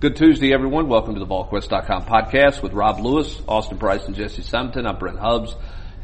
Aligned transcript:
Good 0.00 0.16
Tuesday, 0.16 0.54
everyone. 0.54 0.88
Welcome 0.88 1.12
to 1.12 1.20
the 1.20 1.26
VolQuest.com 1.26 2.06
podcast 2.06 2.62
with 2.62 2.72
Rob 2.72 3.00
Lewis, 3.00 3.42
Austin 3.46 3.76
Price, 3.76 4.06
and 4.06 4.16
Jesse 4.16 4.40
Simonton. 4.40 4.86
I'm 4.86 4.98
Brent 4.98 5.18
Hubbs. 5.18 5.54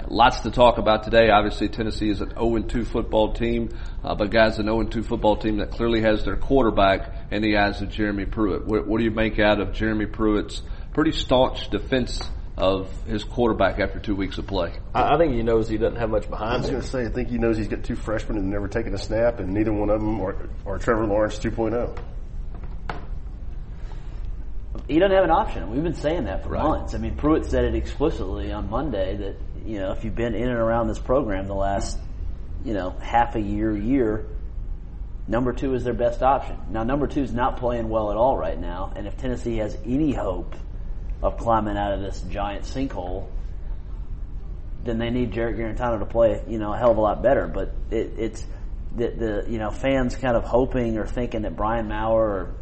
Lots 0.07 0.41
to 0.41 0.51
talk 0.51 0.77
about 0.77 1.05
today. 1.05 1.31
Obviously, 1.31 1.71
Tennessee 1.71 2.11
is 2.11 2.21
an 2.21 2.29
0-2 2.33 2.87
football 2.87 3.33
team, 3.33 3.71
uh, 4.05 4.15
but 4.15 4.31
guys, 4.31 4.59
an 4.59 4.67
0-2 4.67 5.03
football 5.03 5.39
team 5.39 5.57
that 5.61 5.71
clearly 5.71 6.03
has 6.03 6.27
their 6.27 6.37
quarterback 6.37 7.11
in 7.31 7.41
the 7.41 7.57
eyes 7.57 7.81
of 7.81 7.89
Jeremy 7.89 8.27
Pruitt. 8.27 8.67
What, 8.67 8.87
what 8.87 8.99
do 8.99 9.05
you 9.05 9.11
make 9.11 9.39
out 9.39 9.63
of 9.63 9.73
Jeremy 9.73 10.05
Pruitt's 10.05 10.61
pretty 10.93 11.13
staunch 11.13 11.71
defense 11.71 12.21
of 12.59 12.93
his 13.07 13.25
quarterback 13.25 13.81
after 13.81 13.99
two 13.99 14.15
weeks 14.15 14.37
of 14.37 14.47
play? 14.47 14.75
I, 14.95 15.15
I 15.15 15.17
think 15.17 15.33
he 15.33 15.43
knows 15.43 15.71
he 15.71 15.79
doesn't 15.79 15.99
have 15.99 16.11
much 16.11 16.29
behind 16.29 16.57
him. 16.57 16.65
I 16.65 16.69
behind 16.69 16.83
was 16.83 16.91
going 16.91 17.05
to 17.05 17.09
say, 17.09 17.11
I 17.11 17.15
think 17.15 17.31
he 17.31 17.39
knows 17.39 17.57
he's 17.57 17.69
got 17.69 17.83
two 17.83 17.97
freshmen 17.97 18.37
and 18.37 18.51
never 18.51 18.69
taken 18.69 18.93
a 18.93 18.99
snap, 18.99 19.41
and 19.41 19.55
neither 19.55 19.73
one 19.73 19.89
of 19.89 20.03
them 20.03 20.21
are, 20.21 20.37
are 20.67 20.77
Trevor 20.77 21.07
Lawrence 21.07 21.39
oh. 21.43 21.49
2.0. 21.49 21.99
he 24.89 24.99
doesn't 24.99 25.15
have 25.15 25.25
an 25.25 25.31
option. 25.31 25.71
We've 25.71 25.83
been 25.83 25.95
saying 25.95 26.25
that 26.25 26.45
for 26.45 26.51
Right. 26.51 26.63
months. 26.63 26.95
I 26.95 26.99
mean, 26.99 27.17
Pruitt 27.17 27.47
said 27.47 27.65
it 27.65 27.75
explicitly 27.75 28.53
on 28.53 28.71
Monday 28.71 29.17
that 29.17 29.37
you 29.65 29.79
know 29.81 29.93
if 29.93 30.05
you've 30.05 30.15
been 30.15 30.35
in 30.35 30.49
and 30.49 30.59
around 30.59 30.89
this 30.89 30.99
program 30.99 31.47
the 31.47 31.55
last 31.55 31.99
you 32.65 32.73
know 32.75 32.91
half 33.01 33.35
a 33.35 33.41
year, 33.41 33.77
year, 33.77 34.27
number 35.27 35.53
two 35.53 35.75
is 35.75 35.83
their 35.85 35.95
best 35.95 36.23
option. 36.23 36.57
Now, 36.71 36.85
number 36.85 37.07
two 37.07 37.23
is 37.23 37.33
not 37.33 37.57
playing 37.59 37.89
well 37.89 38.11
at 38.11 38.17
all 38.17 38.37
right 38.37 38.59
now, 38.59 38.93
and 38.95 39.07
if 39.07 39.17
Tennessee 39.17 39.57
has 39.57 39.77
any 39.85 40.13
hope 40.13 40.55
of 41.23 41.37
climbing 41.39 41.77
out 41.77 41.93
of 41.93 42.01
this 42.01 42.21
giant 42.31 42.65
sinkhole, 42.65 43.27
then 44.85 44.99
they 44.99 45.11
need 45.11 45.33
Jarrett 45.33 45.57
Guarantano 45.57 45.99
to 45.99 46.07
play 46.07 46.43
you 46.47 46.59
know 46.59 46.73
a 46.73 46.79
hell 46.79 46.93
of 46.93 46.99
a 46.99 47.01
lot 47.01 47.23
better. 47.23 47.49
But 47.49 47.73
it, 47.91 48.13
it's 48.19 48.47
the, 48.95 49.09
the 49.09 49.47
you 49.49 49.59
know 49.59 49.71
fans 49.71 50.15
kind 50.15 50.37
of 50.37 50.45
hoping 50.45 50.97
or 50.97 51.07
thinking 51.07 51.43
that 51.43 51.57
Brian 51.57 51.89
Maurer 51.89 52.29
or 52.29 52.55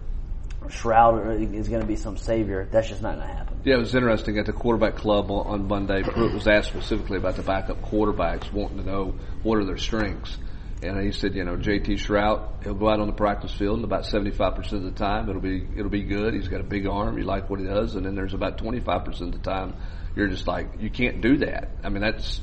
Shrout 0.68 1.54
is 1.54 1.68
going 1.68 1.80
to 1.80 1.86
be 1.86 1.96
some 1.96 2.16
savior. 2.16 2.68
That's 2.70 2.88
just 2.88 3.02
not 3.02 3.16
going 3.16 3.28
to 3.28 3.34
happen. 3.34 3.60
Yeah, 3.64 3.76
it 3.76 3.78
was 3.78 3.94
interesting 3.94 4.38
at 4.38 4.46
the 4.46 4.52
quarterback 4.52 4.96
club 4.96 5.30
on, 5.30 5.46
on 5.46 5.68
Monday. 5.68 6.02
Pruitt 6.02 6.34
was 6.34 6.46
asked 6.46 6.68
specifically 6.68 7.18
about 7.18 7.36
the 7.36 7.42
backup 7.42 7.82
quarterbacks, 7.82 8.52
wanting 8.52 8.78
to 8.78 8.84
know 8.84 9.14
what 9.42 9.58
are 9.58 9.64
their 9.64 9.78
strengths. 9.78 10.36
And 10.82 11.00
he 11.00 11.12
said, 11.12 11.34
you 11.34 11.44
know, 11.44 11.56
JT 11.56 11.86
Shrout, 11.94 12.62
he'll 12.62 12.74
go 12.74 12.90
out 12.90 13.00
on 13.00 13.06
the 13.06 13.14
practice 13.14 13.54
field, 13.54 13.76
and 13.76 13.84
about 13.84 14.04
seventy-five 14.04 14.54
percent 14.54 14.84
of 14.84 14.92
the 14.92 14.98
time, 14.98 15.30
it'll 15.30 15.40
be 15.40 15.66
it'll 15.76 15.90
be 15.90 16.02
good. 16.02 16.34
He's 16.34 16.48
got 16.48 16.60
a 16.60 16.64
big 16.64 16.86
arm. 16.86 17.16
You 17.16 17.24
like 17.24 17.48
what 17.48 17.58
he 17.58 17.64
does, 17.64 17.94
and 17.94 18.04
then 18.04 18.14
there's 18.14 18.34
about 18.34 18.58
twenty-five 18.58 19.02
percent 19.06 19.34
of 19.34 19.42
the 19.42 19.50
time, 19.50 19.76
you're 20.16 20.28
just 20.28 20.46
like, 20.46 20.80
you 20.80 20.90
can't 20.90 21.20
do 21.20 21.38
that. 21.38 21.70
I 21.82 21.88
mean, 21.88 22.02
that's 22.02 22.40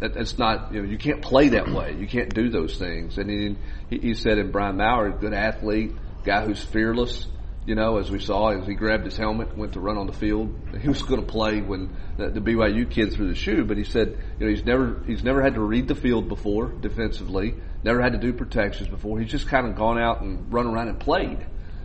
that, 0.00 0.14
that's 0.14 0.38
not 0.38 0.72
you 0.72 0.82
know 0.82 0.88
you 0.88 0.98
can't 0.98 1.22
play 1.22 1.48
that 1.50 1.68
way. 1.68 1.96
You 1.98 2.06
can't 2.06 2.32
do 2.32 2.48
those 2.50 2.76
things. 2.78 3.18
And 3.18 3.56
he 3.88 3.98
he, 3.98 4.14
said 4.14 4.38
and 4.38 4.52
Brian 4.52 4.76
Maurer, 4.76 5.10
good 5.10 5.34
athlete, 5.34 5.92
guy 6.24 6.44
who's 6.44 6.62
fearless. 6.62 7.26
You 7.64 7.76
know, 7.76 7.98
as 7.98 8.10
we 8.10 8.18
saw, 8.18 8.48
as 8.48 8.66
he 8.66 8.74
grabbed 8.74 9.04
his 9.04 9.16
helmet, 9.16 9.56
went 9.56 9.74
to 9.74 9.80
run 9.80 9.96
on 9.96 10.08
the 10.08 10.12
field. 10.12 10.52
He 10.80 10.88
was 10.88 11.02
going 11.02 11.20
to 11.20 11.26
play 11.26 11.60
when 11.60 11.96
the, 12.16 12.28
the 12.30 12.40
BYU 12.40 12.90
kid 12.90 13.12
threw 13.12 13.28
the 13.28 13.36
shoe, 13.36 13.64
but 13.64 13.76
he 13.76 13.84
said, 13.84 14.18
you 14.38 14.46
know, 14.46 14.52
he's 14.52 14.64
never 14.64 15.00
he's 15.06 15.22
never 15.22 15.40
had 15.40 15.54
to 15.54 15.60
read 15.60 15.86
the 15.86 15.94
field 15.94 16.28
before 16.28 16.66
defensively. 16.66 17.54
Never 17.84 18.02
had 18.02 18.12
to 18.12 18.18
do 18.18 18.32
protections 18.32 18.88
before. 18.88 19.20
He's 19.20 19.30
just 19.30 19.46
kind 19.46 19.68
of 19.68 19.76
gone 19.76 19.98
out 19.98 20.22
and 20.22 20.52
run 20.52 20.66
around 20.66 20.88
and 20.88 20.98
played, 20.98 21.38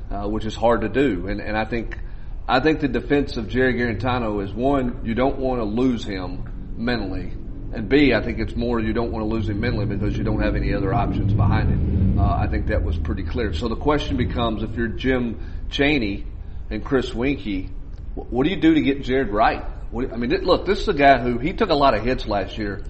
uh, 0.09 0.27
which 0.27 0.45
is 0.45 0.55
hard 0.55 0.81
to 0.81 0.89
do. 0.89 1.27
And 1.27 1.39
and 1.39 1.55
I 1.55 1.65
think 1.65 1.99
I 2.47 2.61
think 2.61 2.79
the 2.79 2.87
defense 2.87 3.35
of 3.35 3.49
Jerry 3.49 3.73
Guarantano 3.73 4.41
is 4.41 4.53
one, 4.53 5.01
you 5.03 5.13
don't 5.13 5.37
want 5.37 5.59
to 5.59 5.65
lose 5.65 6.05
him 6.05 6.73
mentally. 6.77 7.33
And 7.73 7.89
B, 7.89 8.13
I 8.13 8.21
think 8.21 8.39
it's 8.39 8.55
more 8.55 8.79
you 8.79 8.93
don't 8.93 9.11
want 9.11 9.23
to 9.23 9.27
lose 9.27 9.49
him 9.49 9.59
mentally 9.59 9.85
because 9.85 10.17
you 10.17 10.23
don't 10.23 10.41
have 10.41 10.55
any 10.55 10.73
other 10.73 10.93
options 10.93 11.33
behind 11.33 11.69
him. 11.69 12.17
Uh, 12.17 12.37
I 12.37 12.47
think 12.47 12.67
that 12.67 12.81
was 12.81 12.97
pretty 12.97 13.23
clear. 13.23 13.53
So 13.53 13.67
the 13.67 13.75
question 13.75 14.15
becomes 14.15 14.63
if 14.63 14.75
you're 14.75 14.87
Jim 14.87 15.39
Chaney 15.69 16.25
and 16.69 16.83
Chris 16.83 17.11
Weinke, 17.11 17.69
what 18.15 18.43
do 18.43 18.49
you 18.49 18.59
do 18.59 18.73
to 18.73 18.81
get 18.81 19.03
Jarrett 19.03 19.31
right? 19.31 19.63
What, 19.91 20.11
I 20.11 20.17
mean, 20.17 20.31
look, 20.43 20.65
this 20.65 20.81
is 20.81 20.87
a 20.87 20.93
guy 20.93 21.19
who 21.19 21.37
he 21.37 21.53
took 21.53 21.69
a 21.69 21.75
lot 21.75 21.93
of 21.93 22.03
hits 22.03 22.27
last 22.27 22.57
year, 22.57 22.83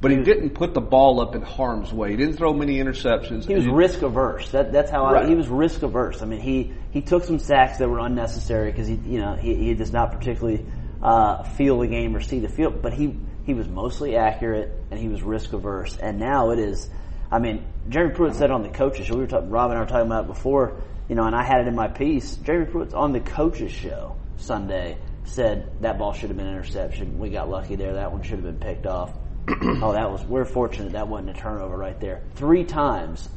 but 0.00 0.10
he 0.10 0.18
didn't 0.18 0.50
put 0.50 0.72
the 0.72 0.80
ball 0.80 1.20
up 1.20 1.34
in 1.34 1.42
harm's 1.42 1.92
way. 1.92 2.10
He 2.10 2.16
didn't 2.16 2.36
throw 2.36 2.54
many 2.54 2.78
interceptions. 2.78 3.46
He 3.46 3.54
was 3.54 3.66
risk 3.66 4.00
averse. 4.02 4.50
That, 4.52 4.72
that's 4.72 4.90
how 4.90 5.12
Right. 5.12 5.26
I, 5.26 5.28
he 5.28 5.34
was 5.34 5.48
risk 5.48 5.82
averse. 5.82 6.22
I 6.22 6.26
mean, 6.26 6.40
he, 6.40 6.72
he 6.92 7.02
took 7.02 7.24
some 7.24 7.38
sacks 7.38 7.78
that 7.78 7.88
were 7.88 7.98
unnecessary 7.98 8.70
because 8.70 8.88
he, 8.88 8.94
you 8.94 9.20
know, 9.20 9.34
he, 9.34 9.54
he 9.54 9.74
does 9.74 9.92
not 9.92 10.12
particularly 10.12 10.64
uh, 11.02 11.42
feel 11.42 11.78
the 11.80 11.86
game 11.86 12.16
or 12.16 12.20
see 12.20 12.40
the 12.40 12.48
field, 12.48 12.80
but 12.80 12.92
he 12.92 13.16
he 13.44 13.54
was 13.54 13.68
mostly 13.68 14.16
accurate 14.16 14.70
and 14.90 15.00
he 15.00 15.08
was 15.08 15.22
risk 15.22 15.52
averse. 15.52 15.96
And 15.96 16.18
now 16.18 16.50
it 16.50 16.58
is. 16.58 16.88
I 17.30 17.38
mean, 17.38 17.64
Jeremy 17.88 18.14
Pruitt 18.14 18.34
said 18.34 18.50
on 18.50 18.62
the 18.62 18.68
coaches 18.68 19.06
show. 19.06 19.14
We 19.14 19.22
were 19.22 19.26
talking, 19.26 19.50
Rob 19.50 19.70
and 19.70 19.78
I 19.78 19.82
were 19.82 19.88
talking 19.88 20.06
about 20.06 20.24
it 20.24 20.28
before. 20.28 20.82
You 21.10 21.16
know, 21.16 21.24
and 21.24 21.36
I 21.36 21.44
had 21.44 21.60
it 21.60 21.66
in 21.66 21.74
my 21.74 21.88
piece. 21.88 22.36
Jeremy 22.36 22.70
Pruitt's 22.70 22.94
on 22.94 23.12
the 23.12 23.20
coaches 23.20 23.72
show 23.72 24.16
Sunday 24.38 24.96
said 25.24 25.70
that 25.82 25.98
ball 25.98 26.14
should 26.14 26.30
have 26.30 26.38
been 26.38 26.48
interception. 26.48 27.18
We 27.18 27.28
got 27.28 27.50
lucky 27.50 27.76
there. 27.76 27.94
That 27.94 28.12
one 28.12 28.22
should 28.22 28.42
have 28.42 28.44
been 28.44 28.60
picked 28.60 28.86
off. 28.86 29.12
oh, 29.48 29.92
that 29.92 30.10
was. 30.10 30.24
We're 30.24 30.46
fortunate 30.46 30.92
that 30.92 31.08
wasn't 31.08 31.36
a 31.36 31.40
turnover 31.40 31.76
right 31.76 31.98
there. 32.00 32.22
Three 32.36 32.64
times 32.64 33.28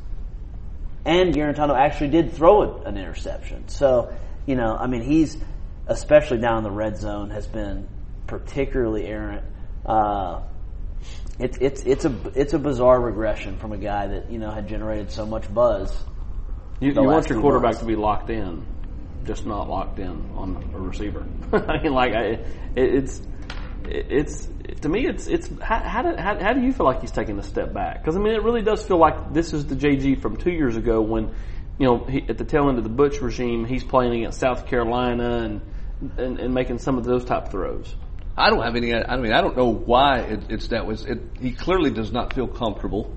and 1.06 1.34
Guarantano 1.34 1.76
actually 1.76 2.10
did 2.10 2.34
throw 2.34 2.84
an 2.84 2.98
interception. 2.98 3.68
So, 3.68 4.16
you 4.46 4.56
know, 4.56 4.76
I 4.76 4.88
mean, 4.88 5.02
he's 5.02 5.38
especially 5.88 6.38
down 6.38 6.60
in 6.60 6.64
the 6.64 6.72
red 6.72 6.98
zone 6.98 7.30
has 7.32 7.46
been 7.46 7.88
particularly 8.28 9.06
errant. 9.06 9.44
Uh, 9.86 10.44
it's 11.40 11.58
it's 11.60 11.82
it's 11.84 12.06
a 12.06 12.16
it's 12.36 12.54
a 12.54 12.60
bizarre 12.60 13.02
regression 13.02 13.58
from 13.58 13.74
a 13.74 13.78
guy 13.78 14.08
that 14.08 14.32
you 14.32 14.38
know 14.38 14.52
had 14.52 14.70
generated 14.70 15.12
so 15.12 15.26
much 15.26 15.52
buzz. 15.54 15.94
You, 16.84 16.92
you 16.92 17.04
want 17.04 17.30
your 17.30 17.40
quarterback 17.40 17.70
months. 17.70 17.80
to 17.80 17.86
be 17.86 17.96
locked 17.96 18.30
in, 18.30 18.66
just 19.24 19.46
not 19.46 19.70
locked 19.70 20.00
in 20.00 20.30
on 20.36 20.72
a 20.74 20.80
receiver. 20.80 21.26
I 21.54 21.82
mean, 21.82 21.94
like, 21.94 22.14
I, 22.14 22.24
it, 22.26 22.46
it's 22.76 23.22
it's 23.86 24.50
to 24.82 24.90
me, 24.90 25.08
it's 25.08 25.28
it's 25.28 25.50
how 25.62 25.80
how 25.80 26.02
do, 26.02 26.16
how, 26.18 26.38
how 26.40 26.52
do 26.52 26.62
you 26.62 26.74
feel 26.74 26.86
like 26.86 27.00
he's 27.00 27.12
taking 27.12 27.40
a 27.40 27.44
step 27.44 27.74
back? 27.74 28.02
Because 28.02 28.18
I 28.18 28.20
mean, 28.20 28.34
it 28.34 28.44
really 28.44 28.62
does 28.62 28.84
feel 28.84 28.98
like 28.98 29.34
this 29.34 29.54
is 29.54 29.66
the 29.66 29.76
JG 29.76 30.22
from 30.22 30.36
two 30.36 30.52
years 30.52 30.76
ago 30.76 31.02
when 31.02 31.34
you 31.80 31.86
know 31.88 32.04
he, 32.04 32.26
at 32.28 32.38
the 32.38 32.44
tail 32.44 32.68
end 32.68 32.78
of 32.78 32.84
the 32.84 32.90
Butch 32.90 33.22
regime, 33.22 33.64
he's 33.66 33.84
playing 33.84 34.14
against 34.14 34.40
South 34.40 34.68
Carolina 34.68 35.44
and 35.44 35.62
and, 36.18 36.40
and 36.40 36.54
making 36.54 36.80
some 36.80 36.98
of 36.98 37.06
those 37.06 37.24
type 37.24 37.50
throws. 37.50 37.96
I 38.36 38.50
don't 38.50 38.64
have 38.64 38.76
any. 38.76 38.94
I 38.94 39.16
mean, 39.18 39.32
I 39.32 39.42
don't 39.42 39.56
know 39.56 39.72
why 39.72 40.20
it, 40.20 40.40
it's 40.50 40.68
that 40.68 40.86
was. 40.86 41.06
It, 41.06 41.22
he 41.40 41.52
clearly 41.52 41.92
does 41.92 42.12
not 42.12 42.34
feel 42.34 42.48
comfortable. 42.48 43.16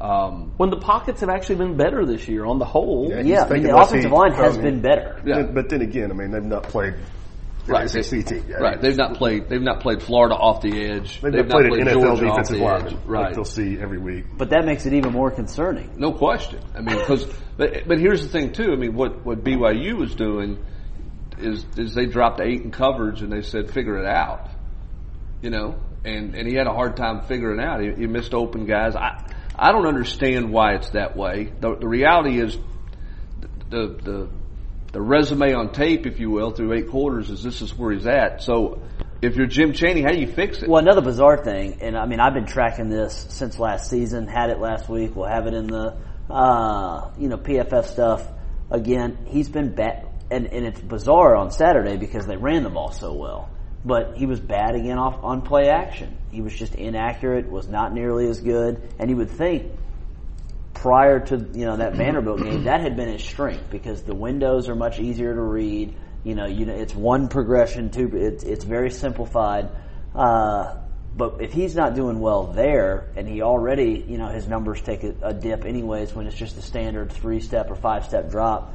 Um, 0.00 0.52
When 0.58 0.70
the 0.70 0.76
pockets 0.76 1.20
have 1.20 1.30
actually 1.30 1.56
been 1.56 1.76
better 1.76 2.04
this 2.04 2.28
year 2.28 2.44
on 2.44 2.58
the 2.58 2.64
whole. 2.66 3.08
Yeah, 3.10 3.20
Yeah, 3.22 3.44
I 3.44 3.52
mean, 3.54 3.62
the 3.62 3.72
less 3.74 3.88
offensive 3.88 4.10
heat 4.10 4.16
line 4.16 4.32
has 4.32 4.54
from- 4.54 4.62
been 4.64 4.80
better. 4.82 5.20
Yeah. 5.24 5.42
But, 5.42 5.54
but 5.54 5.68
then 5.70 5.80
again, 5.82 6.10
I 6.10 6.14
mean, 6.14 6.30
they've 6.30 6.42
not 6.44 6.64
played 6.64 6.94
Right. 7.66 7.88
the 7.88 8.02
SEC 8.04 8.22
team 8.26 8.44
yet. 8.48 8.60
right. 8.60 8.80
They've 8.80 8.96
not 8.96 9.14
played. 9.14 9.48
They've 9.48 9.60
not 9.60 9.80
played 9.80 10.00
Florida 10.00 10.36
off 10.36 10.60
the 10.60 10.84
edge. 10.88 11.20
They've, 11.20 11.32
not 11.32 11.48
played 11.48 11.72
an 11.72 11.88
NFL 11.88 11.92
Georgia 11.94 12.10
off 12.10 12.20
defensive 12.36 12.58
the 12.58 12.62
lineman. 12.64 12.86
edge. 12.86 12.92
Like 12.92 13.08
Right. 13.08 13.34
they'll 13.34 13.44
see 13.44 13.78
every 13.80 13.98
week. 13.98 14.24
But 14.38 14.50
that 14.50 14.64
makes 14.66 14.86
it 14.86 14.92
even 14.92 15.12
more 15.12 15.32
concerning. 15.32 15.90
No 15.96 16.12
question. 16.12 16.60
I 16.76 16.80
mean, 16.82 16.96
because 16.96 17.24
but, 17.56 17.88
but 17.88 17.98
here's 17.98 18.22
the 18.22 18.28
thing 18.28 18.52
too. 18.52 18.70
I 18.72 18.76
mean, 18.76 18.94
what 18.94 19.24
what 19.26 19.42
BYU 19.42 19.98
was 19.98 20.14
doing 20.14 20.58
is 21.38 21.66
is 21.76 21.92
they 21.94 22.06
dropped 22.06 22.40
eight 22.40 22.62
in 22.62 22.70
coverage 22.70 23.22
and 23.22 23.32
they 23.32 23.42
said 23.42 23.70
figure 23.70 23.98
it 23.98 24.06
out. 24.06 24.48
You 25.42 25.50
know, 25.50 25.74
and 26.04 26.36
and 26.36 26.46
he 26.46 26.54
had 26.54 26.68
a 26.68 26.72
hard 26.72 26.96
time 26.96 27.22
figuring 27.22 27.58
out. 27.60 27.80
He, 27.80 27.90
he 27.94 28.06
missed 28.06 28.32
open 28.32 28.66
guys. 28.66 28.94
I 28.94 29.24
I 29.58 29.72
don't 29.72 29.86
understand 29.86 30.52
why 30.52 30.74
it's 30.74 30.90
that 30.90 31.16
way. 31.16 31.52
The, 31.60 31.76
the 31.76 31.88
reality 31.88 32.40
is 32.40 32.56
the 33.70 33.88
the 34.02 34.28
the 34.92 35.00
resume 35.00 35.52
on 35.52 35.72
tape, 35.72 36.06
if 36.06 36.20
you 36.20 36.30
will, 36.30 36.52
through 36.52 36.72
eight 36.74 36.88
quarters 36.88 37.30
is 37.30 37.42
this 37.42 37.60
is 37.60 37.76
where 37.76 37.92
he's 37.92 38.06
at. 38.06 38.42
So 38.42 38.82
if 39.20 39.36
you're 39.36 39.46
Jim 39.46 39.72
Chaney, 39.72 40.02
how 40.02 40.10
do 40.10 40.18
you 40.18 40.26
fix 40.26 40.62
it? 40.62 40.68
Well, 40.68 40.82
another 40.82 41.02
bizarre 41.02 41.42
thing, 41.42 41.78
and 41.80 41.96
I 41.96 42.06
mean, 42.06 42.20
I've 42.20 42.34
been 42.34 42.46
tracking 42.46 42.88
this 42.88 43.26
since 43.30 43.58
last 43.58 43.90
season. 43.90 44.26
Had 44.26 44.50
it 44.50 44.58
last 44.58 44.88
week. 44.88 45.16
We'll 45.16 45.28
have 45.28 45.46
it 45.46 45.54
in 45.54 45.66
the, 45.66 45.96
uh, 46.30 47.10
you 47.18 47.28
know, 47.28 47.36
PFF 47.36 47.86
stuff. 47.86 48.26
Again, 48.70 49.18
he's 49.26 49.48
been 49.48 49.74
bad, 49.74 50.06
and, 50.30 50.46
and 50.46 50.66
it's 50.66 50.80
bizarre 50.80 51.36
on 51.36 51.50
Saturday 51.50 51.96
because 51.96 52.26
they 52.26 52.36
ran 52.36 52.62
the 52.62 52.70
ball 52.70 52.90
so 52.90 53.14
well. 53.14 53.50
But 53.86 54.16
he 54.16 54.26
was 54.26 54.40
bad 54.40 54.74
again 54.74 54.98
off 54.98 55.22
on 55.22 55.42
play 55.42 55.68
action. 55.68 56.18
He 56.32 56.40
was 56.40 56.52
just 56.52 56.74
inaccurate. 56.74 57.48
Was 57.48 57.68
not 57.68 57.94
nearly 57.94 58.28
as 58.28 58.40
good. 58.40 58.82
And 58.98 59.08
you 59.08 59.16
would 59.16 59.30
think 59.30 59.72
prior 60.74 61.20
to 61.20 61.36
you 61.54 61.64
know 61.64 61.76
that 61.76 61.94
Vanderbilt 61.94 62.42
game, 62.42 62.64
that 62.64 62.80
had 62.80 62.96
been 62.96 63.08
his 63.08 63.22
strength 63.22 63.70
because 63.70 64.02
the 64.02 64.14
windows 64.14 64.68
are 64.68 64.74
much 64.74 64.98
easier 64.98 65.32
to 65.32 65.40
read. 65.40 65.94
You 66.24 66.34
know, 66.34 66.46
you 66.46 66.66
know, 66.66 66.74
it's 66.74 66.96
one 66.96 67.28
progression, 67.28 67.90
two. 67.90 68.10
It's 68.12 68.42
it's 68.42 68.64
very 68.64 68.90
simplified. 68.90 69.70
Uh, 70.16 70.78
but 71.16 71.40
if 71.40 71.52
he's 71.52 71.76
not 71.76 71.94
doing 71.94 72.18
well 72.18 72.48
there, 72.48 73.08
and 73.14 73.28
he 73.28 73.40
already, 73.40 74.04
you 74.06 74.18
know, 74.18 74.26
his 74.26 74.48
numbers 74.48 74.82
take 74.82 75.04
a, 75.04 75.14
a 75.22 75.32
dip 75.32 75.64
anyways 75.64 76.12
when 76.12 76.26
it's 76.26 76.36
just 76.36 76.58
a 76.58 76.62
standard 76.62 77.12
three 77.12 77.40
step 77.40 77.70
or 77.70 77.76
five 77.76 78.04
step 78.04 78.30
drop. 78.30 78.74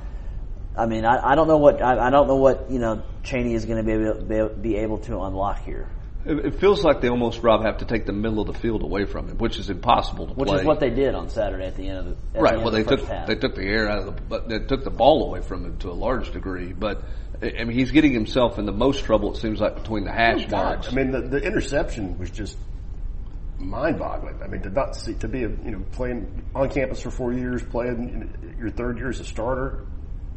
I 0.75 0.85
mean, 0.85 1.03
I, 1.03 1.31
I 1.31 1.35
don't 1.35 1.49
know 1.49 1.57
what 1.57 1.81
I, 1.81 2.07
I 2.07 2.09
don't 2.09 2.27
know 2.27 2.37
what 2.37 2.71
you 2.71 2.79
know 2.79 3.03
Chaney 3.23 3.53
is 3.53 3.65
going 3.65 3.77
to 3.77 3.83
be 3.83 3.91
able, 3.91 4.49
be, 4.49 4.61
be 4.61 4.75
able 4.77 4.97
to 4.99 5.21
unlock 5.21 5.63
here. 5.63 5.87
It, 6.25 6.45
it 6.45 6.59
feels 6.59 6.83
like 6.83 7.01
they 7.01 7.09
almost, 7.09 7.41
Rob, 7.41 7.63
have 7.63 7.79
to 7.79 7.85
take 7.85 8.05
the 8.05 8.13
middle 8.13 8.41
of 8.41 8.47
the 8.47 8.53
field 8.53 8.83
away 8.83 9.05
from 9.05 9.27
him, 9.27 9.37
which 9.37 9.57
is 9.57 9.69
impossible 9.69 10.27
to 10.27 10.33
which 10.33 10.47
play. 10.47 10.55
Which 10.55 10.61
is 10.61 10.67
what 10.67 10.79
they 10.79 10.91
did 10.91 11.15
on 11.15 11.29
Saturday 11.29 11.65
at 11.65 11.75
the 11.75 11.87
end 11.87 11.97
of 11.97 12.05
the 12.05 12.11
at 12.11 12.33
the 12.33 12.41
Right. 12.41 12.53
end 12.53 12.63
Well, 12.63 12.71
they 12.71 12.83
the 12.83 12.97
took 12.97 13.07
half. 13.07 13.27
they 13.27 13.35
took 13.35 13.55
the 13.55 13.63
air 13.63 13.89
out 13.89 13.99
of 13.99 14.05
the, 14.05 14.21
but 14.21 14.47
they 14.47 14.59
took 14.59 14.83
the 14.83 14.91
ball 14.91 15.25
away 15.25 15.41
from 15.41 15.65
him 15.65 15.77
to 15.79 15.89
a 15.89 15.93
large 15.93 16.31
degree. 16.31 16.73
But 16.73 17.03
I 17.41 17.53
I 17.59 17.63
mean, 17.63 17.77
he's 17.77 17.91
getting 17.91 18.13
himself 18.13 18.59
in 18.59 18.65
the 18.65 18.71
most 18.71 19.03
trouble. 19.03 19.33
It 19.33 19.37
seems 19.37 19.59
like 19.59 19.75
between 19.75 20.03
the 20.03 20.11
hash 20.11 20.45
oh, 20.47 20.51
marks. 20.51 20.89
I 20.89 20.91
mean, 20.91 21.11
the, 21.11 21.21
the 21.21 21.41
interception 21.41 22.19
was 22.19 22.29
just 22.29 22.55
mind-boggling. 23.57 24.41
I 24.43 24.47
mean, 24.47 24.61
to 24.61 24.69
not 24.69 24.95
see 24.95 25.13
to 25.15 25.27
be 25.27 25.43
a, 25.43 25.49
you 25.49 25.71
know 25.71 25.83
playing 25.91 26.43
on 26.53 26.69
campus 26.69 27.01
for 27.01 27.11
four 27.11 27.33
years, 27.33 27.63
playing 27.63 28.55
your 28.59 28.69
third 28.69 28.97
year 28.97 29.09
as 29.09 29.19
a 29.19 29.25
starter, 29.25 29.85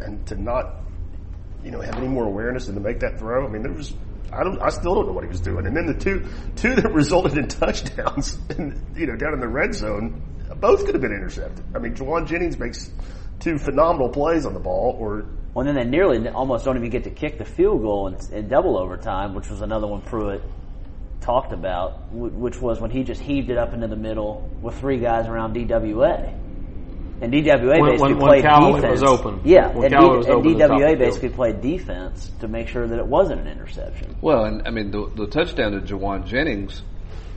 and 0.01 0.27
to 0.29 0.37
not 0.41 0.81
you 1.65 1.71
know 1.71 1.81
have 1.81 1.97
any 1.97 2.09
more 2.09 2.25
awareness 2.25 2.69
and 2.69 2.77
to 2.77 2.81
make 2.81 3.01
that 3.01 3.19
throw. 3.19 3.47
I 3.47 3.51
mean, 3.51 3.63
there 3.63 3.73
was. 3.73 3.95
I 4.33 4.43
don't. 4.45 4.61
I 4.61 4.69
still 4.69 4.95
don't 4.95 5.07
know 5.07 5.13
what 5.13 5.25
he 5.25 5.29
was 5.29 5.41
doing. 5.41 5.67
And 5.67 5.77
then 5.77 5.87
the 5.87 5.95
two 5.95 6.27
two 6.57 6.75
that 6.75 6.93
resulted 6.93 7.39
in 7.39 7.49
touchdowns, 7.49 8.39
and 8.51 8.81
you 8.97 9.07
know, 9.07 9.17
down 9.17 9.33
in 9.35 9.41
the 9.41 9.49
red 9.49 9.75
zone, 9.75 10.23
both 10.61 10.85
could 10.85 10.95
have 10.95 11.03
been 11.03 11.13
intercepted. 11.13 11.65
I 11.75 11.79
mean, 11.79 11.95
Jawan 11.95 12.27
Jennings 12.27 12.59
makes 12.59 12.91
two 13.41 13.59
phenomenal 13.59 14.11
plays 14.11 14.47
on 14.47 14.55
the 14.55 14.61
ball, 14.61 14.97
or 14.99 15.27
Well, 15.55 15.65
then 15.65 15.75
they 15.75 15.85
nearly 15.85 16.29
almost 16.29 16.65
don't 16.65 16.77
even 16.77 16.91
get 16.91 17.05
to 17.05 17.11
kick 17.11 17.39
the 17.39 17.45
field 17.45 17.83
goal 17.83 18.09
in, 18.09 18.17
in 18.33 18.49
double 18.49 18.79
overtime, 18.79 19.35
which 19.35 19.49
was 19.49 19.63
another 19.63 19.87
one 19.87 20.03
Pruitt 20.03 20.43
talked 21.21 21.53
about, 21.53 22.13
which 22.13 22.61
was 22.61 22.81
when 22.81 22.91
he 22.91 23.03
just 23.03 23.21
heaved 23.21 23.51
it 23.51 23.57
up 23.57 23.73
into 23.73 23.89
the 23.89 23.97
middle 23.97 24.49
with 24.61 24.79
three 24.79 24.99
guys 24.99 25.27
around 25.27 25.57
DWA. 25.57 26.39
And 27.21 27.33
DWA 27.33 27.81
When- 27.81 27.91
basically 27.93 28.15
when- 28.15 28.19
when 28.19 28.29
played 28.29 28.43
Callaway 28.43 28.81
defense. 28.81 29.01
was 29.01 29.11
open. 29.11 29.41
Yeah, 29.45 29.69
When 29.73 29.85
and, 29.93 30.03
D- 30.03 30.09
was 30.09 30.27
and 30.27 30.35
open 30.35 30.51
at 30.51 30.59
the 30.59 30.67
top 30.67 30.71
of 30.71 30.77
DWA 30.79 30.81
the 30.81 30.87
field. 30.89 30.99
basically 30.99 31.29
played 31.31 31.61
defense 31.61 32.31
to 32.41 32.49
make 32.49 32.69
sure 32.69 32.87
that 32.87 32.99
it 32.99 33.07
wasn't 33.07 33.41
an 33.41 33.47
interception. 33.47 34.17
Well, 34.21 34.45
and 34.45 34.63
I 34.67 34.71
mean 34.71 34.91
the 34.91 35.09
the 35.15 35.27
touchdown 35.27 35.73
to 35.73 35.81
Jawan 35.81 36.27
Jennings, 36.27 36.83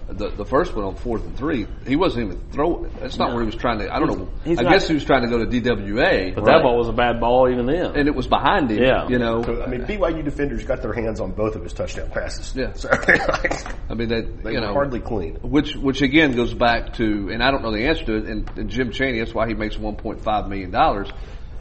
the 0.10 0.30
the 0.30 0.46
first 0.46 0.74
one 0.74 0.86
on 0.86 0.96
fourth 0.96 1.24
and 1.26 1.38
three, 1.38 1.68
he 1.86 1.96
wasn't 1.96 2.28
even 2.28 2.42
throwing. 2.52 2.90
That's 3.00 3.18
not 3.18 3.32
where 3.32 3.42
he 3.42 3.46
was 3.46 3.56
trying 3.56 3.80
to. 3.80 3.94
I 3.94 4.00
don't 4.00 4.08
know. 4.18 4.30
he's 4.46 4.58
I 4.58 4.64
not- 4.64 4.72
guess 4.72 4.88
he 4.88 4.94
was 4.94 5.04
trying 5.04 5.24
to 5.24 5.28
go 5.30 5.38
to 5.38 5.46
DWA, 5.46 6.34
But 6.34 6.46
that 6.46 6.62
ball 6.64 6.78
was 6.78 6.88
a 6.88 6.94
bad 6.94 7.20
ball 7.20 7.50
even 7.50 7.66
then. 7.66 7.96
and 7.98 8.08
it 8.08 8.16
was 8.16 8.26
behind 8.28 8.72
him. 8.72 8.82
Yeah. 8.82 9.08
you 9.10 9.20
know. 9.20 9.44
so, 9.44 9.62
I 9.62 9.68
mean, 9.68 9.82
BYU 9.82 10.24
defenders 10.24 10.64
got 10.64 10.82
their 10.82 10.94
hands 10.94 11.20
on 11.20 11.32
both 11.34 11.56
of 11.56 11.64
his 11.64 11.74
touchdown 11.74 12.10
passes. 12.10 12.56
Yeah. 12.56 12.72
so 12.74 12.90
like, 13.08 13.92
I 13.92 13.94
mean 13.96 14.10
that 14.10 14.44
they 14.44 14.52
you 14.54 14.60
were 14.62 14.68
know 14.68 14.74
hardly 14.74 15.02
clean. 15.02 15.36
Which, 15.42 15.76
which 15.76 16.02
again 16.02 16.36
goes 16.36 16.54
back 16.54 16.94
to, 16.94 17.30
and 17.30 17.44
I 17.44 17.52
don't 17.52 17.62
know 17.64 17.74
the 17.74 17.86
answer 17.88 18.06
to 18.06 18.16
it. 18.16 18.26
And, 18.28 18.50
and 18.58 18.70
Jim 18.70 18.92
Chaney, 18.92 19.20
that's 19.20 19.34
why 19.34 19.48
he 19.48 19.54
makes 19.56 19.76
1.5 19.76 20.48
million 20.50 20.72
dollars. 20.72 21.10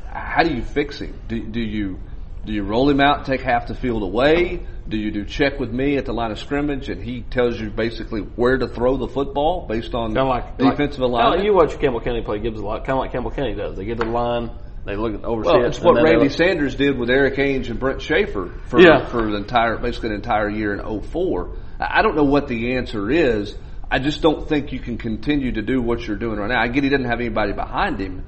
How 0.09 0.43
do 0.45 0.55
you 0.55 0.63
fix 0.63 0.99
him? 1.01 1.19
Do, 1.29 1.43
do 1.45 1.61
you 1.61 1.99
do 2.47 2.53
you 2.53 2.63
roll 2.63 2.89
him 2.89 3.01
out, 3.01 3.27
take 3.27 3.43
half 3.43 3.67
the 3.67 3.75
field 3.75 4.03
away? 4.03 4.65
Do 4.89 4.97
you 4.97 5.11
do 5.11 5.25
check 5.25 5.59
with 5.59 5.73
me 5.73 5.97
at 5.97 6.05
the 6.05 6.13
line 6.13 6.31
of 6.31 6.39
scrimmage, 6.39 6.89
and 6.89 7.03
he 7.03 7.23
tells 7.23 7.61
you 7.61 7.71
basically 7.71 8.21
where 8.21 8.57
to 8.57 8.69
throw 8.69 8.97
the 8.97 9.09
football 9.09 9.67
based 9.67 9.95
on 9.95 10.15
Kind 10.15 10.19
of 10.19 10.29
like 10.29 10.57
defensive 10.57 11.01
like, 11.01 11.11
alignment? 11.11 11.45
You 11.45 11.55
watch 11.55 11.79
Campbell 11.81 12.01
County 12.01 12.23
play 12.23 12.39
Gibbs 12.39 12.61
a 12.61 12.65
lot, 12.65 12.85
kind 12.85 12.97
of 12.97 13.01
like 13.01 13.13
Campbell 13.13 13.33
County 13.33 13.55
does. 13.55 13.77
They 13.77 13.85
get 13.85 13.99
to 13.99 14.07
the 14.07 14.13
line, 14.13 14.51
they 14.85 14.95
look 14.95 15.15
at 15.15 15.25
oversee 15.25 15.51
Well, 15.51 15.65
it's 15.65 15.81
what 15.81 16.01
Randy 16.01 16.29
Sanders 16.29 16.77
did 16.77 16.97
with 16.97 17.11
Erik 17.11 17.35
Ainge 17.35 17.69
and 17.69 17.81
Brent 17.81 18.01
Schaeffer 18.01 18.53
for 18.69 18.81
Yeah. 18.81 19.07
for 19.07 19.29
the 19.29 19.37
entire, 19.37 19.77
basically 19.79 20.11
the 20.11 20.15
entire 20.15 20.49
year 20.49 20.73
in 20.73 21.01
04. 21.03 21.51
I 21.81 21.99
I 21.99 22.03
don't 22.03 22.15
know 22.15 22.25
what 22.25 22.47
the 22.47 22.77
answer 22.77 23.11
is. 23.11 23.59
I 23.91 23.99
just 23.99 24.23
don't 24.23 24.49
think 24.49 24.73
you 24.73 24.79
can 24.79 24.99
continue 24.99 25.53
to 25.53 25.63
do 25.63 25.83
what 25.83 26.07
you're 26.07 26.17
doing 26.17 26.39
right 26.39 26.49
now. 26.49 26.61
I 26.61 26.69
get 26.69 26.85
he 26.85 26.91
doesn't 26.91 27.07
have 27.07 27.21
anybody 27.21 27.53
behind 27.53 27.99
him, 27.99 28.25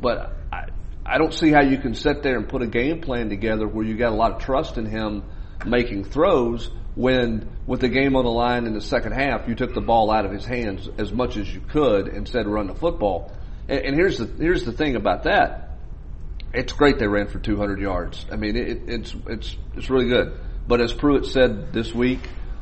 but 0.00 0.32
I, 1.04 1.18
don't 1.18 1.34
see 1.34 1.50
how 1.50 1.62
you 1.62 1.78
can 1.78 1.94
sit 1.94 2.22
there 2.22 2.36
and 2.36 2.48
put 2.48 2.62
a 2.62 2.66
game 2.66 3.00
plan 3.00 3.28
together 3.28 3.66
where 3.66 3.84
you 3.84 3.96
got 3.96 4.12
a 4.12 4.16
lot 4.16 4.32
of 4.32 4.42
trust 4.42 4.78
in 4.78 4.86
him 4.86 5.24
making 5.64 6.04
throws 6.04 6.70
when 6.94 7.50
with 7.66 7.80
the 7.80 7.88
game 7.88 8.16
on 8.16 8.24
the 8.24 8.30
line 8.30 8.66
in 8.66 8.74
the 8.74 8.80
second 8.80 9.12
half 9.12 9.48
you 9.48 9.54
took 9.54 9.74
the 9.74 9.80
ball 9.80 10.10
out 10.10 10.24
of 10.24 10.32
his 10.32 10.44
hands 10.44 10.88
as 10.98 11.12
much 11.12 11.36
as 11.36 11.52
you 11.52 11.60
could 11.60 12.08
and 12.08 12.28
said 12.28 12.46
run 12.46 12.68
the 12.68 12.74
football. 12.74 13.32
And, 13.68 13.80
and 13.80 13.96
here's 13.96 14.18
the 14.18 14.26
here's 14.26 14.64
the 14.64 14.72
thing 14.72 14.96
about 14.96 15.24
that 15.24 15.64
it's 16.54 16.72
great 16.72 16.98
they 16.98 17.06
ran 17.08 17.26
for 17.26 17.38
200 17.38 17.80
yards. 17.80 18.24
I 18.30 18.36
mean, 18.36 18.56
it, 18.56 18.82
it's 18.86 19.14
it's 19.26 19.56
it's 19.76 19.90
really 19.90 20.08
good. 20.08 20.38
But 20.66 20.80
as 20.80 20.92
Pruitt 20.92 21.26
said 21.26 21.72
this 21.72 21.92
week, 21.92 22.20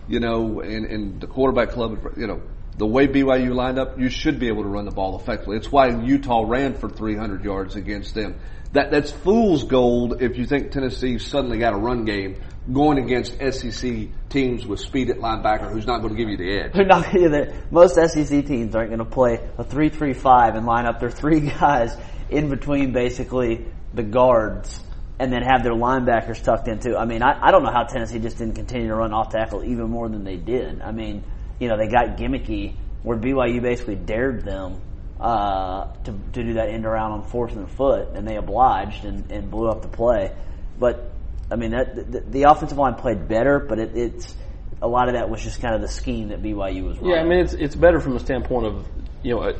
you 0.08 0.18
know, 0.18 0.60
in, 0.60 0.86
in 0.86 1.18
the 1.20 1.26
quarterback 1.26 1.70
club, 1.70 1.98
you 2.16 2.26
know, 2.26 2.42
the 2.78 2.86
way 2.86 3.06
BYU 3.06 3.54
lined 3.54 3.78
up, 3.78 3.98
you 3.98 4.08
should 4.08 4.38
be 4.38 4.48
able 4.48 4.62
to 4.62 4.68
run 4.68 4.84
the 4.84 4.90
ball 4.90 5.18
effectively. 5.18 5.56
It's 5.56 5.70
why 5.70 5.88
Utah 5.88 6.44
ran 6.46 6.74
for 6.74 6.88
300 6.88 7.44
yards 7.44 7.76
against 7.76 8.14
them. 8.14 8.36
That 8.72 8.90
that's 8.90 9.10
fool's 9.10 9.64
gold 9.64 10.22
if 10.22 10.38
you 10.38 10.46
think 10.46 10.70
Tennessee 10.70 11.18
suddenly 11.18 11.58
got 11.58 11.74
a 11.74 11.76
run 11.76 12.06
game 12.06 12.40
going 12.72 12.98
against 12.98 13.36
SEC 13.38 14.08
teams 14.30 14.66
with 14.66 14.80
speed 14.80 15.10
at 15.10 15.18
linebacker 15.18 15.70
who's 15.70 15.86
not 15.86 16.00
going 16.00 16.14
to 16.14 16.16
give 16.16 16.28
you 16.28 16.36
the 16.36 16.58
edge. 16.58 16.72
They're 16.72 16.86
not 16.86 17.12
going 17.12 17.32
to. 17.32 17.52
Most 17.70 17.96
SEC 17.96 18.46
teams 18.46 18.74
aren't 18.74 18.88
going 18.90 18.98
to 19.00 19.04
play 19.04 19.40
a 19.58 19.64
three-three-five 19.64 20.54
and 20.54 20.64
line 20.64 20.86
up 20.86 21.00
their 21.00 21.10
three 21.10 21.40
guys 21.60 21.94
in 22.30 22.48
between 22.48 22.92
basically 22.92 23.66
the 23.92 24.02
guards 24.02 24.80
and 25.18 25.32
then 25.32 25.42
have 25.42 25.62
their 25.62 25.74
linebackers 25.74 26.42
tucked 26.42 26.68
in 26.68 26.78
too. 26.78 26.96
I 26.96 27.04
mean, 27.04 27.22
I, 27.22 27.48
I 27.48 27.50
don't 27.50 27.62
know 27.62 27.72
how 27.72 27.84
Tennessee 27.84 28.18
just 28.18 28.38
didn't 28.38 28.54
continue 28.54 28.88
to 28.88 28.94
run 28.94 29.12
off 29.12 29.30
tackle 29.30 29.62
even 29.64 29.90
more 29.90 30.08
than 30.08 30.24
they 30.24 30.36
did. 30.36 30.80
I 30.80 30.92
mean, 30.92 31.24
you 31.62 31.68
know, 31.68 31.76
they 31.76 31.86
got 31.86 32.16
gimmicky 32.16 32.74
where 33.04 33.16
BYU 33.16 33.62
basically 33.62 33.94
dared 33.94 34.44
them 34.44 34.80
uh, 35.20 35.92
to, 36.02 36.12
to 36.32 36.42
do 36.42 36.54
that 36.54 36.70
end 36.70 36.84
around 36.84 37.12
on 37.12 37.22
fourth 37.22 37.54
and 37.54 37.70
foot, 37.70 38.08
and 38.14 38.26
they 38.26 38.34
obliged 38.34 39.04
and, 39.04 39.30
and 39.30 39.48
blew 39.48 39.68
up 39.68 39.80
the 39.82 39.88
play. 39.88 40.34
But 40.76 41.12
I 41.52 41.54
mean, 41.54 41.70
that, 41.70 41.94
the, 41.94 42.20
the 42.20 42.42
offensive 42.50 42.78
line 42.78 42.96
played 42.96 43.28
better, 43.28 43.60
but 43.60 43.78
it, 43.78 43.96
it's 43.96 44.34
a 44.80 44.88
lot 44.88 45.06
of 45.06 45.14
that 45.14 45.30
was 45.30 45.40
just 45.40 45.60
kind 45.60 45.76
of 45.76 45.80
the 45.80 45.88
scheme 45.88 46.30
that 46.30 46.42
BYU 46.42 46.84
was 46.84 46.98
running. 46.98 47.10
Yeah, 47.14 47.20
I 47.20 47.24
mean 47.24 47.38
it's 47.38 47.52
it's 47.54 47.76
better 47.76 48.00
from 48.00 48.14
the 48.14 48.20
standpoint 48.20 48.66
of 48.66 48.88
you 49.22 49.36
know 49.36 49.42
uh, 49.42 49.52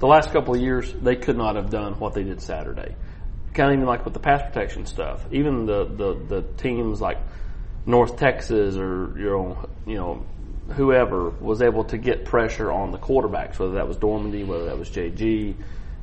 the 0.00 0.08
last 0.08 0.32
couple 0.32 0.56
of 0.56 0.60
years 0.60 0.92
they 1.00 1.14
could 1.14 1.36
not 1.36 1.54
have 1.54 1.70
done 1.70 2.00
what 2.00 2.14
they 2.14 2.24
did 2.24 2.42
Saturday. 2.42 2.96
Kind 3.54 3.70
of 3.70 3.76
even 3.76 3.86
like 3.86 4.04
with 4.04 4.14
the 4.14 4.20
pass 4.20 4.42
protection 4.42 4.86
stuff. 4.86 5.24
Even 5.30 5.66
the 5.66 5.84
the, 5.84 6.14
the 6.14 6.42
teams 6.56 7.00
like 7.00 7.18
North 7.86 8.16
Texas 8.16 8.76
or 8.76 9.14
you 9.16 9.26
know 9.26 9.68
you 9.86 9.94
know 9.94 10.26
whoever 10.70 11.30
was 11.30 11.62
able 11.62 11.84
to 11.84 11.98
get 11.98 12.24
pressure 12.24 12.70
on 12.70 12.92
the 12.92 12.98
quarterbacks, 12.98 13.58
whether 13.58 13.74
that 13.74 13.88
was 13.88 13.96
Dormady, 13.96 14.46
whether 14.46 14.66
that 14.66 14.78
was 14.78 14.90
JG. 14.90 15.54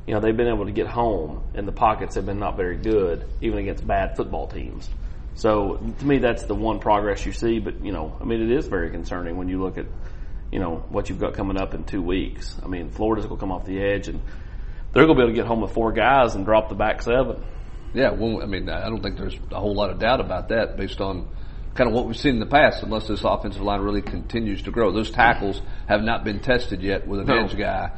You 0.06 0.14
know 0.14 0.20
they've 0.20 0.36
been 0.36 0.48
able 0.48 0.66
to 0.66 0.72
get 0.72 0.86
home, 0.86 1.42
and 1.54 1.66
the 1.66 1.72
pockets 1.72 2.14
have 2.14 2.26
been 2.26 2.38
not 2.38 2.56
very 2.56 2.76
good, 2.76 3.24
even 3.40 3.58
against 3.58 3.86
bad 3.86 4.16
football 4.16 4.46
teams. 4.46 4.88
So 5.34 5.80
to 5.98 6.04
me, 6.04 6.18
that's 6.18 6.44
the 6.44 6.54
one 6.54 6.78
progress 6.78 7.26
you 7.26 7.32
see. 7.32 7.58
But 7.58 7.84
you 7.84 7.92
know, 7.92 8.16
I 8.20 8.24
mean, 8.24 8.40
it 8.40 8.50
is 8.50 8.66
very 8.66 8.90
concerning 8.90 9.36
when 9.36 9.48
you 9.48 9.60
look 9.60 9.78
at 9.78 9.86
you 10.52 10.58
know 10.58 10.84
what 10.88 11.08
you've 11.08 11.20
got 11.20 11.34
coming 11.34 11.56
up 11.56 11.74
in 11.74 11.84
two 11.84 12.02
weeks. 12.02 12.54
I 12.62 12.68
mean, 12.68 12.90
Florida's 12.90 13.26
going 13.26 13.38
to 13.38 13.40
come 13.40 13.52
off 13.52 13.66
the 13.66 13.80
edge, 13.82 14.08
and 14.08 14.20
they're 14.92 15.06
going 15.06 15.16
to 15.16 15.22
be 15.22 15.24
able 15.24 15.32
to 15.32 15.36
get 15.36 15.46
home 15.46 15.60
with 15.60 15.72
four 15.72 15.92
guys 15.92 16.34
and 16.34 16.44
drop 16.44 16.68
the 16.68 16.74
back 16.74 17.02
seven. 17.02 17.42
Yeah, 17.94 18.10
well, 18.10 18.42
I 18.42 18.46
mean, 18.46 18.68
I 18.68 18.88
don't 18.88 19.02
think 19.02 19.16
there's 19.16 19.36
a 19.50 19.60
whole 19.60 19.74
lot 19.74 19.90
of 19.90 19.98
doubt 19.98 20.20
about 20.20 20.48
that 20.48 20.76
based 20.76 21.00
on 21.00 21.28
kind 21.76 21.88
of 21.88 21.94
what 21.94 22.06
we've 22.06 22.16
seen 22.16 22.34
in 22.34 22.40
the 22.40 22.46
past, 22.46 22.82
unless 22.82 23.06
this 23.06 23.22
offensive 23.24 23.62
line 23.62 23.80
really 23.80 24.02
continues 24.02 24.62
to 24.62 24.70
grow. 24.70 24.92
Those 24.92 25.10
tackles 25.10 25.60
have 25.88 26.02
not 26.02 26.24
been 26.24 26.40
tested 26.40 26.82
yet 26.82 27.06
with 27.06 27.20
an 27.20 27.26
No. 27.26 27.44
edge 27.44 27.56
guy 27.56 27.90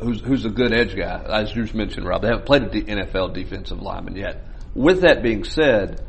who's, 0.00 0.20
who's 0.20 0.44
a 0.44 0.50
good 0.50 0.72
edge 0.72 0.96
guy. 0.96 1.22
As 1.28 1.54
you 1.54 1.66
mentioned, 1.74 2.06
Rob, 2.06 2.22
they 2.22 2.28
haven't 2.28 2.46
played 2.46 2.70
D- 2.70 2.82
NFL 2.82 3.34
defensive 3.34 3.80
lineman 3.80 4.16
yet. 4.16 4.44
With 4.74 5.02
that 5.02 5.22
being 5.22 5.44
said, 5.44 6.04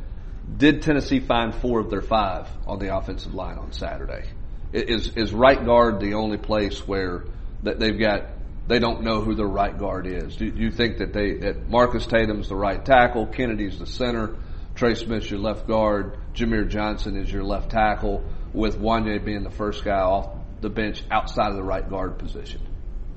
did 0.58 0.82
Tennessee 0.82 1.20
find 1.20 1.54
four 1.54 1.80
of 1.80 1.90
their 1.90 2.02
five 2.02 2.48
on 2.68 2.80
the 2.80 2.96
offensive 2.96 3.34
line 3.34 3.58
on 3.58 3.72
Saturday? 3.72 4.26
Is, 4.74 5.10
is 5.16 5.34
right 5.34 5.64
guard 5.64 6.00
the 6.00 6.16
only 6.16 6.38
place 6.38 6.88
where 6.88 7.26
that 7.64 7.80
they've 7.80 7.98
got 7.98 8.24
they 8.68 8.80
don't 8.80 9.04
know 9.04 9.22
who 9.22 9.36
their 9.36 9.46
right 9.48 9.78
guard 9.78 10.08
is. 10.08 10.36
Do, 10.38 10.50
do 10.50 10.60
you 10.62 10.72
think 10.72 10.98
that 10.98 11.14
they 11.14 11.36
that 11.36 11.70
Marcus 11.70 12.06
Tatum's 12.08 12.50
the 12.50 12.56
right 12.56 12.84
tackle, 12.84 13.28
Kennedy's 13.28 13.78
the 13.78 13.86
center, 13.86 14.36
Trey 14.76 14.96
Smith's 14.96 15.30
your 15.30 15.40
left 15.40 15.68
guard, 15.68 16.18
Jahmir 16.34 16.68
Johnson 16.68 17.16
is 17.16 17.32
your 17.32 17.44
left 17.44 17.72
tackle, 17.72 18.24
with 18.54 18.78
Wanya 18.78 19.24
being 19.24 19.44
the 19.44 19.52
first 19.52 19.84
guy 19.84 20.00
off 20.00 20.30
the 20.62 20.70
bench 20.70 21.04
outside 21.12 21.50
of 21.50 21.56
the 21.56 21.64
right 21.64 21.88
guard 21.90 22.18
position? 22.18 22.62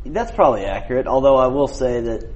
That's 0.05 0.31
probably 0.31 0.65
accurate. 0.65 1.07
Although 1.07 1.37
I 1.37 1.49
will 1.49 1.69
say 1.69 2.01
that 2.01 2.31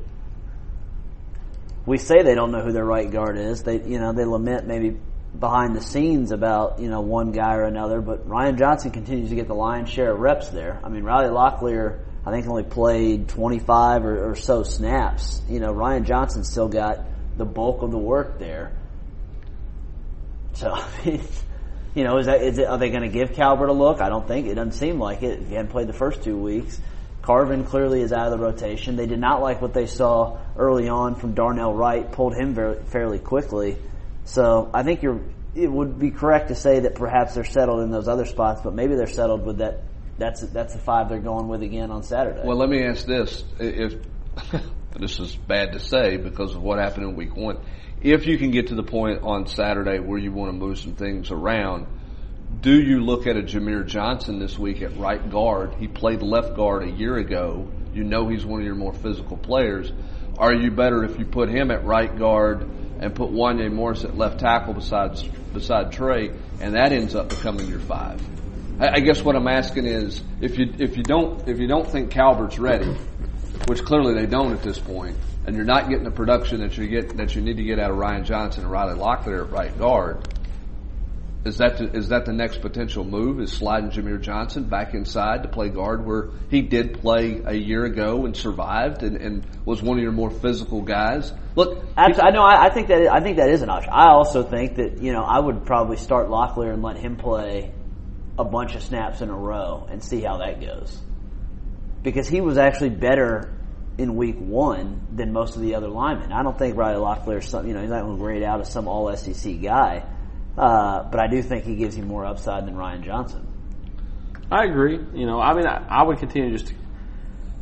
we 1.87 1.99
say 1.99 2.23
they 2.23 2.35
don't 2.35 2.53
know 2.53 2.63
who 2.63 2.73
their 2.73 2.85
right 2.85 3.11
guard 3.11 3.39
is. 3.39 3.63
They, 3.63 3.83
you 3.83 3.99
know, 3.99 4.13
they 4.13 4.25
lament 4.25 4.67
maybe 4.67 4.97
behind 5.39 5.75
the 5.75 5.81
scenes 5.81 6.31
about 6.31 6.79
you 6.81 6.89
know 6.89 7.01
one 7.01 7.33
guy 7.33 7.55
or 7.55 7.65
another. 7.65 8.01
But 8.01 8.29
Ryan 8.29 8.57
Johnson 8.57 8.91
continues 8.91 9.31
to 9.31 9.37
get 9.37 9.49
the 9.49 9.55
lion's 9.55 9.89
share 9.89 10.13
of 10.13 10.19
reps 10.19 10.49
there. 10.51 10.81
I 10.83 10.89
mean, 10.89 11.05
Riley 11.05 11.31
Locklear, 11.31 12.01
I 12.27 12.31
think 12.31 12.47
only 12.47 12.65
played 12.65 13.29
25 13.29 14.05
or, 14.05 14.31
or 14.31 14.37
so 14.37 14.63
snaps. 14.63 15.41
You 15.49 15.61
know, 15.61 15.73
Ryan 15.73 16.05
Johnson 16.05 16.45
still 16.45 16.69
got 16.69 17.07
the 17.37 17.45
bulk 17.45 17.83
of 17.83 17.91
the 17.91 17.99
work 17.99 18.39
there. 18.39 18.77
So, 20.55 20.77
you 21.95 22.05
know, 22.05 22.19
is 22.19 22.27
that 22.27 22.43
is 22.43 22.59
it, 22.59 22.67
are 22.67 22.79
they 22.79 22.91
going 22.91 23.03
to 23.03 23.09
give 23.09 23.33
Calbert 23.33 23.69
a 23.69 23.73
look? 23.73 24.01
I 24.01 24.09
don't 24.09 24.27
think 24.27 24.47
it 24.47 24.55
doesn't 24.55 24.73
seem 24.73 24.99
like 24.99 25.23
it. 25.23 25.41
He 25.47 25.55
hadn't 25.55 25.71
played 25.71 25.89
the 25.89 25.93
first 25.93 26.23
two 26.23 26.37
weeks. 26.37 26.81
Carvin 27.23 27.65
clearly 27.65 28.01
is 28.01 28.13
out 28.13 28.33
of 28.33 28.39
the 28.39 28.45
rotation. 28.45 28.97
They 28.97 29.07
did 29.07 29.21
not 29.21 29.41
like 29.41 29.63
what 29.63 29.73
they 29.73 29.87
saw 29.87 30.39
early 30.57 30.89
on 30.89 31.15
from 31.15 31.35
Darnell 31.35 31.73
Wright. 31.73 32.11
Pulled 32.11 32.35
him 32.35 32.55
very, 32.55 32.83
fairly 32.85 33.21
quickly. 33.21 33.77
So 34.25 34.71
I 34.75 34.83
think 34.83 35.03
you're 35.03 35.21
it 35.55 35.71
would 35.71 35.99
be 35.99 36.11
correct 36.11 36.49
to 36.49 36.55
say 36.55 36.81
that 36.81 36.95
perhaps 36.95 37.35
they're 37.35 37.45
settled 37.45 37.83
in 37.83 37.91
those 37.91 38.09
other 38.09 38.25
spots, 38.25 38.63
but 38.63 38.75
maybe 38.75 38.95
they're 38.95 39.07
settled 39.07 39.45
with 39.45 39.59
that. 39.59 39.83
That's 40.19 40.43
that's 40.43 40.75
the 40.75 40.79
five 40.79 41.09
they're 41.09 41.19
going 41.19 41.49
with 41.49 41.63
again 41.63 41.91
on 41.91 42.03
Saturday. 42.03 42.43
Well, 42.45 42.57
let 42.57 42.69
me 42.69 42.85
ask 42.85 43.07
this: 43.07 43.45
if 43.59 43.95
this 44.99 45.19
is 45.19 45.35
bad 45.35 45.73
to 45.73 45.81
say 45.81 46.17
because 46.17 46.55
of 46.55 46.63
what 46.63 46.79
happened 46.79 47.09
in 47.09 47.17
Week 47.17 47.35
One, 47.35 47.59
if 48.03 48.27
you 48.27 48.37
can 48.39 48.51
get 48.51 48.69
to 48.69 48.75
the 48.75 48.83
point 48.83 49.23
on 49.23 49.47
Saturday 49.47 49.99
where 49.99 50.19
you 50.19 50.33
want 50.33 50.53
to 50.53 50.59
move 50.59 50.79
some 50.79 50.95
things 50.95 51.31
around, 51.31 51.87
do 52.61 52.81
you 52.81 53.01
look 53.01 53.27
at 53.27 53.37
a 53.37 53.43
Jahmir 53.43 53.87
Johnson 53.87 54.39
this 54.39 54.59
week 54.59 54.83
at 54.83 54.97
right 54.97 55.31
guard? 55.31 55.75
He 55.79 55.89
played 55.89 56.23
left 56.23 56.55
guard 56.57 56.85
a 56.85 56.91
year 56.91 57.17
ago. 57.17 57.71
You 57.95 58.05
know 58.05 58.29
he's 58.29 58.45
one 58.45 58.61
of 58.61 58.67
your 58.67 58.75
more 58.75 58.93
physical 58.93 59.37
players. 59.37 59.91
Are 60.39 60.53
you 60.53 60.71
better 60.71 61.05
if 61.05 61.19
you 61.19 61.25
put 61.25 61.49
him 61.49 61.71
at 61.71 61.85
right 61.85 62.17
guard 62.17 62.63
and 63.01 63.15
put 63.15 63.31
Wanya 63.31 63.71
Morris 63.73 64.05
at 64.05 64.17
left 64.17 64.41
tackle 64.41 64.75
besides 64.75 65.23
beside 65.23 65.93
Trey, 65.93 66.31
and 66.61 66.75
that 66.75 66.93
ends 66.93 67.15
up 67.15 67.29
becoming 67.29 67.69
your 67.69 67.81
five? 67.81 68.21
I, 68.81 68.97
I 68.97 69.01
guess 69.01 69.23
what 69.23 69.37
I'm 69.37 69.49
asking 69.49 69.87
is 69.87 70.23
if 70.41 70.59
you 70.59 70.73
if 70.79 70.97
you 70.97 71.03
don't 71.03 71.49
if 71.49 71.59
you 71.59 71.67
don't 71.67 71.89
think 71.89 72.11
Calbert's 72.11 72.59
ready, 72.59 72.97
which 73.67 73.85
clearly 73.85 74.15
they 74.15 74.27
don't 74.27 74.53
at 74.53 74.63
this 74.63 74.79
point, 74.79 75.17
and 75.47 75.57
you're 75.57 75.65
not 75.65 75.89
getting 75.89 76.05
the 76.05 76.11
production 76.11 76.61
that 76.61 76.77
you 76.77 76.87
get 76.89 77.17
that 77.17 77.35
you 77.35 77.43
need 77.43 77.57
to 77.57 77.65
get 77.65 77.79
out 77.79 77.91
of 77.91 77.97
Ryan 77.97 78.25
Johnson 78.25 78.63
and 78.63 78.71
Riley 78.71 78.99
Locklear 78.99 79.45
at 79.45 79.51
right 79.51 79.77
guard 79.79 80.27
is 81.45 81.59
that 81.59 81.79
the, 81.79 81.91
is 81.97 82.09
that 82.09 82.25
the 82.25 82.33
next 82.33 82.61
potential 82.61 83.05
move? 83.05 83.41
Is 83.41 83.53
sliding 83.53 83.91
Jahmir 83.91 84.21
Johnson 84.21 84.65
back 84.65 84.95
inside 84.95 85.43
to 85.43 85.49
play 85.49 85.69
guard 85.71 86.07
where 86.07 86.29
he 86.51 86.63
did 86.63 87.01
play 87.01 87.43
a 87.45 87.55
year 87.55 87.85
ago 87.85 88.25
and 88.27 88.37
survived 88.37 89.03
and, 89.03 89.17
and 89.17 89.47
was 89.65 89.83
one 89.83 89.99
of 89.99 90.03
your 90.03 90.13
more 90.13 90.31
physical 90.31 90.83
guys? 90.83 91.33
Look, 91.57 91.85
I 91.97 92.31
know. 92.31 92.43
I, 92.43 92.67
I 92.67 92.71
think 92.71 92.89
that 92.89 93.09
I 93.09 93.21
think 93.21 93.39
that 93.39 93.49
is 93.49 93.63
an 93.63 93.71
option. 93.71 93.93
I 93.93 94.11
also 94.11 94.45
think 94.45 94.77
that 94.77 95.03
you 95.03 95.13
know 95.13 95.23
I 95.23 95.39
would 95.39 95.67
probably 95.67 95.97
start 95.97 96.29
Locklear 96.29 96.73
and 96.73 96.83
let 96.83 96.97
him 96.97 97.17
play 97.17 97.73
a 98.39 98.45
bunch 98.45 98.77
of 98.77 98.83
snaps 98.83 99.21
in 99.21 99.29
a 99.29 99.37
row 99.37 99.87
and 99.91 100.03
see 100.03 100.21
how 100.21 100.39
that 100.39 100.61
goes 100.61 100.97
because 102.03 102.29
he 102.29 102.41
was 102.41 102.59
actually 102.59 102.91
better 102.91 103.53
in 103.99 104.17
week 104.17 104.37
one 104.39 105.07
than 105.15 105.33
most 105.33 105.57
of 105.57 105.63
the 105.63 105.75
other 105.75 105.89
linemen. 105.89 106.33
I 106.33 106.43
don't 106.43 106.59
think 106.59 106.77
Riley 106.77 107.01
Locklear 107.01 107.39
is 107.39 107.49
some, 107.49 107.67
you 107.67 107.75
know, 107.75 107.81
he's 107.81 107.91
not 107.91 108.03
going 108.03 108.17
to 108.17 108.23
grade 108.23 108.43
out 108.43 108.61
as 108.61 108.73
some 108.73 108.89
all 108.89 109.15
SEC 109.17 109.61
guy. 109.61 110.05
Uh, 110.57 111.05
but 111.05 111.21
I 111.21 111.29
do 111.29 111.43
think 111.43 111.65
he 111.65 111.77
gives 111.77 111.97
you 111.97 112.03
more 112.03 112.25
upside 112.25 112.67
than 112.67 112.77
Ryan 112.77 113.03
Johnson. 113.03 113.47
I 114.51 114.65
agree. 114.65 114.99
You 115.15 115.27
know, 115.27 115.41
I 115.41 115.55
mean, 115.55 115.67
I, 115.67 115.87
I 115.89 116.03
would 116.03 116.19
continue 116.19 116.51
just 116.51 116.69
to. 116.69 116.75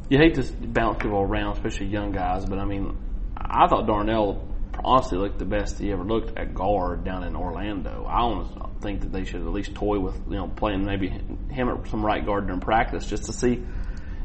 You 0.08 0.18
hate 0.18 0.34
to 0.34 0.52
bounce 0.52 1.00
people 1.00 1.20
around, 1.20 1.56
especially 1.56 1.86
young 1.86 2.10
guys, 2.10 2.44
but 2.44 2.58
I 2.58 2.64
mean, 2.64 2.98
I 3.36 3.68
thought 3.68 3.86
Darnell 3.86 4.44
honestly 4.84 5.18
looked 5.18 5.38
the 5.38 5.44
best 5.44 5.78
he 5.78 5.92
ever 5.92 6.02
looked 6.02 6.36
at 6.36 6.52
guard 6.52 7.04
down 7.04 7.22
in 7.22 7.36
Orlando. 7.36 8.04
I 8.08 8.20
almost 8.20 8.52
think 8.82 9.02
that 9.02 9.12
they 9.12 9.24
should 9.24 9.42
at 9.42 9.46
least 9.46 9.74
toy 9.74 10.00
with 10.00 10.16
you 10.28 10.36
know 10.36 10.48
playing 10.48 10.84
maybe 10.84 11.08
him 11.08 11.68
at 11.68 11.86
some 11.88 12.04
right 12.04 12.24
guard 12.24 12.46
during 12.46 12.60
practice 12.60 13.06
just 13.06 13.24
to 13.24 13.32
see 13.32 13.62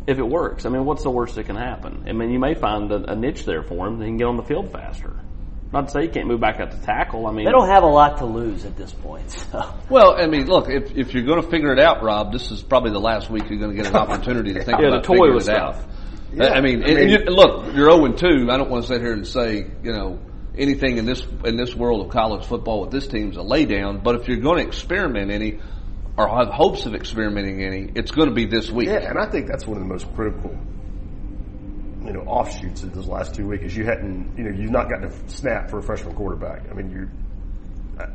if 0.08 0.18
it 0.20 0.28
works. 0.28 0.66
I 0.66 0.70
mean, 0.70 0.86
what's 0.86 1.04
the 1.04 1.10
worst 1.10 1.36
that 1.36 1.46
can 1.46 1.56
happen? 1.56 2.06
I 2.08 2.14
mean, 2.14 2.32
you 2.32 2.40
may 2.40 2.54
find 2.54 2.92
a, 2.92 3.12
a 3.12 3.16
niche 3.16 3.46
there 3.46 3.64
for 3.64 3.88
him. 3.88 4.00
He 4.00 4.06
can 4.06 4.18
get 4.18 4.28
on 4.28 4.38
the 4.38 4.44
field 4.44 4.72
faster. 4.72 5.14
Not 5.74 5.88
to 5.88 5.92
say 5.92 6.02
he 6.04 6.08
can't 6.08 6.28
move 6.28 6.40
back 6.40 6.60
out 6.60 6.72
to 6.72 6.78
tackle. 6.78 7.28
I 7.28 7.32
mean, 7.32 7.46
they 7.46 7.52
don't 7.52 7.68
have 7.68 7.84
a 7.84 7.88
lot 7.88 8.20
to 8.20 8.26
lose 8.26 8.66
at 8.66 8.78
this 8.78 8.94
point. 8.94 9.30
So. 9.32 9.74
Well, 9.90 10.16
I 10.18 10.28
mean, 10.28 10.46
look, 10.46 10.70
if, 10.70 10.96
if 10.96 11.14
you're 11.14 11.26
going 11.26 11.42
to 11.42 11.50
figure 11.50 11.74
it 11.74 11.80
out, 11.80 12.04
Rob, 12.04 12.32
this 12.32 12.52
is 12.52 12.62
probably 12.62 12.92
the 12.92 13.00
last 13.00 13.30
week 13.30 13.44
you're 13.50 13.60
going 13.60 13.76
to 13.76 13.84
get 13.84 13.88
an 13.88 13.96
opportunity 13.96 14.54
to 14.54 14.64
think 14.64 14.80
yeah, 14.82 14.88
about 14.88 15.04
the 15.04 15.08
toy 15.08 15.14
figuring 15.16 15.34
with 15.36 15.44
it 15.44 15.56
stuff. 15.56 15.78
out. 15.78 15.90
Yeah, 16.34 16.50
I 16.50 16.62
mean, 16.62 16.84
I 16.84 16.88
mean 16.88 16.98
and 16.98 17.12
you, 17.12 17.18
look, 17.30 17.74
you're 17.74 17.92
0 17.92 18.06
and 18.06 18.18
2. 18.18 18.48
I 18.50 18.58
don't 18.58 18.70
want 18.70 18.84
to 18.84 18.88
sit 18.88 19.02
here 19.02 19.14
and 19.14 19.28
say, 19.28 19.68
you 19.84 19.94
know, 19.94 20.20
anything 20.58 20.98
in 20.98 21.06
this 21.06 21.26
in 21.44 21.58
this 21.58 21.76
world 21.76 22.06
of 22.06 22.12
college 22.12 22.46
football 22.46 22.82
with 22.82 22.92
this 22.92 23.08
team's 23.08 23.38
a 23.38 23.42
laydown. 23.42 24.04
But 24.04 24.16
if 24.16 24.28
you're 24.28 24.38
going 24.38 24.62
to 24.62 24.68
experiment 24.68 25.32
any, 25.32 25.60
or 26.18 26.28
have 26.28 26.50
hopes 26.50 26.86
of 26.86 26.96
experimenting 26.96 27.62
any, 27.64 27.92
it's 27.96 28.12
going 28.12 28.30
to 28.30 28.36
be 28.36 28.46
this 28.46 28.72
week. 28.72 28.88
Yeah, 28.88 29.10
and 29.10 29.20
I 29.20 29.30
think 29.30 29.48
that's 29.48 29.68
one 29.68 29.78
of 29.78 29.84
the 29.84 29.90
most 29.90 30.14
critical 30.16 30.58
you 32.06 32.14
know 32.14 32.22
offshoots 32.22 32.84
of 32.84 32.94
this 32.94 33.08
last 33.08 33.34
two 33.34 33.48
weeks 33.48 33.76
you 33.76 33.84
hadn't 33.84 34.38
you 34.38 34.44
know 34.44 34.52
you've 34.52 34.72
not 34.72 34.90
gotten 34.90 35.06
a 35.06 35.30
snap 35.30 35.70
for 35.70 35.80
a 35.80 35.84
freshman 35.84 36.16
quarterback. 36.16 36.70
I 36.70 36.74
mean 36.74 36.92
you 36.92 37.10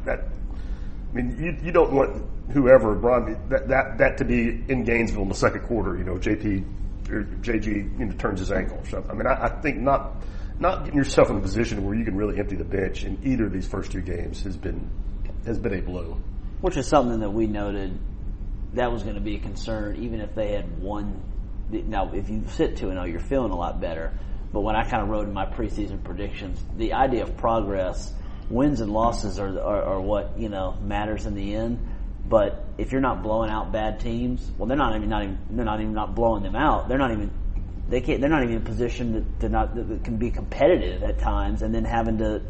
that, 0.05 0.21
I 0.21 1.15
mean 1.15 1.37
you 1.39 1.57
you 1.65 1.73
don't 1.73 1.93
want 1.93 2.25
whoever 2.53 2.95
Brian 2.95 3.37
that 3.49 3.69
that 3.69 3.99
that 3.99 4.19
to 4.19 4.25
be 4.25 4.63
in 4.69 4.85
Gainesville 4.85 5.23
in 5.23 5.29
the 5.29 5.35
second 5.35 5.63
quarter. 5.63 5.99
You 5.99 6.05
know 6.05 6.15
JP 6.15 7.11
or 7.11 7.25
JG 7.43 7.99
you 7.99 8.05
know 8.07 8.13
turns 8.13 8.39
his 8.39 8.53
ankle. 8.53 8.81
So 8.89 9.05
I 9.11 9.15
mean 9.15 9.27
I, 9.27 9.47
I 9.47 9.61
think 9.61 9.79
not 9.79 10.23
not 10.61 10.85
getting 10.85 10.99
yourself 10.99 11.31
in 11.31 11.39
a 11.39 11.41
position 11.41 11.85
where 11.85 11.95
you 11.95 12.05
can 12.05 12.17
really 12.17 12.39
empty 12.39 12.55
the 12.55 12.65
bench 12.65 13.05
in 13.05 13.19
either 13.25 13.47
of 13.47 13.53
these 13.53 13.67
first 13.67 13.91
two 13.91 14.03
games 14.03 14.43
has 14.45 14.57
been 14.57 14.89
has 15.47 15.59
been 15.59 15.75
a 15.75 15.81
blow. 15.81 16.17
Which 16.61 16.77
is 16.77 16.87
something 16.87 17.21
that 17.21 17.31
we 17.31 17.47
noted 17.47 17.99
that 18.75 18.93
was 18.93 19.03
going 19.03 19.17
to 19.17 19.21
be 19.21 19.37
a 19.37 19.39
concern, 19.41 19.97
even 20.03 20.21
if 20.21 20.35
they 20.35 20.53
had 20.53 20.79
one 20.81 21.23
now 21.73 22.11
if 22.13 22.29
you 22.29 22.43
sit 22.49 22.77
two 22.77 22.89
and 22.89 22.97
zero, 22.97 23.05
you're 23.05 23.21
feeling 23.21 23.53
a 23.53 23.57
lot 23.57 23.81
better. 23.81 24.13
But 24.53 24.61
when 24.61 24.75
I 24.75 24.83
kind 24.83 25.03
of 25.03 25.09
wrote 25.09 25.27
in 25.27 25.33
my 25.33 25.47
preseason 25.47 26.03
predictions, 26.03 26.63
the 26.77 26.95
idea 26.95 27.23
of 27.23 27.37
progress, 27.37 28.13
wins 28.49 28.81
and 28.81 28.93
losses 28.93 29.39
are, 29.39 29.61
are, 29.61 29.83
are 29.83 30.01
what 30.01 30.39
you 30.39 30.49
know 30.49 30.77
matters 30.83 31.27
in 31.27 31.35
the 31.35 31.55
end. 31.55 31.79
But 32.29 32.65
if 32.79 32.93
you're 32.93 33.01
not 33.01 33.23
blowing 33.23 33.51
out 33.51 33.73
bad 33.73 34.01
teams, 34.01 34.49
well, 34.57 34.67
they're 34.67 34.77
not 34.77 34.97
even 34.97 35.09
not 35.09 35.23
even 35.23 35.39
they're 35.51 35.65
not 35.65 35.81
even 35.81 35.95
not 35.95 36.15
blowing 36.15 36.43
them 36.43 36.57
out. 36.57 36.89
They're 36.89 36.99
not 36.99 37.13
even 37.13 37.31
they 37.89 38.01
can't. 38.01 38.21
They're 38.21 38.31
not 38.31 38.43
even 38.43 38.57
in 38.57 38.63
a 38.63 38.65
position 38.65 39.35
to 39.41 39.49
not 39.49 39.75
that 39.75 40.05
can 40.05 40.17
be 40.17 40.31
competitive 40.31 41.03
at 41.03 41.19
times, 41.19 41.63
and 41.63 41.75
then 41.75 41.85
having 41.85 42.19
to 42.19 42.43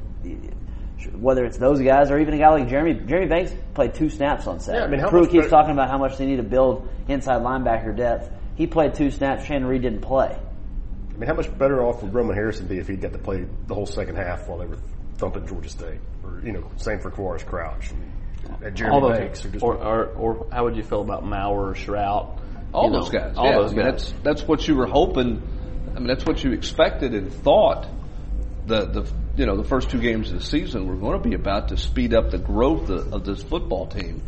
whether 1.06 1.44
it's 1.44 1.58
those 1.58 1.80
guys 1.80 2.10
or 2.10 2.18
even 2.18 2.34
a 2.34 2.38
guy 2.38 2.50
like 2.50 2.68
Jeremy. 2.68 2.94
Jeremy 3.06 3.26
Banks 3.26 3.52
played 3.74 3.94
two 3.94 4.10
snaps 4.10 4.46
on 4.46 4.60
Saturday. 4.60 4.80
Yeah, 4.80 4.86
I 4.86 4.90
mean, 4.90 5.00
how 5.00 5.10
Pruitt 5.10 5.30
keeps 5.30 5.44
better- 5.44 5.50
talking 5.50 5.72
about 5.72 5.90
how 5.90 5.98
much 5.98 6.16
they 6.18 6.26
need 6.26 6.36
to 6.36 6.42
build 6.42 6.88
inside 7.08 7.42
linebacker 7.42 7.96
depth. 7.96 8.30
He 8.56 8.66
played 8.66 8.94
two 8.94 9.10
snaps. 9.10 9.44
Shannon 9.44 9.66
Reed 9.66 9.82
didn't 9.82 10.02
play. 10.02 10.36
I 10.36 11.18
mean, 11.18 11.26
how 11.28 11.34
much 11.34 11.56
better 11.58 11.82
off 11.84 12.02
would 12.02 12.14
Roman 12.14 12.34
Harrison 12.34 12.66
be 12.66 12.78
if 12.78 12.88
he'd 12.88 13.00
got 13.00 13.12
to 13.12 13.18
play 13.18 13.46
the 13.66 13.74
whole 13.74 13.86
second 13.86 14.16
half 14.16 14.48
while 14.48 14.58
they 14.58 14.66
were 14.66 14.78
thumping 15.16 15.46
Georgia 15.46 15.68
State? 15.68 16.00
Or, 16.24 16.40
you 16.44 16.52
know, 16.52 16.70
same 16.76 16.98
for 17.00 17.10
Quavaris 17.10 17.44
Crouch. 17.44 17.90
I 17.90 17.94
mean, 17.94 18.12
and 18.62 18.76
Jeremy 18.76 18.94
all 18.94 19.08
those, 19.08 19.18
Banks. 19.18 19.44
Are 19.44 19.48
just, 19.50 19.64
or, 19.64 19.76
or, 19.76 20.06
or 20.06 20.46
how 20.52 20.64
would 20.64 20.76
you 20.76 20.82
feel 20.82 21.00
about 21.02 21.24
Maurer, 21.24 21.74
Shrout? 21.74 22.38
All 22.72 22.84
You 22.84 22.90
know, 22.90 23.00
those 23.00 23.10
guys. 23.10 23.36
All 23.36 23.46
yeah. 23.46 23.58
those 23.58 23.72
I 23.72 23.76
mean, 23.76 23.84
guys. 23.86 24.12
That's 24.12 24.22
that's 24.22 24.48
what 24.48 24.66
you 24.68 24.76
were 24.76 24.86
hoping. 24.86 25.42
I 25.94 25.98
mean, 25.98 26.06
that's 26.08 26.24
what 26.24 26.42
you 26.44 26.52
expected 26.52 27.14
and 27.14 27.32
thought. 27.32 27.88
The 28.66 28.86
the 28.86 29.12
you 29.36 29.46
know 29.46 29.56
the 29.56 29.64
first 29.64 29.90
two 29.90 30.00
games 30.00 30.30
of 30.30 30.38
the 30.38 30.44
season 30.44 30.86
were 30.86 30.96
going 30.96 31.20
to 31.22 31.28
be 31.28 31.34
about 31.34 31.68
to 31.68 31.76
speed 31.76 32.14
up 32.14 32.30
the 32.30 32.38
growth 32.38 32.88
of, 32.90 33.12
of 33.12 33.24
this 33.24 33.42
football 33.42 33.86
team. 33.86 34.22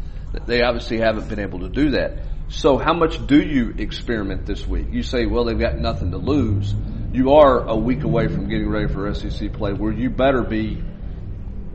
They 0.47 0.62
obviously 0.62 0.99
haven't 0.99 1.28
been 1.28 1.40
able 1.40 1.61
to 1.61 1.68
do 1.68 1.90
that. 1.90 2.25
So 2.49 2.78
how 2.78 2.94
much 2.94 3.26
do 3.26 3.40
you 3.40 3.75
experiment 3.78 4.47
this 4.47 4.66
week? 4.66 4.87
You 4.90 5.02
say, 5.02 5.26
well, 5.26 5.44
they've 5.44 5.59
got 5.59 5.78
nothing 5.78 6.11
to 6.12 6.18
lose. 6.18 6.75
You 7.12 7.35
are 7.35 7.66
a 7.66 7.76
week 7.76 8.04
away 8.04 8.28
from 8.28 8.49
getting 8.49 8.68
ready 8.68 8.92
for 8.92 9.12
SEC 9.14 9.52
play, 9.52 9.73
where 9.73 9.92
you 9.92 10.11
better 10.11 10.42
be 10.42 10.82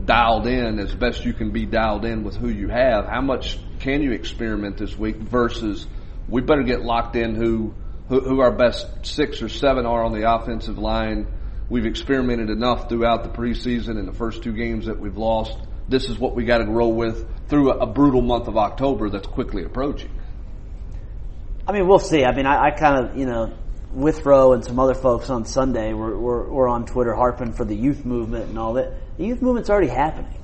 dialed 0.04 0.46
in 0.46 0.78
as 0.78 0.94
best 0.94 1.24
you 1.24 1.32
can 1.32 1.50
be 1.50 1.66
dialed 1.66 2.04
in 2.04 2.24
with 2.24 2.36
who 2.36 2.48
you 2.48 2.68
have. 2.68 3.06
How 3.06 3.20
much 3.20 3.58
can 3.80 4.02
you 4.02 4.12
experiment 4.12 4.76
this 4.78 4.96
week 4.96 5.16
versus 5.16 5.86
we 6.28 6.40
better 6.42 6.62
get 6.62 6.82
locked 6.82 7.14
in 7.14 7.34
who 7.34 7.74
who, 8.08 8.20
who 8.20 8.40
our 8.40 8.50
best 8.50 9.06
six 9.06 9.42
or 9.42 9.48
seven 9.48 9.86
are 9.86 10.02
on 10.02 10.12
the 10.12 10.30
offensive 10.30 10.78
line. 10.78 11.26
We've 11.70 11.86
experimented 11.86 12.48
enough 12.48 12.88
throughout 12.88 13.24
the 13.24 13.28
preseason 13.28 13.98
and 13.98 14.08
the 14.08 14.12
first 14.12 14.42
two 14.42 14.52
games 14.52 14.86
that 14.86 14.98
we've 14.98 15.16
lost. 15.18 15.58
This 15.88 16.08
is 16.08 16.18
what 16.18 16.34
we 16.34 16.44
got 16.44 16.58
to 16.58 16.64
grow 16.64 16.88
with 16.88 17.26
through 17.48 17.72
a, 17.72 17.78
a 17.78 17.86
brutal 17.86 18.22
month 18.22 18.48
of 18.48 18.56
October 18.56 19.10
that's 19.10 19.26
quickly 19.26 19.64
approaching. 19.64 20.10
I 21.66 21.72
mean, 21.72 21.86
we'll 21.86 21.98
see. 21.98 22.24
I 22.24 22.34
mean, 22.34 22.46
I, 22.46 22.68
I 22.68 22.70
kind 22.70 23.04
of, 23.04 23.16
you 23.16 23.26
know, 23.26 23.54
Withrow 23.92 24.52
and 24.52 24.64
some 24.64 24.78
other 24.78 24.94
folks 24.94 25.30
on 25.30 25.44
Sunday 25.46 25.92
were, 25.92 26.18
were, 26.18 26.50
were 26.50 26.68
on 26.68 26.86
Twitter 26.86 27.14
harping 27.14 27.52
for 27.52 27.64
the 27.64 27.74
youth 27.74 28.04
movement 28.04 28.48
and 28.48 28.58
all 28.58 28.74
that. 28.74 28.92
The 29.16 29.24
youth 29.24 29.42
movement's 29.42 29.70
already 29.70 29.88
happening. 29.88 30.34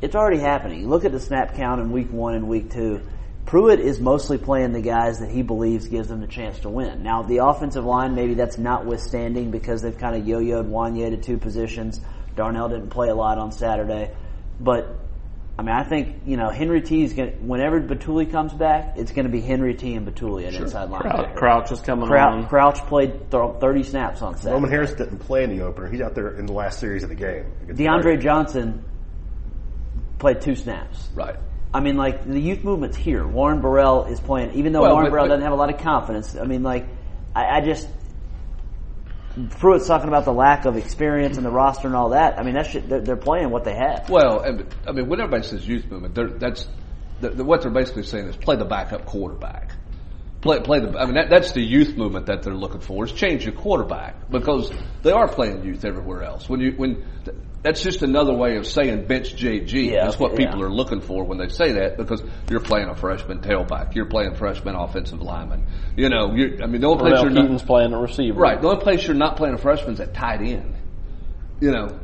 It's 0.00 0.14
already 0.16 0.38
happening. 0.38 0.80
You 0.80 0.88
look 0.88 1.04
at 1.04 1.12
the 1.12 1.20
snap 1.20 1.54
count 1.54 1.80
in 1.80 1.92
week 1.92 2.12
one 2.12 2.34
and 2.34 2.48
week 2.48 2.72
two. 2.72 3.00
Pruitt 3.46 3.80
is 3.80 4.00
mostly 4.00 4.38
playing 4.38 4.72
the 4.72 4.80
guys 4.80 5.18
that 5.18 5.30
he 5.30 5.42
believes 5.42 5.88
gives 5.88 6.08
them 6.08 6.20
the 6.20 6.26
chance 6.26 6.60
to 6.60 6.70
win. 6.70 7.02
Now, 7.02 7.22
the 7.22 7.38
offensive 7.38 7.84
line, 7.84 8.14
maybe 8.14 8.34
that's 8.34 8.56
notwithstanding 8.56 9.50
because 9.50 9.82
they've 9.82 9.96
kind 9.98 10.16
of 10.16 10.26
yo-yoed 10.26 10.68
Wanya 10.68 11.10
to 11.10 11.16
two 11.16 11.38
positions. 11.38 12.00
Darnell 12.36 12.68
didn't 12.68 12.90
play 12.90 13.08
a 13.08 13.14
lot 13.14 13.38
on 13.38 13.52
Saturday. 13.52 14.10
But 14.60 14.98
I 15.58 15.62
mean, 15.62 15.74
I 15.74 15.84
think 15.84 16.22
you 16.24 16.36
know 16.36 16.48
Henry 16.48 16.80
T 16.80 17.02
is 17.02 17.12
going. 17.12 17.32
to, 17.32 17.36
Whenever 17.38 17.80
Bituli 17.80 18.30
comes 18.30 18.54
back, 18.54 18.94
it's 18.96 19.12
going 19.12 19.26
to 19.26 19.30
be 19.30 19.40
Henry 19.40 19.74
T 19.74 19.94
and 19.94 20.06
Bituli 20.06 20.46
at 20.46 20.54
inside 20.54 20.88
Crouch, 20.88 21.02
linebacker. 21.02 21.34
Crouch 21.36 21.72
is 21.72 21.80
coming 21.80 22.06
Crouch, 22.06 22.32
on. 22.32 22.48
Crouch 22.48 22.78
played 22.86 23.30
thirty 23.30 23.82
snaps 23.82 24.22
on 24.22 24.36
Saturday. 24.36 24.54
Roman 24.54 24.70
Harris 24.70 24.94
didn't 24.94 25.18
play 25.18 25.44
in 25.44 25.56
the 25.56 25.64
opener. 25.64 25.90
He's 25.90 26.00
out 26.00 26.14
there 26.14 26.36
in 26.36 26.46
the 26.46 26.52
last 26.52 26.78
series 26.78 27.02
of 27.02 27.10
the 27.10 27.14
game. 27.14 27.44
DeAndre 27.66 28.04
Oregon. 28.04 28.20
Johnson 28.20 28.84
played 30.18 30.40
two 30.40 30.54
snaps. 30.54 31.08
Right. 31.14 31.36
I 31.74 31.80
mean, 31.80 31.96
like 31.96 32.26
the 32.26 32.40
youth 32.40 32.64
movement's 32.64 32.96
here. 32.96 33.26
Warren 33.26 33.60
Burrell 33.60 34.04
is 34.04 34.20
playing, 34.20 34.54
even 34.54 34.72
though 34.72 34.82
Well, 34.82 34.92
Warren 34.92 35.06
but- 35.06 35.10
Burrell 35.12 35.24
but- 35.24 35.28
doesn't 35.28 35.44
have 35.44 35.52
a 35.52 35.56
lot 35.56 35.72
of 35.72 35.80
confidence. 35.80 36.36
I 36.36 36.44
mean, 36.44 36.62
like 36.62 36.86
I, 37.34 37.58
I 37.58 37.60
just 37.60 37.88
Pruitt's 39.58 39.86
talking 39.86 40.08
about 40.08 40.26
the 40.26 40.32
lack 40.32 40.66
of 40.66 40.76
experience 40.76 41.38
and 41.38 41.46
the 41.46 41.50
roster 41.50 41.86
and 41.86 41.96
all 41.96 42.10
that. 42.10 42.38
I 42.38 42.42
mean, 42.42 42.54
that 42.54 42.66
shit, 42.66 42.86
they're, 42.88 43.00
they're 43.00 43.16
playing 43.16 43.48
what 43.48 43.64
they 43.64 43.74
have. 43.74 44.10
Well, 44.10 44.40
and, 44.40 44.66
I 44.86 44.92
mean, 44.92 45.08
when 45.08 45.20
everybody 45.20 45.42
says 45.48 45.66
youth 45.66 45.90
movement, 45.90 46.14
they're, 46.14 46.28
that's 46.28 46.68
the, 47.22 47.30
the, 47.30 47.44
what 47.44 47.62
they're 47.62 47.70
basically 47.70 48.02
saying 48.02 48.26
is 48.26 48.36
play 48.36 48.56
the 48.56 48.66
backup 48.66 49.06
quarterback. 49.06 49.72
Play, 50.42 50.60
play 50.60 50.80
the. 50.80 50.98
I 50.98 51.06
mean, 51.06 51.14
that, 51.14 51.30
that's 51.30 51.52
the 51.52 51.62
youth 51.62 51.96
movement 51.96 52.26
that 52.26 52.42
they're 52.42 52.52
looking 52.54 52.80
for 52.80 53.04
is 53.04 53.12
change 53.12 53.44
your 53.44 53.54
quarterback 53.54 54.28
because 54.28 54.70
they 55.02 55.12
are 55.12 55.28
playing 55.28 55.64
youth 55.64 55.84
everywhere 55.84 56.24
else. 56.24 56.48
When 56.48 56.60
you 56.60 56.72
when 56.72 57.04
that's 57.62 57.80
just 57.82 58.02
another 58.02 58.34
way 58.34 58.56
of 58.56 58.66
saying 58.66 59.06
bench 59.06 59.36
JG. 59.36 59.90
Yeah, 59.92 60.04
That's 60.04 60.18
what 60.18 60.32
okay, 60.32 60.44
people 60.46 60.60
yeah. 60.60 60.66
are 60.66 60.70
looking 60.72 61.00
for 61.00 61.24
when 61.24 61.38
they 61.38 61.48
say 61.48 61.72
that 61.72 61.96
because 61.96 62.22
you're 62.50 62.60
playing 62.60 62.88
a 62.88 62.96
freshman 62.96 63.40
tailback, 63.40 63.94
you're 63.94 64.06
playing 64.06 64.34
freshman 64.34 64.74
offensive 64.74 65.22
lineman. 65.22 65.66
You 65.96 66.08
know, 66.08 66.34
you 66.34 66.58
I 66.62 66.66
mean, 66.66 66.80
the 66.80 66.88
only 66.88 66.98
place 67.10 67.20
Rodell 67.20 67.34
you're 67.34 67.48
not, 67.48 67.66
playing 67.66 67.92
a 67.92 67.98
receiver. 68.00 68.40
Right. 68.40 68.60
The 68.60 68.68
only 68.68 68.82
place 68.82 69.06
you're 69.06 69.14
not 69.16 69.36
playing 69.36 69.54
a 69.54 69.58
freshman's 69.58 70.00
at 70.00 70.12
tight 70.12 70.40
end. 70.42 70.74
You 71.60 71.70
know, 71.70 72.00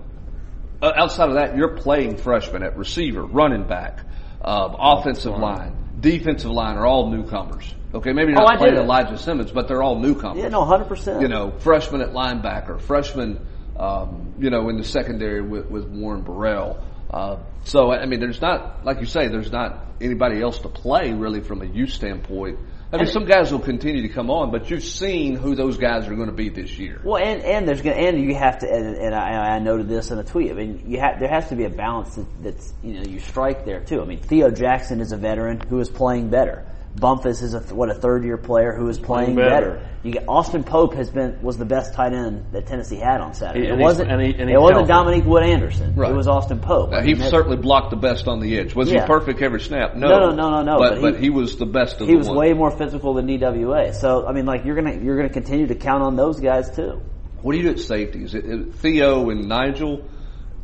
outside 0.81 1.29
of 1.29 1.35
that, 1.35 1.57
you're 1.57 1.77
playing 1.77 2.19
freshman 2.19 2.63
at 2.63 2.77
receiver, 2.77 3.25
running 3.25 3.67
back, 3.67 3.99
uh, 4.41 4.73
offensive 4.79 5.37
line, 5.37 5.75
defensive 5.99 6.53
line 6.53 6.77
are 6.77 6.87
all 6.87 7.11
newcomers. 7.11 7.75
Okay, 7.93 8.13
maybe 8.13 8.31
you're 8.33 8.41
Oh, 8.41 8.45
not 8.45 8.55
I 8.55 8.59
playing. 8.59 8.77
Elijah 8.77 9.17
Simmons, 9.19 9.51
but 9.51 9.67
they're 9.67 9.83
all 9.83 9.99
newcomers. 9.99 10.39
Yeah, 10.43 10.49
no, 10.51 10.65
hundred 10.65 10.89
percent. 10.89 11.21
You 11.23 11.29
know, 11.29 11.51
freshman 11.59 12.01
at 12.03 12.11
linebacker, 12.11 12.81
freshman, 12.81 13.45
um, 13.79 14.35
you 14.39 14.51
know, 14.51 14.69
in 14.69 14.77
the 14.77 14.85
secondary 14.85 15.41
with, 15.41 15.67
with 15.71 15.87
Warren 15.89 16.23
Burrell. 16.23 16.85
Uh, 17.11 17.39
so, 17.65 17.93
I 17.93 18.07
mean, 18.07 18.21
there's 18.21 18.41
not, 18.41 18.85
like 18.85 19.01
you 19.01 19.07
say, 19.07 19.29
there's 19.29 19.53
not 19.53 19.87
anybody 20.01 20.41
else 20.43 20.59
to 20.61 20.69
play 20.69 21.13
really 21.13 21.41
from 21.41 21.63
a 21.63 21.67
youth 21.67 21.91
standpoint. 21.91 22.59
I 22.91 22.97
mean, 22.97 23.07
some 23.07 23.27
guys 23.27 23.53
will 23.53 23.59
continue 23.59 24.03
to 24.03 24.09
come 24.09 24.31
on, 24.31 24.51
but 24.51 24.71
you've 24.71 24.85
seen 24.85 25.37
who 25.37 25.55
those 25.55 25.77
guys 25.77 26.09
are 26.09 26.15
going 26.15 26.31
to 26.31 26.35
be 26.35 26.49
this 26.49 26.79
year. 26.79 27.03
Well, 27.05 27.23
and 27.23 27.43
and 27.43 27.69
there's 27.69 27.83
gonna 27.83 27.97
and 27.97 28.19
you 28.19 28.35
have 28.35 28.61
to 28.61 28.67
and, 28.67 28.97
and 28.97 29.15
I, 29.15 29.57
I 29.57 29.59
noted 29.59 29.89
this 29.89 30.11
in 30.11 30.19
a 30.19 30.25
tweet. 30.25 30.51
I 30.51 30.55
mean, 30.55 30.85
you 30.87 30.99
have 30.99 31.21
there 31.21 31.29
has 31.29 31.51
to 31.51 31.57
be 31.57 31.65
a 31.65 31.71
balance 31.71 32.15
that, 32.15 32.27
that's 32.43 32.73
you 32.83 32.95
know 32.95 33.03
you 33.03 33.19
strike 33.19 33.67
there 33.67 33.81
too. 33.81 34.01
I 34.01 34.07
mean, 34.07 34.21
Theo 34.21 34.51
Jackson 34.51 35.03
is 35.03 35.13
a 35.13 35.19
veteran 35.19 35.61
who 35.61 35.81
is 35.81 35.91
playing 35.91 36.31
better. 36.31 36.65
Bumphus 36.99 37.43
is 37.43 37.55
a 37.55 37.61
what 37.75 37.91
a 37.91 37.95
third 37.95 38.25
year 38.25 38.37
player 38.37 38.73
who 38.73 38.89
is 38.89 38.99
playing, 38.99 39.35
Playing 39.35 39.51
better. 39.51 39.71
better. 39.77 39.89
You 40.03 40.13
get 40.13 40.25
Austin 40.29 40.65
Pope 40.65 40.95
has 40.95 41.11
been 41.11 41.41
was 41.43 41.57
the 41.59 41.65
best 41.65 41.95
tight 41.95 42.13
end 42.13 42.47
that 42.53 42.67
Tennessee 42.67 42.97
had 42.97 43.21
on 43.21 43.35
Saturday. 43.35 43.69
And 43.69 43.81
it 43.81 43.83
wasn't 43.83 44.11
and 44.11 44.21
he- 44.21 44.35
and 44.39 44.49
it 44.51 44.61
wasn't. 44.61 44.89
Dominique 44.89 45.25
Wood 45.25 45.43
Anderson. 45.43 45.95
Right. 45.95 46.11
It 46.11 46.15
was 46.15 46.29
Austin 46.29 46.61
Pope. 46.61 46.93
Uh, 46.93 46.97
I 46.97 47.03
he 47.03 47.13
mean, 47.15 47.19
that- 47.23 47.31
certainly 47.31 47.57
blocked 47.57 47.91
the 47.91 47.97
best 47.97 48.27
on 48.29 48.41
the 48.41 48.59
edge. 48.59 48.75
Was 48.75 48.91
Yeah. 48.91 49.03
he 49.03 49.07
perfect 49.07 49.43
every 49.43 49.61
snap? 49.61 49.95
No, 49.97 50.09
No, 50.09 50.19
no, 50.19 50.35
no, 50.35 50.51
no, 50.51 50.63
no, 50.63 50.79
But, 50.79 50.91
but 50.97 51.01
but, 51.03 51.15
he- 51.17 51.23
he, 51.25 51.31
was 51.31 51.57
the 51.57 51.67
best 51.67 52.01
of 52.01 52.01
the 52.01 52.05
edge. 52.05 52.09
he 52.09 52.13
the 52.15 52.19
was 52.19 52.29
one. 52.29 52.37
way 52.39 52.53
more 52.53 52.71
physical 52.71 53.15
than 53.15 53.27
DWA. 53.27 53.93
So 53.93 54.27
I 54.27 54.33
mean, 54.33 54.47
like 54.47 54.65
you're 54.65 54.77
gonna 54.77 54.95
you're 55.03 55.17
gonna 55.17 55.29
continue 55.29 55.67
to 55.67 55.75
count 55.75 56.03
on 56.03 56.17
those 56.17 56.41
guys 56.41 56.71
too. 56.75 57.01
What 57.43 57.53
do 57.53 57.59
you 57.59 57.65
do 57.65 57.71
at 57.71 57.79
safety? 57.81 58.25
Is 58.25 58.35
it, 58.35 58.45
it 58.45 58.75
Theo 58.75 59.31
and 59.31 59.49
Nigel, 59.49 60.01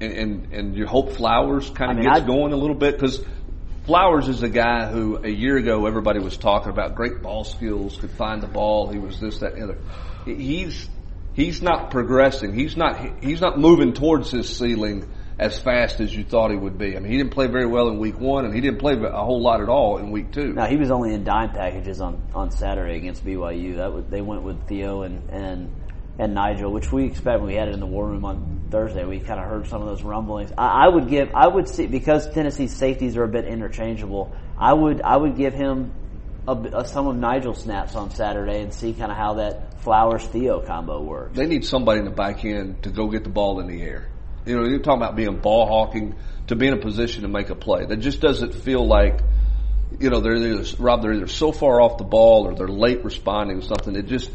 and 0.00 0.12
and, 0.12 0.52
and 0.52 0.76
you 0.76 0.86
hope 0.86 1.12
Flowers 1.12 1.70
kind 1.70 1.90
I 1.90 1.92
of 1.92 1.98
mean, 2.00 2.08
gets 2.08 2.20
I- 2.22 2.26
going 2.26 2.52
a 2.52 2.56
little 2.56 2.76
bit 2.76 2.98
because 2.98 3.24
Flowers 3.86 4.28
is 4.28 4.42
a 4.42 4.48
guy 4.48 4.90
who 4.90 5.18
a 5.22 5.28
year 5.28 5.58
ago 5.58 5.86
everybody 5.86 6.18
was 6.18 6.38
talking 6.38 6.70
about 6.70 6.94
great 6.94 7.22
ball 7.22 7.44
skills, 7.44 7.98
could 7.98 8.10
find 8.12 8.42
the 8.42 8.46
ball. 8.46 8.88
He 8.88 8.98
was 8.98 9.20
this, 9.20 9.40
that, 9.40 9.52
and 9.54 9.68
the 9.68 9.74
other. 9.74 9.78
He's 10.24 10.88
he's 11.34 11.60
not 11.60 11.90
progressing. 11.90 12.54
He's 12.54 12.78
not 12.78 13.22
he's 13.22 13.42
not 13.42 13.58
moving 13.58 13.92
towards 13.92 14.30
his 14.30 14.56
ceiling 14.56 15.06
as 15.38 15.58
fast 15.58 16.00
as 16.00 16.14
you 16.14 16.24
thought 16.24 16.50
he 16.50 16.56
would 16.56 16.78
be. 16.78 16.96
I 16.96 17.00
mean, 17.00 17.10
he 17.10 17.18
didn't 17.18 17.32
play 17.32 17.46
very 17.46 17.66
well 17.66 17.88
in 17.88 17.98
week 17.98 18.18
one, 18.18 18.46
and 18.46 18.54
he 18.54 18.62
didn't 18.62 18.78
play 18.78 18.94
a 18.94 19.22
whole 19.22 19.42
lot 19.42 19.60
at 19.60 19.68
all 19.68 19.98
in 19.98 20.10
week 20.10 20.32
two. 20.32 20.54
Now 20.54 20.66
he 20.66 20.76
was 20.76 20.90
only 20.90 21.12
in 21.12 21.24
dime 21.24 21.50
packages 21.50 22.00
on, 22.00 22.22
on 22.34 22.52
Saturday 22.52 22.96
against 22.96 23.24
BYU. 23.24 23.76
That 23.76 23.92
was, 23.92 24.04
they 24.08 24.22
went 24.22 24.44
with 24.44 24.66
Theo 24.66 25.02
and, 25.02 25.28
and 25.28 25.70
and 26.18 26.34
Nigel, 26.34 26.72
which 26.72 26.92
we 26.92 27.06
expect 27.06 27.40
when 27.40 27.48
we 27.48 27.54
had 27.54 27.68
it 27.68 27.74
in 27.74 27.80
the 27.80 27.86
war 27.86 28.06
room 28.06 28.24
on 28.24 28.68
Thursday. 28.70 29.04
We 29.04 29.18
kind 29.20 29.40
of 29.40 29.46
heard 29.46 29.66
some 29.66 29.82
of 29.82 29.88
those 29.88 30.02
rumblings. 30.02 30.52
I, 30.56 30.86
I 30.86 30.88
would 30.88 31.08
give, 31.08 31.34
I 31.34 31.46
would 31.46 31.68
see 31.68 31.86
because 31.86 32.30
Tennessee's 32.32 32.74
safeties 32.74 33.16
are 33.16 33.24
a 33.24 33.28
bit 33.28 33.46
interchangeable. 33.46 34.34
I 34.56 34.72
would 34.72 35.02
I 35.02 35.16
would 35.16 35.36
give 35.36 35.54
him 35.54 35.92
a, 36.46 36.52
uh, 36.52 36.84
some 36.84 37.06
of 37.06 37.16
Nigel's 37.16 37.62
snaps 37.62 37.96
on 37.96 38.10
Saturday 38.10 38.62
and 38.62 38.72
see 38.72 38.92
kind 38.92 39.10
of 39.10 39.16
how 39.16 39.34
that 39.34 39.80
Flowers 39.82 40.24
Theo 40.24 40.60
combo 40.60 41.02
works. 41.02 41.36
they 41.36 41.46
need 41.46 41.64
somebody 41.64 41.98
in 41.98 42.04
the 42.04 42.10
back 42.10 42.44
end 42.44 42.82
to 42.84 42.90
go 42.90 43.08
get 43.08 43.24
the 43.24 43.30
ball 43.30 43.60
in 43.60 43.66
the 43.66 43.82
air. 43.82 44.08
You 44.46 44.56
know, 44.56 44.68
you're 44.68 44.80
talking 44.80 45.02
about 45.02 45.16
being 45.16 45.38
ball 45.40 45.66
hawking 45.66 46.14
to 46.48 46.56
be 46.56 46.66
in 46.66 46.74
a 46.74 46.80
position 46.80 47.22
to 47.22 47.28
make 47.28 47.50
a 47.50 47.54
play. 47.54 47.86
That 47.86 47.96
just 47.98 48.20
doesn't 48.20 48.54
feel 48.54 48.86
like, 48.86 49.20
you 49.98 50.10
know, 50.10 50.20
they're 50.20 50.36
either, 50.36 50.64
Rob, 50.78 51.02
they're 51.02 51.14
either 51.14 51.26
so 51.26 51.50
far 51.50 51.80
off 51.80 51.98
the 51.98 52.04
ball 52.04 52.46
or 52.46 52.54
they're 52.54 52.68
late 52.68 53.04
responding 53.04 53.60
to 53.60 53.66
something. 53.66 53.96
It 53.96 54.06
just, 54.06 54.30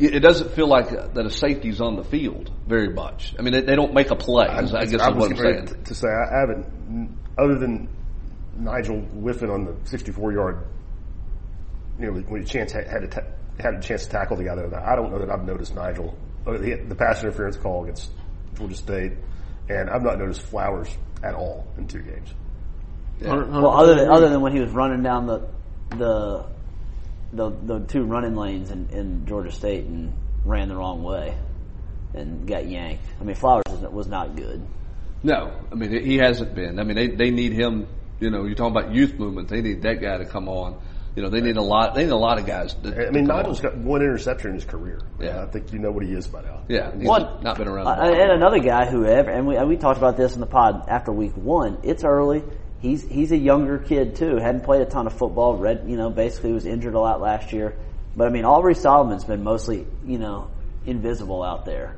it 0.00 0.14
it 0.16 0.20
doesn't 0.20 0.52
feel 0.52 0.66
like 0.68 0.90
that 0.90 1.26
a 1.26 1.30
safety's 1.30 1.80
on 1.80 1.96
the 1.96 2.04
field 2.04 2.50
very 2.66 2.92
much. 2.92 3.34
I 3.38 3.42
mean, 3.42 3.52
they, 3.52 3.60
they 3.62 3.76
don't 3.76 3.94
make 3.94 4.10
a 4.10 4.16
play. 4.16 4.46
is- 4.46 4.74
I 4.74 4.84
guess 4.86 5.00
I 5.00 5.10
is 5.10 5.14
was 5.14 5.28
what 5.28 5.30
I'm 5.30 5.36
saying. 5.36 5.66
To, 5.66 5.74
to 5.74 5.94
say 5.94 6.08
I 6.08 6.38
haven't, 6.40 7.18
other 7.38 7.58
than 7.58 7.88
Nigel 8.56 9.00
whiffing 9.00 9.50
on 9.50 9.64
the 9.64 9.74
64 9.84 10.32
yard, 10.32 10.66
you 11.98 12.06
know, 12.06 12.12
when 12.28 12.42
he 12.42 12.46
chance 12.46 12.72
had, 12.72 12.86
had, 12.86 13.04
a 13.04 13.08
ta- 13.08 13.26
had 13.58 13.74
a 13.74 13.80
chance 13.80 14.04
to 14.04 14.10
tackle 14.10 14.36
the 14.36 14.44
guy 14.44 14.54
there. 14.54 14.74
I 14.74 14.96
don't 14.96 15.10
know 15.10 15.18
that 15.18 15.30
I've 15.30 15.44
noticed 15.44 15.74
Nigel 15.74 16.16
uh, 16.46 16.58
the, 16.58 16.74
the 16.88 16.94
pass 16.94 17.22
interference 17.22 17.56
call 17.56 17.84
against 17.84 18.10
Georgia 18.56 18.76
State, 18.76 19.12
and 19.68 19.88
I've 19.90 20.02
not 20.02 20.18
noticed 20.18 20.42
Flowers 20.42 20.88
at 21.22 21.34
all 21.34 21.66
in 21.78 21.86
two 21.88 22.00
games. 22.02 22.34
Well, 23.20 23.70
other 23.70 23.94
than 23.94 24.08
other 24.08 24.28
than 24.28 24.40
when 24.40 24.52
he 24.52 24.60
was 24.60 24.70
running 24.72 25.02
down 25.02 25.26
the 25.26 25.48
the 25.96 26.46
the, 27.34 27.50
the 27.50 27.80
two 27.80 28.04
running 28.04 28.34
lanes 28.36 28.70
in, 28.70 28.88
in 28.90 29.26
Georgia 29.26 29.50
State 29.52 29.84
and 29.84 30.12
ran 30.44 30.68
the 30.68 30.76
wrong 30.76 31.02
way 31.02 31.36
and 32.14 32.46
got 32.46 32.66
yanked. 32.66 33.04
I 33.20 33.24
mean, 33.24 33.34
Flowers 33.36 33.64
was, 33.68 33.80
was 33.92 34.06
not 34.08 34.36
good. 34.36 34.66
No, 35.22 35.58
I 35.72 35.74
mean 35.74 35.90
he 36.04 36.18
hasn't 36.18 36.54
been. 36.54 36.78
I 36.78 36.84
mean 36.84 36.96
they 36.96 37.08
they 37.08 37.30
need 37.30 37.52
him. 37.52 37.86
You 38.20 38.30
know, 38.30 38.44
you're 38.44 38.54
talking 38.54 38.76
about 38.76 38.94
youth 38.94 39.14
movement. 39.18 39.48
They 39.48 39.62
need 39.62 39.82
that 39.82 40.00
guy 40.00 40.18
to 40.18 40.24
come 40.26 40.48
on. 40.48 40.80
You 41.16 41.22
know, 41.22 41.30
they 41.30 41.40
need 41.40 41.56
a 41.56 41.62
lot. 41.62 41.94
They 41.94 42.04
need 42.04 42.10
a 42.12 42.16
lot 42.16 42.38
of 42.38 42.46
guys. 42.46 42.74
To, 42.74 42.88
I 42.88 43.10
mean, 43.10 43.26
come 43.26 43.36
Nigel's 43.36 43.64
on. 43.64 43.70
got 43.70 43.78
one 43.78 44.02
interception 44.02 44.50
in 44.50 44.54
his 44.56 44.64
career. 44.64 45.00
Yeah. 45.20 45.42
I 45.42 45.46
think 45.46 45.72
you 45.72 45.78
know 45.78 45.92
what 45.92 46.04
he 46.04 46.12
is 46.12 46.26
by 46.26 46.42
now. 46.42 46.64
yeah, 46.68 46.90
he's 46.96 47.06
One- 47.06 47.42
not 47.42 47.56
been 47.56 47.68
around. 47.68 47.86
Uh, 47.86 48.02
and 48.02 48.32
another 48.32 48.58
guy 48.58 48.86
who 48.90 49.04
ever, 49.06 49.30
and 49.30 49.46
we, 49.46 49.56
and 49.56 49.68
we 49.68 49.76
talked 49.76 49.96
about 49.98 50.16
this 50.16 50.34
in 50.34 50.40
the 50.40 50.46
pod 50.46 50.88
after 50.88 51.12
week 51.12 51.36
one. 51.36 51.78
It's 51.84 52.02
early. 52.04 52.42
He's 52.80 53.02
he's 53.02 53.32
a 53.32 53.36
younger 53.36 53.78
kid 53.78 54.16
too. 54.16 54.36
Hadn't 54.36 54.64
played 54.64 54.82
a 54.82 54.86
ton 54.86 55.06
of 55.06 55.16
football. 55.16 55.56
Read 55.56 55.84
you 55.86 55.96
know 55.96 56.10
basically 56.10 56.52
was 56.52 56.66
injured 56.66 56.94
a 56.94 57.00
lot 57.00 57.20
last 57.20 57.52
year. 57.52 57.76
But 58.16 58.28
I 58.28 58.30
mean, 58.30 58.44
Aubrey 58.44 58.74
Solomon's 58.74 59.24
been 59.24 59.42
mostly 59.42 59.86
you 60.04 60.18
know 60.18 60.50
invisible 60.86 61.42
out 61.42 61.64
there. 61.64 61.96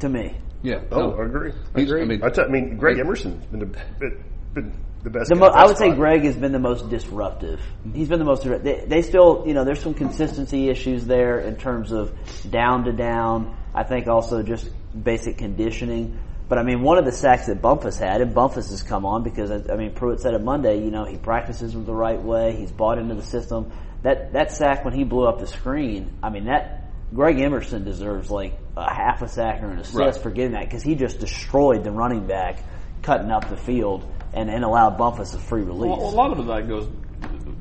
To 0.00 0.08
me, 0.08 0.36
yeah. 0.62 0.80
Oh, 0.90 1.10
no. 1.10 1.20
I 1.20 1.24
agree. 1.24 1.52
I 1.74 1.80
agree. 1.80 2.00
I 2.00 2.04
I, 2.04 2.06
mean- 2.06 2.20
t- 2.32 2.42
I 2.42 2.48
mean, 2.48 2.76
Greg 2.76 2.98
Emerson's 2.98 3.44
been 3.46 3.60
the, 3.60 3.66
been, 3.66 4.24
been 4.52 4.80
the 5.02 5.10
best. 5.10 5.28
the 5.28 5.36
mo- 5.36 5.46
at 5.46 5.54
I 5.54 5.66
would 5.66 5.78
say. 5.78 5.92
Greg 5.94 6.24
has 6.24 6.36
been 6.36 6.52
the 6.52 6.58
most 6.58 6.90
disruptive. 6.90 7.60
Mm-hmm. 7.60 7.94
He's 7.94 8.08
been 8.08 8.18
the 8.18 8.24
most. 8.24 8.44
They, 8.44 8.84
they 8.86 9.02
still 9.02 9.44
you 9.46 9.54
know 9.54 9.64
there's 9.64 9.80
some 9.80 9.94
consistency 9.94 10.68
issues 10.68 11.06
there 11.06 11.38
in 11.40 11.56
terms 11.56 11.92
of 11.92 12.12
down 12.50 12.84
to 12.84 12.92
down. 12.92 13.56
I 13.74 13.84
think 13.84 14.06
also 14.06 14.42
just 14.42 14.68
basic 15.00 15.38
conditioning. 15.38 16.18
But 16.48 16.58
I 16.58 16.62
mean, 16.62 16.82
one 16.82 16.98
of 16.98 17.04
the 17.04 17.12
sacks 17.12 17.46
that 17.46 17.60
Bumphus 17.60 17.98
had, 17.98 18.20
and 18.20 18.32
Bumphus 18.32 18.70
has 18.70 18.82
come 18.82 19.04
on 19.04 19.22
because 19.24 19.50
I 19.50 19.72
I 19.72 19.76
mean, 19.76 19.92
Pruitt 19.94 20.20
said 20.20 20.34
it 20.34 20.42
Monday. 20.42 20.82
You 20.84 20.90
know, 20.90 21.04
he 21.04 21.16
practices 21.16 21.72
the 21.72 21.94
right 21.94 22.20
way. 22.22 22.54
He's 22.56 22.70
bought 22.70 22.98
into 22.98 23.14
the 23.14 23.22
system. 23.22 23.72
That 24.02 24.32
that 24.34 24.52
sack 24.52 24.84
when 24.84 24.94
he 24.94 25.04
blew 25.04 25.26
up 25.26 25.40
the 25.40 25.46
screen, 25.48 26.18
I 26.22 26.30
mean, 26.30 26.44
that 26.44 26.92
Greg 27.12 27.40
Emerson 27.40 27.84
deserves 27.84 28.30
like 28.30 28.58
a 28.76 28.92
half 28.92 29.22
a 29.22 29.28
sack 29.28 29.62
or 29.62 29.70
an 29.70 29.78
assist 29.78 29.96
Right. 29.96 30.16
for 30.16 30.30
getting 30.30 30.52
that 30.52 30.64
because 30.64 30.82
he 30.82 30.94
just 30.94 31.18
destroyed 31.18 31.82
the 31.82 31.90
running 31.90 32.26
back, 32.26 32.62
cutting 33.02 33.30
up 33.30 33.48
the 33.48 33.56
field 33.56 34.04
and, 34.32 34.50
and 34.50 34.64
allowed 34.64 34.98
Bumphus 34.98 35.34
a 35.34 35.38
free 35.38 35.62
release. 35.62 35.90
Well, 35.90 36.08
a 36.08 36.14
lot 36.14 36.36
of 36.38 36.46
that 36.46 36.68
goes 36.68 36.88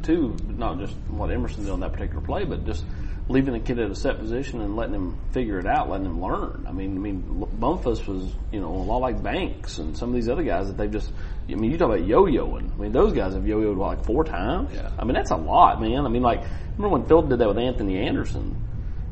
to 0.04 0.36
not 0.48 0.80
just 0.80 0.94
what 1.10 1.32
Emerson 1.32 1.64
did 1.64 1.72
on 1.72 1.80
that 1.80 1.94
particular 1.94 2.22
play, 2.22 2.44
but 2.44 2.66
just 2.66 2.84
leaving 3.28 3.54
the 3.54 3.60
kid 3.60 3.80
at 3.80 3.90
a 3.90 3.96
set 3.96 4.20
position 4.20 4.62
and 4.62 4.76
letting 4.76 4.94
him 4.94 5.18
figure 5.32 5.58
it 5.60 5.66
out, 5.66 5.90
letting 5.90 6.06
him 6.06 6.22
learn. 6.22 6.66
I 6.68 6.72
mean, 6.72 6.96
I 6.96 7.00
mean, 7.00 7.48
Bumphus 7.60 8.06
was 8.06 8.32
you 8.52 8.60
know 8.60 8.68
a 8.68 8.86
lot 8.86 8.98
like 8.98 9.22
Banks 9.22 9.80
and 9.80 9.98
some 9.98 10.10
of 10.10 10.16
these 10.16 10.30
other 10.30 10.44
guys 10.44 10.68
that 10.68 10.78
they've 10.78 10.92
just. 10.92 11.12
I 11.50 11.56
mean, 11.56 11.72
you 11.72 11.78
talk 11.78 11.90
about 11.90 12.06
yo-yoing. 12.06 12.74
I 12.74 12.76
mean, 12.78 12.92
those 12.92 13.14
guys 13.14 13.34
have 13.34 13.48
yo-yoed 13.48 13.78
like 13.78 14.06
four 14.06 14.24
times. 14.24 14.74
Yeah. 14.74 14.92
I 14.98 15.06
mean, 15.06 15.14
that's 15.14 15.32
a 15.32 15.36
lot, 15.36 15.82
man. 15.82 16.06
I 16.06 16.10
mean, 16.10 16.24
like 16.24 16.44
remember 16.78 16.98
when 16.98 17.06
Phil 17.06 17.24
did 17.24 17.40
that 17.40 17.48
with 17.48 17.58
Anthony 17.58 18.00
Anderson? 18.00 18.62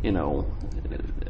You 0.03 0.11
know, 0.11 0.47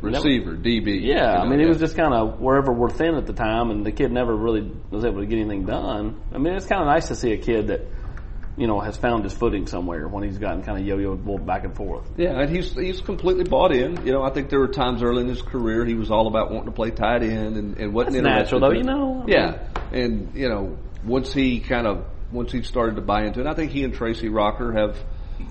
receiver, 0.02 0.56
DB. 0.56 1.04
yeah, 1.04 1.38
I 1.38 1.48
mean, 1.48 1.60
it 1.60 1.68
was 1.68 1.80
just 1.80 1.96
kind 1.96 2.14
of 2.14 2.40
wherever 2.40 2.72
we're 2.74 2.90
thin 2.90 3.16
at 3.16 3.26
the 3.26 3.34
time, 3.34 3.72
and 3.72 3.86
the 3.86 3.92
kid 3.92 4.12
never 4.12 4.36
really 4.36 4.70
was 4.90 5.06
able 5.06 5.22
to 5.22 5.26
get 5.26 5.40
anything 5.40 5.66
done. 5.66 6.22
I 6.34 6.38
mean, 6.38 6.54
it's 6.54 6.66
kind 6.66 6.82
of 6.82 6.88
nice 6.88 7.08
to 7.08 7.16
see 7.16 7.32
a 7.32 7.38
kid 7.38 7.68
that, 7.68 7.82
you 8.56 8.68
know, 8.68 8.80
has 8.80 8.98
found 8.98 9.24
his 9.24 9.34
footing 9.34 9.66
somewhere 9.66 10.08
when 10.08 10.24
he's 10.24 10.38
gotten 10.38 10.62
kind 10.62 10.80
of 10.80 10.86
yo-yoed 10.86 11.46
back 11.46 11.64
and 11.64 11.76
forth. 11.76 12.08
Yeah, 12.18 12.40
and 12.40 12.56
he's 12.56 12.74
he's 12.74 13.02
completely 13.02 13.46
bought 13.46 13.74
in. 13.74 14.06
You 14.06 14.14
know, 14.14 14.22
I 14.22 14.32
think 14.32 14.50
there 14.50 14.60
were 14.60 14.68
times 14.68 15.02
early 15.02 15.22
in 15.22 15.28
his 15.28 15.42
career 15.42 15.86
he 15.86 15.96
was 15.96 16.12
all 16.12 16.28
about 16.28 16.52
wanting 16.52 16.68
to 16.68 16.72
play 16.72 16.92
tight 16.92 17.24
end 17.24 17.58
and, 17.58 17.78
and 17.78 17.94
wasn't 17.94 18.24
That's 18.24 18.52
natural, 18.52 18.62
though, 18.62 18.72
you 18.72 18.84
know? 18.84 19.26
Yeah, 19.28 19.68
and 19.92 20.36
you 20.36 20.50
know, 20.50 20.78
once 21.04 21.34
he 21.34 21.60
kind 21.60 21.88
of 21.88 22.06
once 22.32 22.52
he 22.52 22.62
started 22.62 22.96
to 22.98 23.02
buy 23.02 23.24
into 23.24 23.40
it, 23.42 23.48
I 23.48 23.54
think 23.54 23.72
he 23.72 23.84
and 23.84 23.94
Tracy 23.94 24.30
Rocker 24.30 24.72
have. 24.74 24.98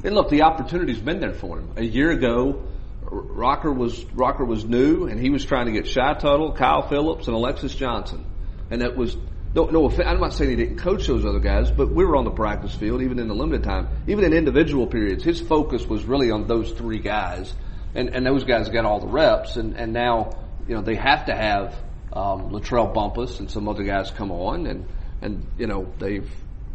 And 0.05 0.15
look, 0.15 0.31
the 0.31 0.43
opportunity's 0.43 1.01
been 1.01 1.21
there 1.21 1.35
for 1.35 1.59
him. 1.59 1.73
A 1.77 1.85
year 1.85 2.13
ago, 2.13 2.63
Rocker 3.03 3.73
was 3.73 4.05
Rocker 4.13 4.45
was 4.45 4.65
new, 4.65 5.07
and 5.07 5.21
he 5.21 5.31
was 5.31 5.45
trying 5.45 5.67
to 5.67 5.73
get 5.73 5.89
Shy 5.89 6.15
Tuttle, 6.15 6.53
Kyle 6.53 6.89
Phillips, 6.89 7.27
and 7.27 7.35
Alexis 7.35 7.75
Johnson, 7.75 8.25
and 8.71 8.81
that 8.81 8.97
was 8.97 9.17
no, 9.55 9.67
no. 9.67 9.91
I'm 9.91 10.21
not 10.21 10.33
saying 10.33 10.51
he 10.51 10.57
didn't 10.57 10.79
coach 10.79 11.07
those 11.07 11.25
other 11.25 11.41
guys, 11.41 11.71
but 11.71 11.91
we 11.91 12.05
were 12.05 12.17
on 12.17 12.25
the 12.25 12.31
practice 12.31 12.75
field, 12.75 13.03
even 13.03 13.19
in 13.19 13.29
the 13.29 13.35
limited 13.35 13.65
time, 13.65 13.89
even 14.07 14.25
in 14.25 14.33
individual 14.33 14.87
periods. 14.87 15.25
His 15.25 15.41
focus 15.41 15.87
was 15.87 16.05
really 16.05 16.31
on 16.31 16.47
those 16.47 16.73
three 16.73 17.01
guys, 17.01 17.55
and 17.95 18.09
and 18.11 18.25
those 18.25 18.45
guys 18.45 18.69
got 18.69 18.85
all 18.85 19.01
the 19.01 19.09
reps, 19.09 19.57
and 19.57 19.77
and 19.77 19.93
now 19.93 20.31
you 20.67 20.75
know 20.75 20.83
they 20.83 20.97
have 20.97 21.27
to 21.27 21.35
have 21.35 21.75
um, 22.13 22.51
Latrell 22.51 22.93
Bumphus 22.93 23.41
and 23.41 23.51
some 23.51 23.69
other 23.69 23.85
guys 23.85 24.11
come 24.11 24.31
on, 24.31 24.67
and 24.67 24.89
and 25.21 25.47
you 25.59 25.67
know 25.67 25.93
they've 25.99 26.31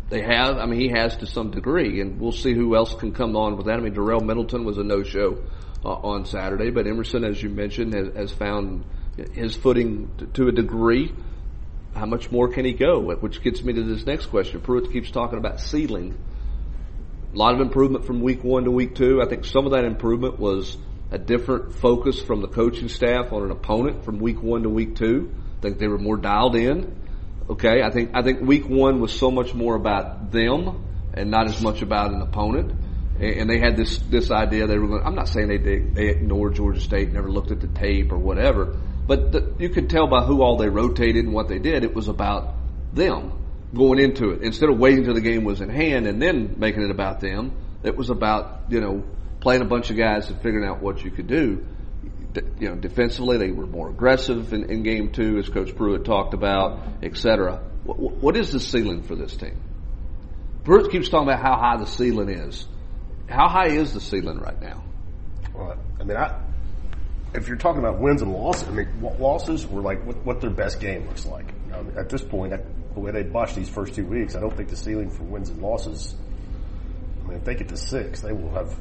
they 0.10 0.22
have. 0.22 0.58
I 0.58 0.66
mean, 0.66 0.80
he 0.80 0.90
has 0.90 1.18
to 1.18 1.28
some 1.28 1.52
degree, 1.52 2.02
and 2.02 2.20
we'll 2.20 2.32
see 2.32 2.54
who 2.54 2.76
else 2.76 2.94
can 2.94 3.12
come 3.12 3.36
on 3.36 3.58
with 3.58 3.66
that. 3.66 3.78
I 3.78 3.82
mean, 3.82 3.94
Darel 3.94 4.22
Middleton 4.22 4.64
was 4.64 4.78
a 4.78 4.84
no-show 4.84 5.44
uh, 5.84 5.90
on 5.90 6.26
Saturday, 6.26 6.70
but 6.70 6.88
Emerson, 6.88 7.24
as 7.24 7.42
you 7.42 7.50
mentioned, 7.50 7.94
has, 7.94 8.16
has 8.16 8.32
found 8.32 8.86
his 9.34 9.56
footing 9.56 10.12
to, 10.18 10.26
to, 10.28 10.48
a 10.48 10.52
degree. 10.52 11.14
How 11.98 12.06
much 12.06 12.32
more 12.32 12.48
can 12.48 12.64
he 12.64 12.74
go? 12.74 13.00
Which 13.00 13.42
gets 13.42 13.64
me 13.64 13.74
to 13.74 13.84
this 13.84 14.06
next 14.06 14.28
question. 14.28 14.62
Pruitt 14.62 14.92
keeps 14.92 15.10
talking 15.10 15.40
about 15.40 15.60
ceiling. 15.60 16.18
A 17.34 17.38
lot 17.38 17.56
of 17.56 17.60
improvement 17.60 18.06
from 18.06 18.22
week 18.22 18.44
one 18.44 18.66
to 18.66 18.72
week 18.72 18.96
two. 18.96 19.22
I 19.22 19.28
think 19.28 19.46
some 19.46 19.66
of 19.66 19.72
that 19.72 19.84
improvement 19.84 20.40
was 20.40 20.78
a 21.12 21.18
different 21.18 21.74
focus 21.74 22.22
from 22.22 22.42
the 22.42 22.48
coaching 22.48 22.90
staff 22.90 23.32
on 23.32 23.44
an 23.44 23.52
opponent 23.52 24.04
from 24.04 24.20
week 24.20 24.42
one 24.42 24.64
to 24.64 24.70
week 24.70 24.96
two. 24.96 25.34
I 25.58 25.62
think 25.62 25.80
they 25.80 25.88
were 25.88 25.98
more 25.98 26.18
dialed 26.18 26.56
in. 26.56 26.96
Okay, 27.50 27.82
I 27.82 27.90
think 27.92 28.12
I 28.14 28.22
think 28.22 28.42
week 28.42 28.68
one 28.68 29.00
was 29.00 29.18
so 29.18 29.32
much 29.32 29.54
more 29.54 29.76
about 29.76 30.32
them 30.32 30.86
and 31.14 31.32
not 31.32 31.48
as 31.48 31.62
much 31.62 31.82
about 31.82 32.12
an 32.12 32.22
opponent. 32.22 32.74
And 33.20 33.50
they 33.50 33.58
had 33.58 33.76
this 33.76 33.98
this 33.98 34.30
idea 34.30 34.68
they 34.68 34.78
were 34.78 34.88
going. 34.88 35.04
I'm 35.04 35.16
not 35.16 35.30
saying 35.30 35.48
they 35.48 35.58
they, 35.58 35.80
they 35.80 36.08
ignored 36.10 36.56
Georgia 36.56 36.82
State, 36.82 37.12
never 37.12 37.32
looked 37.32 37.52
at 37.52 37.62
the 37.62 37.68
tape 37.68 38.12
or 38.12 38.18
whatever, 38.18 38.78
but 39.08 39.32
the, 39.32 39.54
you 39.60 39.70
could 39.70 39.90
tell 39.90 40.08
by 40.08 40.24
who 40.24 40.42
all 40.42 40.58
they 40.58 40.70
rotated 40.70 41.26
and 41.26 41.34
what 41.34 41.48
they 41.48 41.60
did. 41.60 41.84
It 41.84 41.96
was 41.96 42.08
about 42.08 42.54
them 42.94 43.34
going 43.74 44.00
into 44.00 44.32
it 44.32 44.42
instead 44.44 44.70
of 44.70 44.78
waiting 44.78 45.04
till 45.04 45.14
the 45.14 45.22
game 45.22 45.44
was 45.44 45.62
in 45.62 45.70
hand 45.70 46.08
and 46.08 46.22
then 46.22 46.56
making 46.58 46.84
it 46.84 46.92
about 46.92 47.20
them. 47.20 47.54
It 47.84 47.96
was 47.96 48.10
about 48.10 48.64
you 48.70 48.82
know 48.82 49.04
playing 49.40 49.62
a 49.62 49.66
bunch 49.66 49.90
of 49.90 49.98
guys 49.98 50.30
and 50.30 50.42
figuring 50.42 50.68
out 50.68 50.82
what 50.82 51.04
you 51.04 51.12
could 51.12 51.28
do 51.28 51.66
you 52.60 52.70
know, 52.70 52.76
defensively 52.76 53.38
they 53.38 53.52
were 53.52 53.66
more 53.66 53.90
aggressive 53.90 54.54
in, 54.54 54.70
in 54.70 54.84
game 54.84 55.12
two, 55.12 55.38
as 55.38 55.50
Coach 55.50 55.76
Pruitt 55.76 56.06
talked 56.06 56.34
about, 56.34 56.80
etc. 57.02 57.62
What, 57.84 58.00
what 58.00 58.38
is 58.38 58.52
the 58.52 58.60
ceiling 58.60 59.04
for 59.04 59.16
this 59.16 59.36
team? 59.36 59.62
Pruitt 60.64 60.92
keeps 60.92 61.10
talking 61.10 61.30
about 61.30 61.42
how 61.42 61.58
high 61.58 61.78
the 61.78 61.88
ceiling 61.88 62.30
is. 62.30 62.68
How 63.30 63.48
high 63.48 63.70
is 63.70 63.94
the 63.94 64.02
ceiling 64.02 64.40
right 64.40 64.62
now? 64.62 64.84
Well, 65.54 65.78
I 66.00 66.04
mean, 66.04 66.18
I, 66.18 66.40
if 67.34 67.48
you're 67.48 67.58
talking 67.58 67.80
about 67.80 68.00
wins 68.00 68.22
and 68.22 68.32
losses, 68.34 68.68
I 68.68 68.72
mean, 68.72 68.88
losses 69.20 69.68
were 69.68 69.82
like 69.82 70.06
what, 70.06 70.18
what 70.26 70.42
their 70.42 70.50
best 70.50 70.80
game 70.80 71.08
looks 71.08 71.26
like. 71.26 71.46
At 71.96 72.10
this 72.10 72.24
point, 72.24 72.54
the 72.94 73.00
way 73.00 73.12
they 73.12 73.24
botched 73.24 73.56
these 73.56 73.70
first 73.70 73.94
two 73.94 74.06
weeks, 74.06 74.36
I 74.36 74.40
don't 74.40 74.56
think 74.56 74.70
the 74.70 74.76
ceiling 74.76 75.10
for 75.10 75.24
wins 75.24 75.50
and 75.50 75.62
losses. 75.62 76.16
I 77.24 77.28
mean, 77.28 77.38
if 77.38 77.44
they 77.44 77.56
get 77.56 77.70
to 77.70 77.78
six, 77.78 78.22
they 78.22 78.32
will 78.32 78.52
have 78.52 78.76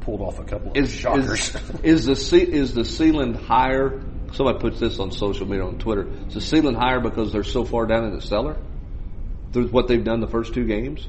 pulled 0.00 0.22
off 0.22 0.38
a 0.38 0.44
couple 0.44 0.70
of 0.70 0.76
is, 0.76 0.90
shockers. 0.90 1.54
Is, 1.82 2.08
is 2.08 2.30
the 2.30 2.50
is 2.50 2.74
the 2.74 2.84
ceiling 2.84 3.34
higher? 3.34 4.02
Somebody 4.32 4.58
puts 4.58 4.78
this 4.78 4.98
on 4.98 5.10
social 5.10 5.46
media 5.46 5.64
on 5.64 5.78
Twitter. 5.78 6.08
Is 6.28 6.34
the 6.34 6.40
ceiling 6.40 6.74
higher 6.74 7.00
because 7.00 7.32
they're 7.32 7.44
so 7.44 7.64
far 7.64 7.86
down 7.86 8.04
in 8.04 8.14
the 8.14 8.22
cellar 8.22 8.56
through 9.52 9.68
what 9.68 9.88
they've 9.88 10.04
done 10.04 10.20
the 10.20 10.28
first 10.28 10.54
two 10.54 10.66
games? 10.66 11.06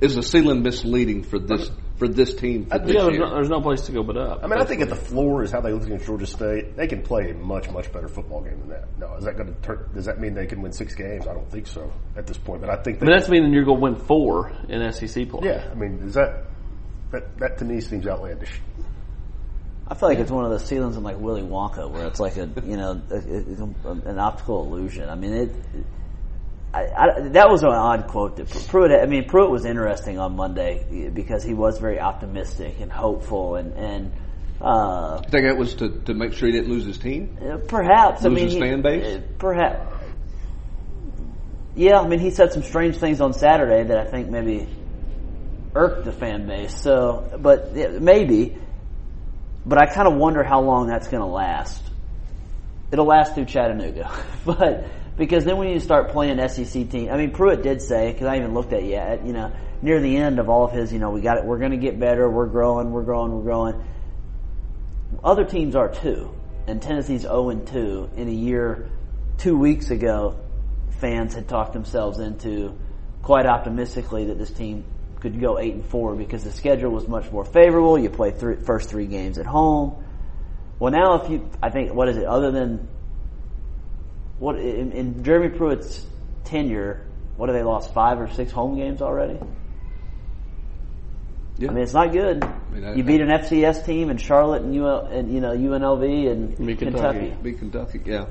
Is 0.00 0.14
the 0.14 0.22
ceiling 0.22 0.62
misleading 0.62 1.22
for 1.22 1.38
this 1.38 1.70
for 2.02 2.08
this 2.08 2.34
team? 2.34 2.66
For 2.66 2.78
this 2.80 2.94
yeah, 2.94 3.04
there's 3.04 3.18
no, 3.18 3.34
there's 3.34 3.48
no, 3.48 3.60
place 3.60 3.82
to 3.82 3.92
go 3.92 4.02
but 4.02 4.16
up. 4.16 4.40
I 4.42 4.48
mean, 4.48 4.60
I 4.60 4.64
think 4.64 4.80
at 4.82 4.88
the 4.88 4.96
floor 4.96 5.44
is 5.44 5.52
how 5.52 5.60
they 5.60 5.72
look 5.72 5.84
against 5.84 6.06
Georgia 6.06 6.26
State. 6.26 6.76
They 6.76 6.88
can 6.88 7.02
play 7.02 7.30
a 7.30 7.34
much 7.34 7.70
much 7.70 7.92
better 7.92 8.08
football 8.08 8.40
game 8.40 8.58
than 8.58 8.70
that. 8.70 8.98
No, 8.98 9.14
is 9.16 9.24
that 9.24 9.36
going 9.36 9.54
to 9.54 9.76
does 9.94 10.06
that 10.06 10.18
mean 10.18 10.34
they 10.34 10.46
can 10.46 10.60
win 10.62 10.72
six 10.72 10.96
games? 10.96 11.28
I 11.28 11.34
don't 11.34 11.48
think 11.48 11.68
so 11.68 11.92
at 12.16 12.26
this 12.26 12.38
point. 12.38 12.60
But 12.60 12.70
I 12.70 12.82
think. 12.82 12.98
But 12.98 13.06
that's 13.06 13.28
meaning 13.28 13.52
you're 13.52 13.64
going 13.64 13.78
to 13.78 13.82
win 13.82 13.96
four 13.96 14.50
in 14.68 14.92
SEC 14.92 15.28
play. 15.28 15.48
Yeah, 15.48 15.68
I 15.70 15.74
mean, 15.74 16.00
is 16.04 16.14
that 16.14 16.46
that 17.12 17.38
that 17.38 17.58
to 17.58 17.64
me 17.64 17.80
seems 17.80 18.06
outlandish. 18.08 18.60
I 19.86 19.94
feel 19.94 20.08
like 20.08 20.18
it's 20.18 20.30
one 20.30 20.44
of 20.44 20.50
those 20.50 20.64
ceilings 20.66 20.96
in 20.96 21.04
like 21.04 21.18
Willy 21.20 21.42
Wonka, 21.42 21.88
where 21.88 22.06
it's 22.06 22.18
like 22.18 22.36
a 22.36 22.50
you 22.64 22.76
know 22.76 23.00
a, 23.10 23.88
a, 23.88 23.92
an 24.10 24.18
optical 24.18 24.64
illusion. 24.64 25.08
I 25.08 25.14
mean, 25.14 25.32
it. 25.34 25.50
I, 26.74 26.86
I, 26.96 27.20
that 27.28 27.50
was 27.50 27.62
an 27.62 27.68
odd 27.68 28.08
quote 28.08 28.36
that 28.36 28.48
Pruitt. 28.68 28.92
I 28.92 29.06
mean, 29.06 29.28
Pruitt 29.28 29.50
was 29.50 29.64
interesting 29.66 30.18
on 30.18 30.36
Monday 30.36 31.10
because 31.12 31.44
he 31.44 31.52
was 31.52 31.78
very 31.78 32.00
optimistic 32.00 32.80
and 32.80 32.90
hopeful, 32.90 33.56
and 33.56 33.72
and. 33.74 34.12
Uh, 34.60 35.18
I 35.18 35.28
think 35.28 35.44
it 35.44 35.56
was 35.56 35.74
to, 35.76 35.88
to 36.02 36.14
make 36.14 36.34
sure 36.34 36.46
he 36.46 36.52
didn't 36.52 36.70
lose 36.70 36.84
his 36.84 36.96
team. 36.96 37.36
Uh, 37.42 37.56
perhaps. 37.66 38.22
Lose 38.22 38.32
I 38.32 38.34
mean, 38.34 38.44
his 38.44 38.58
fan 38.58 38.80
base. 38.80 39.16
Uh, 39.16 39.20
perhaps. 39.38 40.04
Yeah, 41.74 41.98
I 42.00 42.06
mean, 42.06 42.20
he 42.20 42.30
said 42.30 42.52
some 42.52 42.62
strange 42.62 42.96
things 42.96 43.20
on 43.20 43.32
Saturday 43.32 43.82
that 43.82 43.98
I 43.98 44.04
think 44.04 44.28
maybe 44.28 44.68
irked 45.74 46.04
the 46.04 46.12
fan 46.12 46.46
base. 46.46 46.80
So, 46.80 47.38
but 47.40 47.74
maybe. 47.74 48.56
But 49.66 49.78
I 49.78 49.92
kind 49.92 50.06
of 50.06 50.14
wonder 50.14 50.42
how 50.44 50.60
long 50.60 50.86
that's 50.86 51.08
going 51.08 51.22
to 51.22 51.28
last. 51.28 51.82
It'll 52.92 53.06
last 53.06 53.34
through 53.34 53.46
Chattanooga, 53.46 54.10
but 54.44 54.84
because 55.16 55.44
then 55.44 55.56
when 55.56 55.68
you 55.68 55.80
start 55.80 56.10
playing 56.10 56.46
SEC 56.48 56.88
team, 56.90 57.10
I 57.10 57.16
mean 57.16 57.32
Pruitt 57.32 57.62
did 57.62 57.82
say 57.82 58.12
because 58.12 58.26
I 58.26 58.36
even 58.36 58.54
looked 58.54 58.72
at 58.72 58.84
yet, 58.84 59.26
you 59.26 59.32
know, 59.32 59.52
near 59.82 60.00
the 60.00 60.16
end 60.16 60.38
of 60.38 60.48
all 60.48 60.64
of 60.64 60.72
his, 60.72 60.92
you 60.92 60.98
know, 60.98 61.10
we 61.10 61.20
got 61.20 61.38
it. 61.38 61.44
We're 61.44 61.58
going 61.58 61.72
to 61.72 61.76
get 61.76 61.98
better. 61.98 62.28
We're 62.28 62.46
growing. 62.46 62.90
We're 62.90 63.02
growing. 63.02 63.32
We're 63.32 63.42
growing. 63.42 63.84
Other 65.22 65.44
teams 65.44 65.76
are 65.76 65.92
too, 65.92 66.34
and 66.66 66.80
Tennessee's 66.80 67.22
zero 67.22 67.34
oh 67.34 67.50
and 67.50 67.66
two 67.66 68.10
in 68.16 68.28
a 68.28 68.32
year. 68.32 68.88
Two 69.38 69.58
weeks 69.58 69.90
ago, 69.90 70.38
fans 71.00 71.34
had 71.34 71.48
talked 71.48 71.72
themselves 71.72 72.18
into 72.18 72.78
quite 73.22 73.46
optimistically 73.46 74.26
that 74.26 74.38
this 74.38 74.50
team 74.50 74.84
could 75.20 75.40
go 75.40 75.58
eight 75.58 75.74
and 75.74 75.84
four 75.86 76.14
because 76.14 76.42
the 76.44 76.50
schedule 76.50 76.90
was 76.90 77.06
much 77.06 77.30
more 77.30 77.44
favorable. 77.44 77.98
You 77.98 78.10
play 78.10 78.32
three, 78.32 78.56
first 78.56 78.90
three 78.90 79.06
games 79.06 79.38
at 79.38 79.46
home. 79.46 80.04
Well, 80.78 80.92
now 80.92 81.22
if 81.22 81.30
you, 81.30 81.48
I 81.62 81.70
think, 81.70 81.94
what 81.94 82.08
is 82.08 82.16
it? 82.16 82.24
Other 82.24 82.50
than 82.50 82.88
what 84.42 84.58
in, 84.58 84.90
in 84.90 85.22
Jeremy 85.22 85.56
Pruitt's 85.56 86.04
tenure, 86.42 87.06
what 87.36 87.48
have 87.48 87.56
they 87.56 87.62
lost 87.62 87.94
five 87.94 88.20
or 88.20 88.28
six 88.28 88.50
home 88.50 88.76
games 88.76 89.00
already? 89.00 89.38
Yeah. 91.58 91.70
I 91.70 91.74
mean, 91.74 91.84
it's 91.84 91.94
not 91.94 92.10
good. 92.10 92.42
I 92.42 92.70
mean, 92.72 92.84
I, 92.84 92.94
you 92.96 93.04
beat 93.04 93.20
an 93.20 93.28
FCS 93.28 93.86
team 93.86 94.10
in 94.10 94.16
Charlotte 94.16 94.62
and, 94.62 94.74
UL, 94.76 95.06
and 95.06 95.32
you 95.32 95.40
know 95.40 95.52
UNLV 95.52 96.32
and 96.32 96.56
Kentucky. 96.56 96.76
Kentucky. 96.76 97.36
Beat 97.40 97.58
Kentucky, 97.60 98.00
yeah. 98.04 98.26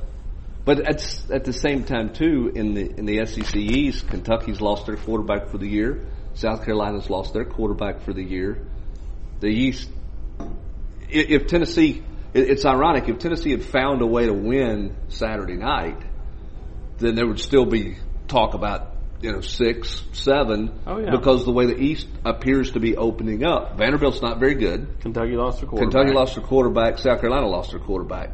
But 0.65 0.81
at 0.81 1.31
at 1.31 1.45
the 1.45 1.53
same 1.53 1.85
time 1.85 2.11
too, 2.11 2.51
in 2.53 2.73
the 2.73 2.89
in 2.89 3.05
the 3.05 3.25
SEC 3.25 3.55
East, 3.55 4.09
Kentucky's 4.09 4.59
lost 4.59 4.87
their 4.87 4.97
quarterback 4.97 5.47
for 5.47 5.59
the 5.59 5.67
year. 5.67 6.07
South 6.33 6.65
Carolina's 6.65 7.09
lost 7.09 7.31
their 7.31 7.45
quarterback 7.45 8.01
for 8.01 8.11
the 8.11 8.23
year. 8.23 8.67
The 9.39 9.47
East, 9.47 9.89
if 11.09 11.47
Tennessee, 11.47 12.03
it's 12.33 12.65
ironic, 12.65 13.09
if 13.09 13.19
Tennessee 13.19 13.51
had 13.51 13.63
found 13.63 14.01
a 14.01 14.05
way 14.05 14.25
to 14.25 14.33
win 14.33 14.95
Saturday 15.09 15.55
night, 15.55 16.01
then 16.97 17.15
there 17.15 17.27
would 17.27 17.39
still 17.39 17.65
be 17.65 17.97
talk 18.27 18.53
about, 18.53 18.95
you 19.21 19.31
know, 19.31 19.41
six, 19.41 20.03
seven, 20.13 20.79
oh, 20.87 20.99
yeah. 20.99 21.11
because 21.11 21.45
the 21.45 21.51
way 21.51 21.65
the 21.65 21.77
East 21.77 22.07
appears 22.23 22.71
to 22.71 22.79
be 22.79 22.95
opening 22.95 23.43
up. 23.43 23.77
Vanderbilt's 23.77 24.21
not 24.21 24.39
very 24.39 24.55
good. 24.55 24.99
Kentucky 25.01 25.35
lost 25.35 25.59
their 25.59 25.69
quarterback. 25.69 25.91
Kentucky 25.91 26.15
lost 26.15 26.35
their 26.35 26.43
quarterback. 26.43 26.97
South 26.99 27.19
Carolina 27.19 27.47
lost 27.47 27.71
their 27.71 27.79
quarterback. 27.79 28.31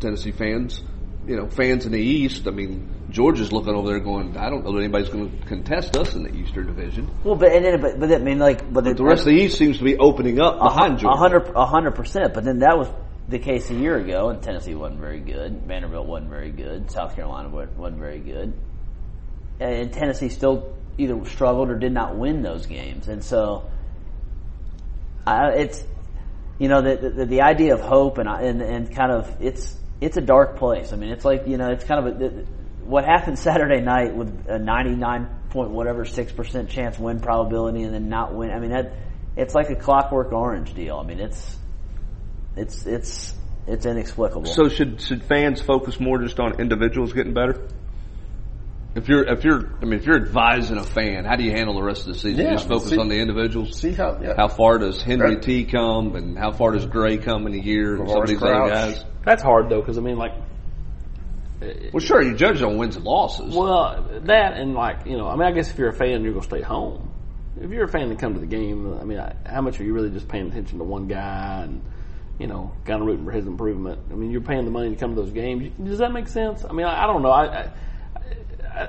Tennessee 0.00 0.32
fans, 0.32 0.82
you 1.26 1.36
know, 1.36 1.48
fans 1.48 1.86
in 1.86 1.92
the 1.92 2.00
East, 2.00 2.48
I 2.48 2.50
mean, 2.50 2.88
Georgia's 3.10 3.52
looking 3.52 3.74
over 3.74 3.88
there 3.88 4.00
going, 4.00 4.36
I 4.36 4.48
don't 4.50 4.64
know 4.64 4.72
that 4.72 4.78
anybody's 4.78 5.10
going 5.10 5.30
to 5.30 5.46
contest 5.46 5.96
us 5.96 6.14
in 6.14 6.24
the 6.24 6.34
Eastern 6.34 6.66
Division. 6.66 7.10
Well, 7.22 7.36
but 7.36 7.52
and 7.52 7.64
then, 7.64 7.80
but, 7.80 8.00
but 8.00 8.12
I 8.12 8.18
mean, 8.18 8.38
like, 8.38 8.60
but, 8.72 8.84
but 8.84 8.96
the 8.96 9.04
rest 9.04 9.20
of 9.20 9.26
the 9.26 9.40
East 9.40 9.58
seems 9.58 9.78
to 9.78 9.84
be 9.84 9.96
opening 9.98 10.40
up 10.40 10.58
behind 10.58 10.98
Georgia. 10.98 11.14
A 11.14 11.18
hundred, 11.18 11.52
a 11.54 11.66
hundred 11.66 11.94
percent. 11.94 12.34
But 12.34 12.44
then 12.44 12.60
that 12.60 12.76
was 12.76 12.88
the 13.28 13.38
case 13.38 13.70
a 13.70 13.74
year 13.74 13.96
ago, 13.96 14.30
and 14.30 14.42
Tennessee 14.42 14.74
wasn't 14.74 15.00
very 15.00 15.20
good. 15.20 15.62
Vanderbilt 15.66 16.06
wasn't 16.06 16.30
very 16.30 16.50
good. 16.50 16.90
South 16.90 17.14
Carolina 17.14 17.48
wasn't 17.48 17.98
very 17.98 18.18
good, 18.18 18.52
and 19.60 19.92
Tennessee 19.92 20.28
still 20.28 20.76
either 20.98 21.24
struggled 21.26 21.70
or 21.70 21.78
did 21.78 21.92
not 21.92 22.16
win 22.16 22.42
those 22.42 22.66
games. 22.66 23.08
And 23.08 23.24
so, 23.24 23.70
I, 25.26 25.50
it's 25.52 25.84
you 26.58 26.68
know 26.68 26.82
the, 26.82 27.10
the, 27.10 27.26
the 27.26 27.42
idea 27.42 27.74
of 27.74 27.80
hope 27.80 28.18
and 28.18 28.28
and 28.28 28.60
and 28.60 28.94
kind 28.94 29.12
of 29.12 29.36
it's 29.40 29.76
it's 30.00 30.16
a 30.16 30.20
dark 30.20 30.56
place. 30.56 30.92
I 30.92 30.96
mean, 30.96 31.10
it's 31.10 31.24
like 31.24 31.46
you 31.46 31.56
know, 31.56 31.70
it's 31.70 31.84
kind 31.84 32.06
of 32.06 32.20
a, 32.20 32.28
what 32.84 33.04
happened 33.04 33.38
Saturday 33.38 33.80
night 33.80 34.14
with 34.14 34.46
a 34.48 34.58
ninety 34.58 34.94
nine 34.94 35.28
point 35.50 35.70
whatever 35.70 36.04
six 36.04 36.32
percent 36.32 36.70
chance 36.70 36.98
win 36.98 37.20
probability, 37.20 37.82
and 37.82 37.94
then 37.94 38.08
not 38.08 38.34
win. 38.34 38.50
I 38.50 38.58
mean, 38.58 38.70
that 38.70 38.92
it's 39.36 39.54
like 39.54 39.70
a 39.70 39.76
clockwork 39.76 40.32
orange 40.32 40.74
deal. 40.74 40.96
I 40.96 41.06
mean, 41.06 41.20
it's 41.20 41.56
it's 42.56 42.86
it's 42.86 43.34
it's 43.66 43.86
inexplicable. 43.86 44.46
So 44.46 44.68
should 44.68 45.00
should 45.00 45.22
fans 45.24 45.60
focus 45.62 45.98
more 46.00 46.18
just 46.18 46.38
on 46.40 46.60
individuals 46.60 47.12
getting 47.12 47.34
better? 47.34 47.68
If 48.94 49.08
you're, 49.08 49.24
if 49.26 49.42
you're, 49.42 49.70
I 49.80 49.86
mean, 49.86 50.00
if 50.00 50.04
you're 50.04 50.16
advising 50.18 50.76
a 50.76 50.82
fan, 50.82 51.24
how 51.24 51.36
do 51.36 51.44
you 51.44 51.50
handle 51.52 51.74
the 51.76 51.82
rest 51.82 52.02
of 52.02 52.08
the 52.12 52.18
season? 52.18 52.44
Yeah, 52.44 52.52
just 52.56 52.68
focus 52.68 52.90
see- 52.90 52.98
on 52.98 53.08
the 53.08 53.18
individuals. 53.20 53.78
See 53.80 53.92
how? 53.92 54.18
Yeah. 54.20 54.34
How 54.36 54.48
far 54.48 54.76
does 54.76 55.00
Henry 55.02 55.36
Right. 55.36 55.42
T 55.42 55.64
come, 55.64 56.14
and 56.14 56.36
how 56.36 56.52
far 56.52 56.72
does 56.72 56.84
Gray 56.84 57.16
come 57.16 57.46
in 57.46 57.54
a 57.54 57.56
year, 57.56 57.96
and 57.96 58.06
some 58.06 58.20
of 58.20 58.28
these 58.28 58.42
other 58.42 58.68
guys? 58.68 59.02
That's 59.24 59.42
hard 59.42 59.70
though, 59.70 59.80
because 59.80 59.96
I 59.96 60.02
mean, 60.02 60.18
like, 60.18 60.34
eh, 61.62 61.88
Well, 61.90 62.00
sure, 62.00 62.20
you 62.20 62.34
judge 62.36 62.60
on 62.60 62.76
wins 62.76 62.96
and 62.96 63.04
losses. 63.06 63.54
well, 63.54 64.06
that 64.24 64.58
and 64.58 64.74
like, 64.74 65.06
you 65.06 65.16
know, 65.16 65.26
I 65.26 65.36
mean, 65.36 65.48
I 65.48 65.52
guess 65.52 65.70
if 65.70 65.78
you're 65.78 65.88
a 65.88 65.94
fan, 65.94 66.22
you're 66.22 66.34
gonna 66.34 66.44
stay 66.44 66.60
home. 66.60 67.08
If 67.58 67.70
you're 67.70 67.84
a 67.84 67.88
fan 67.88 68.10
and 68.10 68.18
come 68.18 68.34
to 68.34 68.40
the 68.40 68.46
game, 68.46 68.98
I 69.00 69.04
mean, 69.04 69.18
I- 69.18 69.36
how 69.46 69.62
much 69.62 69.80
are 69.80 69.84
you 69.84 69.94
really 69.94 70.10
just 70.10 70.28
paying 70.28 70.48
attention 70.48 70.76
to 70.78 70.84
one 70.84 71.06
guy 71.06 71.62
and, 71.64 71.80
you 72.42 72.48
know, 72.48 72.72
kind 72.84 73.00
of 73.00 73.06
rooting 73.06 73.24
for 73.24 73.30
his 73.30 73.46
improvement? 73.46 74.00
I 74.10 74.14
mean, 74.14 74.30
you're 74.32 74.40
paying 74.42 74.64
the 74.64 74.70
money 74.70 74.90
to 74.90 74.96
come 74.96 75.14
to 75.14 75.22
those 75.22 75.30
games. 75.32 75.70
Does 75.82 75.98
that 76.00 76.12
make 76.12 76.26
sense? 76.28 76.64
I 76.68 76.72
mean, 76.72 76.84
I, 76.86 77.04
I 77.04 77.06
don't 77.06 77.22
know. 77.22 77.30
I, 77.30 77.44
I 77.62 77.70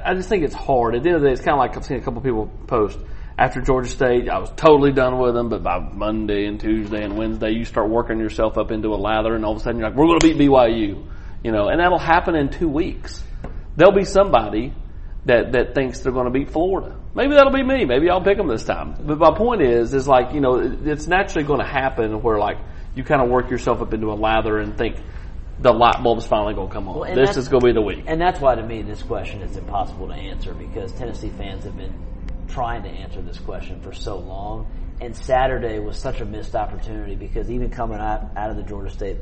I- 0.05 0.13
just 0.15 0.27
think 0.29 0.43
it's 0.43 0.55
hard. 0.55 0.95
At 0.95 1.03
the 1.03 1.09
end 1.09 1.15
of 1.17 1.21
the 1.21 1.27
day, 1.27 1.33
it's 1.33 1.41
kind 1.41 1.53
of 1.53 1.59
like 1.59 1.77
I've 1.77 1.85
seen 1.85 1.97
a 1.97 2.01
couple 2.01 2.21
people 2.21 2.47
post 2.67 2.97
after 3.37 3.61
Georgia 3.61 3.89
State. 3.89 4.27
I 4.29 4.39
was 4.39 4.49
totally 4.55 4.91
done 4.91 5.19
with 5.19 5.33
them, 5.35 5.49
but 5.49 5.61
by 5.63 5.79
Monday 5.79 6.45
and 6.47 6.59
Tuesday 6.59 7.03
and 7.03 7.17
Wednesday, 7.17 7.51
you 7.51 7.65
start 7.65 7.89
working 7.89 8.19
yourself 8.19 8.57
up 8.57 8.71
into 8.71 8.89
a 8.89 8.97
lather, 8.97 9.35
and 9.35 9.45
all 9.45 9.51
of 9.53 9.57
a 9.57 9.61
sudden 9.61 9.79
you're 9.79 9.89
like, 9.89 9.97
"We're 9.97 10.07
going 10.07 10.19
to 10.19 10.27
beat 10.27 10.37
BYU," 10.37 11.05
you 11.43 11.51
know, 11.51 11.67
and 11.69 11.79
that'll 11.79 11.99
happen 11.99 12.35
in 12.35 12.49
two 12.49 12.69
weeks. 12.69 13.23
There'll 13.75 13.93
be 13.95 14.05
somebody 14.05 14.73
that 15.25 15.51
that 15.53 15.75
thinks 15.75 15.99
they're 15.99 16.11
going 16.13 16.25
to 16.25 16.31
beat 16.31 16.49
Florida. 16.51 16.95
Maybe 17.15 17.33
that'll 17.35 17.51
be 17.53 17.63
me. 17.63 17.85
Maybe 17.85 18.09
I'll 18.09 18.23
pick 18.23 18.37
them 18.37 18.47
this 18.47 18.63
time. 18.63 18.95
But 19.05 19.19
my 19.19 19.35
point 19.37 19.61
is, 19.61 19.93
is 19.93 20.07
like 20.07 20.33
you 20.33 20.41
know, 20.41 20.59
it- 20.59 20.87
it's 20.87 21.07
naturally 21.07 21.45
going 21.45 21.59
to 21.59 21.67
happen 21.67 22.21
where 22.21 22.39
like 22.39 22.57
you 22.95 23.03
kind 23.03 23.21
of 23.21 23.29
work 23.29 23.49
yourself 23.49 23.81
up 23.81 23.93
into 23.93 24.11
a 24.11 24.15
lather 24.15 24.59
and 24.59 24.77
think 24.77 24.97
the 25.59 25.71
light 25.71 26.01
bulb's 26.03 26.25
finally 26.25 26.53
going 26.53 26.67
to 26.67 26.73
come 26.73 26.87
on. 26.87 26.99
Well, 26.99 27.15
this 27.15 27.37
is 27.37 27.47
going 27.47 27.61
to 27.61 27.65
be 27.67 27.73
the 27.73 27.81
week. 27.81 28.03
And 28.07 28.19
that's 28.19 28.39
why, 28.39 28.55
to 28.55 28.63
me, 28.63 28.81
this 28.81 29.01
question 29.01 29.41
is 29.41 29.55
impossible 29.55 30.07
to 30.07 30.13
answer 30.13 30.53
because 30.53 30.91
Tennessee 30.93 31.31
fans 31.37 31.63
have 31.63 31.77
been 31.77 31.93
trying 32.47 32.83
to 32.83 32.89
answer 32.89 33.21
this 33.21 33.39
question 33.39 33.79
for 33.81 33.93
so 33.93 34.17
long. 34.17 34.69
And 35.01 35.15
Saturday 35.15 35.79
was 35.79 35.97
such 35.97 36.21
a 36.21 36.25
missed 36.25 36.55
opportunity 36.55 37.15
because 37.15 37.49
even 37.49 37.69
coming 37.69 37.99
out, 37.99 38.29
out 38.35 38.49
of 38.49 38.57
the 38.57 38.63
Georgia 38.63 38.91
State 38.91 39.17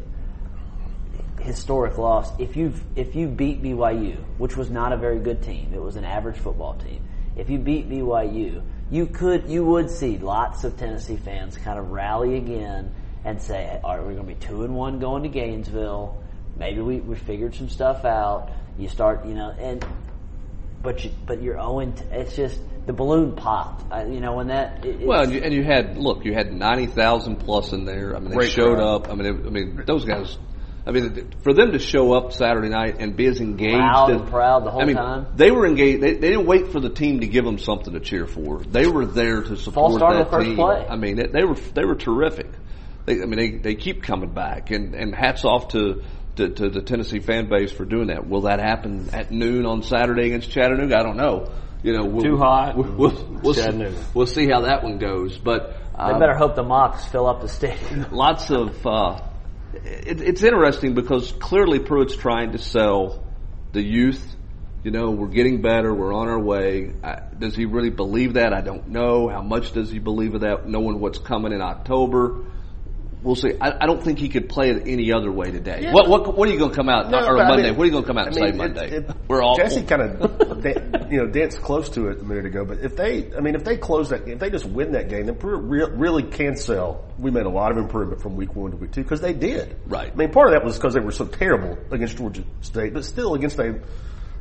historic 1.39 1.97
loss, 1.97 2.31
if 2.39 2.55
you 2.55 2.73
if 2.95 3.15
you 3.15 3.27
beat 3.27 3.63
BYU, 3.63 4.17
which 4.37 4.55
was 4.55 4.69
not 4.69 4.93
a 4.93 4.97
very 4.97 5.19
good 5.19 5.41
team, 5.41 5.73
it 5.73 5.81
was 5.81 5.95
an 5.95 6.05
average 6.05 6.37
football 6.37 6.75
team. 6.75 7.03
If 7.35 7.49
you 7.49 7.57
beat 7.57 7.89
BYU, 7.89 8.61
you 8.91 9.05
could 9.07 9.49
you 9.49 9.65
would 9.65 9.89
see 9.89 10.17
lots 10.17 10.63
of 10.63 10.77
Tennessee 10.77 11.17
fans 11.17 11.57
kind 11.57 11.79
of 11.79 11.89
rally 11.89 12.35
again 12.37 12.93
and 13.23 13.41
say, 13.41 13.79
"All 13.83 13.97
right, 13.97 14.05
we're 14.05 14.13
going 14.13 14.27
to 14.27 14.33
be 14.33 14.39
two 14.47 14.63
and 14.63 14.75
one 14.75 14.99
going 14.99 15.23
to 15.23 15.29
Gainesville. 15.29 16.21
Maybe 16.57 16.81
we, 16.81 16.99
we 16.99 17.15
figured 17.15 17.55
some 17.55 17.69
stuff 17.69 18.05
out." 18.05 18.51
You 18.77 18.87
start, 18.87 19.25
you 19.25 19.33
know, 19.33 19.53
and 19.59 19.85
but 20.81 21.03
you, 21.03 21.11
but 21.25 21.41
you're 21.41 21.59
owing. 21.59 21.93
To, 21.93 22.19
it's 22.19 22.35
just 22.35 22.59
the 22.87 22.93
balloon 22.93 23.35
popped. 23.35 23.91
I, 23.91 24.05
you 24.05 24.19
know 24.19 24.33
when 24.33 24.47
that. 24.47 24.85
It, 24.85 25.05
Well, 25.05 25.23
and 25.23 25.31
you, 25.33 25.41
and 25.41 25.53
you 25.53 25.63
had 25.63 25.97
look, 25.97 26.25
you 26.25 26.33
had 26.33 26.51
ninety 26.53 26.87
thousand 26.87 27.37
plus 27.37 27.73
in 27.73 27.85
there. 27.85 28.15
I 28.15 28.19
mean, 28.19 28.37
they 28.37 28.49
showed 28.49 28.77
crowd. 28.77 29.05
up. 29.05 29.09
I 29.09 29.15
mean, 29.15 29.25
it, 29.27 29.45
I 29.45 29.49
mean, 29.49 29.83
those 29.85 30.05
guys. 30.05 30.37
I 30.83 30.89
mean, 30.89 31.29
for 31.43 31.53
them 31.53 31.73
to 31.73 31.79
show 31.79 32.11
up 32.13 32.33
Saturday 32.33 32.69
night 32.69 32.95
and 32.97 33.15
be 33.15 33.27
as 33.27 33.39
engaged 33.39 33.77
Loud 33.77 34.09
as- 34.09 34.21
and 34.21 34.29
proud 34.31 34.65
the 34.65 34.71
whole 34.71 34.81
I 34.81 34.85
mean, 34.85 34.95
time. 34.95 35.27
they 35.35 35.51
were 35.51 35.67
engaged. 35.67 36.01
They, 36.01 36.13
they 36.15 36.29
didn't 36.29 36.47
wait 36.47 36.69
for 36.69 36.79
the 36.79 36.89
team 36.89 37.19
to 37.19 37.27
give 37.27 37.45
them 37.45 37.59
something 37.59 37.93
to 37.93 37.99
cheer 37.99 38.25
for. 38.25 38.61
They 38.61 38.87
were 38.87 39.05
there 39.05 39.43
to 39.43 39.57
support 39.57 39.93
start 39.93 40.13
that 40.15 40.31
the 40.31 40.31
first 40.31 40.47
team. 40.47 40.55
play. 40.55 40.87
I 40.89 40.95
mean, 40.95 41.19
it, 41.19 41.31
they 41.33 41.43
were 41.43 41.53
they 41.53 41.85
were 41.85 41.93
terrific. 41.93 42.47
They, 43.11 43.21
I 43.21 43.25
mean, 43.25 43.37
they 43.37 43.51
they 43.57 43.75
keep 43.75 44.03
coming 44.03 44.33
back, 44.33 44.71
and 44.71 44.95
and 44.95 45.15
hats 45.15 45.45
off 45.45 45.69
to. 45.69 46.03
To, 46.37 46.47
to 46.47 46.69
the 46.69 46.81
Tennessee 46.81 47.19
fan 47.19 47.49
base 47.49 47.73
for 47.73 47.83
doing 47.83 48.07
that. 48.07 48.25
Will 48.25 48.43
that 48.43 48.61
happen 48.61 49.09
at 49.11 49.31
noon 49.31 49.65
on 49.65 49.83
Saturday 49.83 50.27
against 50.27 50.49
Chattanooga? 50.49 50.95
I 50.97 51.03
don't 51.03 51.17
know. 51.17 51.51
You 51.83 51.91
know, 51.91 52.05
we'll, 52.05 52.23
Too 52.23 52.37
hot. 52.37 52.77
We'll, 52.77 52.89
we'll, 52.89 53.39
we'll, 53.43 53.53
see, 53.53 53.61
Chattanooga. 53.61 54.05
we'll 54.13 54.25
see 54.25 54.47
how 54.47 54.61
that 54.61 54.81
one 54.81 54.97
goes. 54.97 55.37
But 55.37 55.75
they 55.97 56.13
um, 56.13 56.19
better 56.19 56.35
hope 56.35 56.55
the 56.55 56.63
mocks 56.63 57.05
fill 57.05 57.27
up 57.27 57.41
the 57.41 57.49
stadium. 57.49 58.07
lots 58.11 58.49
of 58.49 58.87
uh, 58.87 59.19
it, 59.73 60.21
it's 60.21 60.41
interesting 60.41 60.93
because 60.93 61.31
clearly 61.33 61.79
Pruitt's 61.79 62.15
trying 62.15 62.53
to 62.53 62.57
sell 62.57 63.23
the 63.73 63.81
youth. 63.81 64.23
You 64.83 64.91
know, 64.91 65.11
we're 65.11 65.27
getting 65.27 65.61
better. 65.61 65.93
We're 65.93 66.13
on 66.13 66.27
our 66.27 66.39
way. 66.39 66.93
I, 67.03 67.21
does 67.37 67.55
he 67.55 67.65
really 67.65 67.91
believe 67.91 68.33
that? 68.33 68.53
I 68.53 68.61
don't 68.61 68.89
know. 68.89 69.27
How 69.27 69.41
much 69.41 69.73
does 69.73 69.91
he 69.91 69.99
believe 69.99 70.33
of 70.33 70.41
that? 70.41 70.67
Knowing 70.67 70.99
what's 70.99 71.19
coming 71.19 71.51
in 71.51 71.61
October, 71.61 72.45
we'll 73.23 73.35
see. 73.35 73.53
I, 73.59 73.83
I 73.83 73.85
don't 73.85 74.01
think 74.03 74.19
he 74.19 74.29
could 74.29 74.49
play 74.49 74.69
it 74.71 74.83
any 74.87 75.11
other 75.13 75.31
way 75.31 75.51
today. 75.51 75.91
What 75.91 76.07
what 76.09 76.37
what 76.37 76.47
are 76.47 76.51
you 76.51 76.57
going 76.59 76.71
to 76.71 76.75
come 76.75 76.89
out 76.89 77.09
No, 77.09 77.19
or 77.25 77.35
but 77.37 77.45
I 77.45 77.47
Monday? 77.49 77.63
mean- 77.69 77.77
what 77.77 77.83
are 77.83 77.85
you 77.85 77.91
going 77.91 78.03
to 78.03 78.07
come 78.07 78.17
out 78.17 78.27
and 78.27 78.37
I 78.37 78.51
say 78.51 78.57
Monday? 78.57 78.87
it- 78.87 79.09
it- 79.09 79.15
we're 79.27 79.41
all 79.41 79.55
Jesse 79.55 79.83
kind 79.83 80.01
of 80.01 80.65
you 81.11 81.17
know 81.17 81.27
danced 81.27 81.61
close 81.61 81.89
to 81.89 82.07
it 82.09 82.19
a 82.19 82.23
minute 82.23 82.45
ago, 82.45 82.65
but 82.65 82.79
if 82.79 82.95
they, 82.95 83.33
I 83.35 83.39
mean, 83.39 83.55
if 83.55 83.63
they 83.63 83.77
close 83.77 84.09
that, 84.09 84.27
if 84.27 84.39
they 84.39 84.49
just 84.49 84.65
win 84.65 84.91
that 84.93 85.09
game, 85.09 85.25
then 85.25 85.37
re- 85.39 85.89
really 85.91 86.23
can 86.23 86.55
sell. 86.55 87.05
We 87.17 87.31
made 87.31 87.45
a 87.45 87.49
lot 87.49 87.71
of 87.71 87.77
improvement 87.77 88.21
from 88.21 88.35
week 88.35 88.55
one 88.55 88.71
to 88.71 88.77
week 88.77 88.91
two 88.91 89.03
because 89.03 89.21
they 89.21 89.33
did. 89.33 89.77
Right. 89.87 90.11
I 90.11 90.15
mean, 90.15 90.31
part 90.31 90.47
of 90.47 90.53
that 90.53 90.63
was 90.65 90.75
because 90.77 90.93
they 90.93 90.99
were 90.99 91.11
so 91.11 91.25
terrible 91.25 91.77
against 91.91 92.17
Georgia 92.17 92.43
State, 92.61 92.93
but 92.93 93.05
still 93.05 93.35
against 93.35 93.57
a 93.59 93.79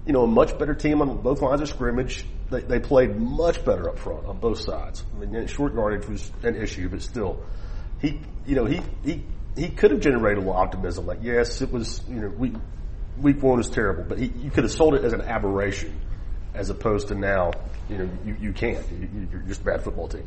you 0.07 0.13
know 0.15 0.25
a 0.25 0.27
much 0.27 0.59
better 0.59 0.75
team 0.75 1.03
on 1.03 1.21
both 1.23 1.43
lines 1.43 1.61
of 1.61 1.69
scrimmage. 1.69 2.25
They, 2.51 2.63
they 2.63 2.81
played 2.81 3.15
much 3.17 3.65
better 3.65 3.89
up 3.89 3.99
front 3.99 4.27
on 4.27 4.39
both 4.39 4.59
sides. 4.61 5.05
I 5.15 5.25
mean, 5.25 5.47
short 5.47 5.75
yardage 5.75 6.09
was 6.09 6.33
an 6.43 6.57
issue, 6.57 6.89
but 6.89 7.01
still, 7.03 7.45
he 8.01 8.21
you 8.47 8.55
know 8.55 8.65
he 8.65 8.81
he 9.05 9.25
he 9.57 9.69
could 9.69 9.91
have 9.91 10.01
generated 10.01 10.39
a 10.39 10.47
little 10.47 10.57
optimism. 10.57 11.07
Like, 11.07 11.21
yes, 11.23 11.61
it 11.61 11.71
was 11.71 12.03
you 12.09 12.21
know 12.21 12.29
week 12.29 12.55
week 13.21 13.43
one 13.43 13.59
was 13.59 13.71
terrible, 13.71 14.05
but 14.05 14.19
he, 14.19 14.27
you 14.27 14.51
could 14.51 14.65
have 14.65 14.73
sold 14.73 14.95
it 14.95 15.05
as 15.05 15.13
an 15.13 15.23
aberration, 15.23 16.01
as 16.55 16.71
opposed 16.71 17.09
to 17.09 17.15
now 17.15 17.53
you 17.89 17.99
know 17.99 18.11
you, 18.25 18.37
you 18.41 18.53
can't. 18.53 18.85
You, 18.91 19.29
you're 19.31 19.43
just 19.43 19.63
a 19.63 19.65
bad 19.65 19.83
football 19.83 20.09
team. 20.09 20.27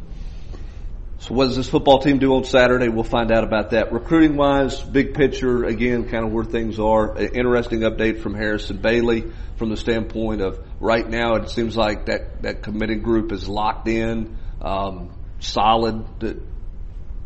So 1.19 1.33
what 1.35 1.45
does 1.45 1.55
this 1.55 1.69
football 1.69 1.99
team 1.99 2.19
do 2.19 2.35
on 2.35 2.43
Saturday? 2.43 2.89
We'll 2.89 3.05
find 3.05 3.31
out 3.31 3.45
about 3.45 3.69
that. 3.69 3.93
Recruiting 3.93 4.35
wise, 4.35 4.81
big 4.81 5.13
picture, 5.13 5.63
again, 5.63 6.09
kind 6.09 6.25
of 6.25 6.33
where 6.33 6.43
things 6.43 6.79
are. 6.79 7.15
An 7.15 7.33
interesting 7.33 7.79
update 7.81 8.19
from 8.19 8.33
Harrison 8.33 8.75
Bailey 8.77 9.31
from 9.55 9.69
the 9.69 9.77
standpoint 9.77 10.41
of 10.41 10.59
right 10.81 11.07
now 11.07 11.35
it 11.35 11.49
seems 11.49 11.77
like 11.77 12.07
that, 12.07 12.41
that 12.41 12.61
committing 12.61 13.01
group 13.01 13.31
is 13.31 13.47
locked 13.47 13.87
in, 13.87 14.37
um, 14.61 15.13
solid. 15.39 16.03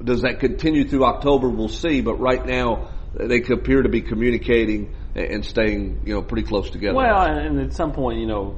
Does 0.03 0.21
that 0.21 0.39
continue 0.39 0.87
through 0.87 1.05
October? 1.05 1.49
We'll 1.49 1.69
see, 1.69 2.01
but 2.01 2.15
right 2.15 2.45
now 2.45 2.89
they 3.13 3.41
appear 3.41 3.81
to 3.81 3.89
be 3.89 4.01
communicating 4.01 4.95
and 5.15 5.43
staying, 5.43 6.01
you 6.05 6.13
know, 6.13 6.21
pretty 6.21 6.47
close 6.47 6.69
together. 6.69 6.95
Well, 6.95 7.21
and 7.21 7.59
at 7.59 7.73
some 7.73 7.91
point, 7.91 8.19
you 8.19 8.27
know, 8.27 8.57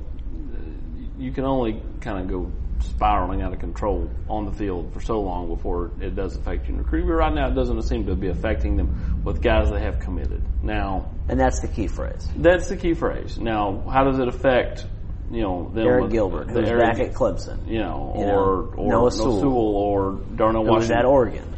you 1.18 1.32
can 1.32 1.46
only 1.46 1.82
kind 2.02 2.20
of 2.20 2.28
go 2.28 2.52
spiraling 2.82 3.42
out 3.42 3.54
of 3.54 3.60
control 3.60 4.10
on 4.30 4.46
the 4.46 4.52
field 4.54 4.94
for 4.94 5.02
so 5.02 5.20
long 5.20 5.48
before 5.48 5.92
it 6.00 6.16
does 6.16 6.36
affect 6.38 6.68
you 6.68 6.74
in 6.74 6.80
recruiting. 6.80 7.08
But 7.10 7.16
right 7.16 7.34
now, 7.34 7.48
it 7.50 7.56
doesn't 7.56 7.82
seem 7.84 8.06
to 8.08 8.16
be 8.16 8.28
affecting 8.28 8.78
them 8.78 9.22
with 9.24 9.42
guys 9.42 9.70
they 9.70 9.82
have 9.82 10.00
committed. 10.00 10.42
Now, 10.64 11.12
And 11.28 11.40
that's 11.40 11.60
the 11.60 11.68
key 11.68 11.88
phrase. 11.88 12.28
that's 12.38 12.70
the 12.70 12.78
key 12.78 12.94
phrase. 12.94 13.38
Now, 13.38 13.84
how 13.90 14.06
does 14.06 14.20
it 14.20 14.28
affect, 14.28 14.86
you 15.32 15.42
know, 15.42 15.70
them 15.74 15.86
Eric 15.88 16.04
with 16.04 16.12
Gilbert, 16.12 16.48
the 16.48 16.54
who's 16.62 16.70
Eric- 16.70 16.82
back 16.82 17.00
at 17.00 17.14
Clemson. 17.14 17.68
you 17.68 17.80
know, 17.80 18.14
You 18.18 18.24
or 18.24 18.28
know, 18.28 18.74
or 18.78 18.88
Noah 18.90 19.12
Sewell. 19.12 19.46
or 19.76 20.20
Darnell 20.36 20.64
Who 20.66 20.72
was 20.72 20.90
Washington. 20.90 20.98
at 20.98 21.06
Oregon. 21.06 21.56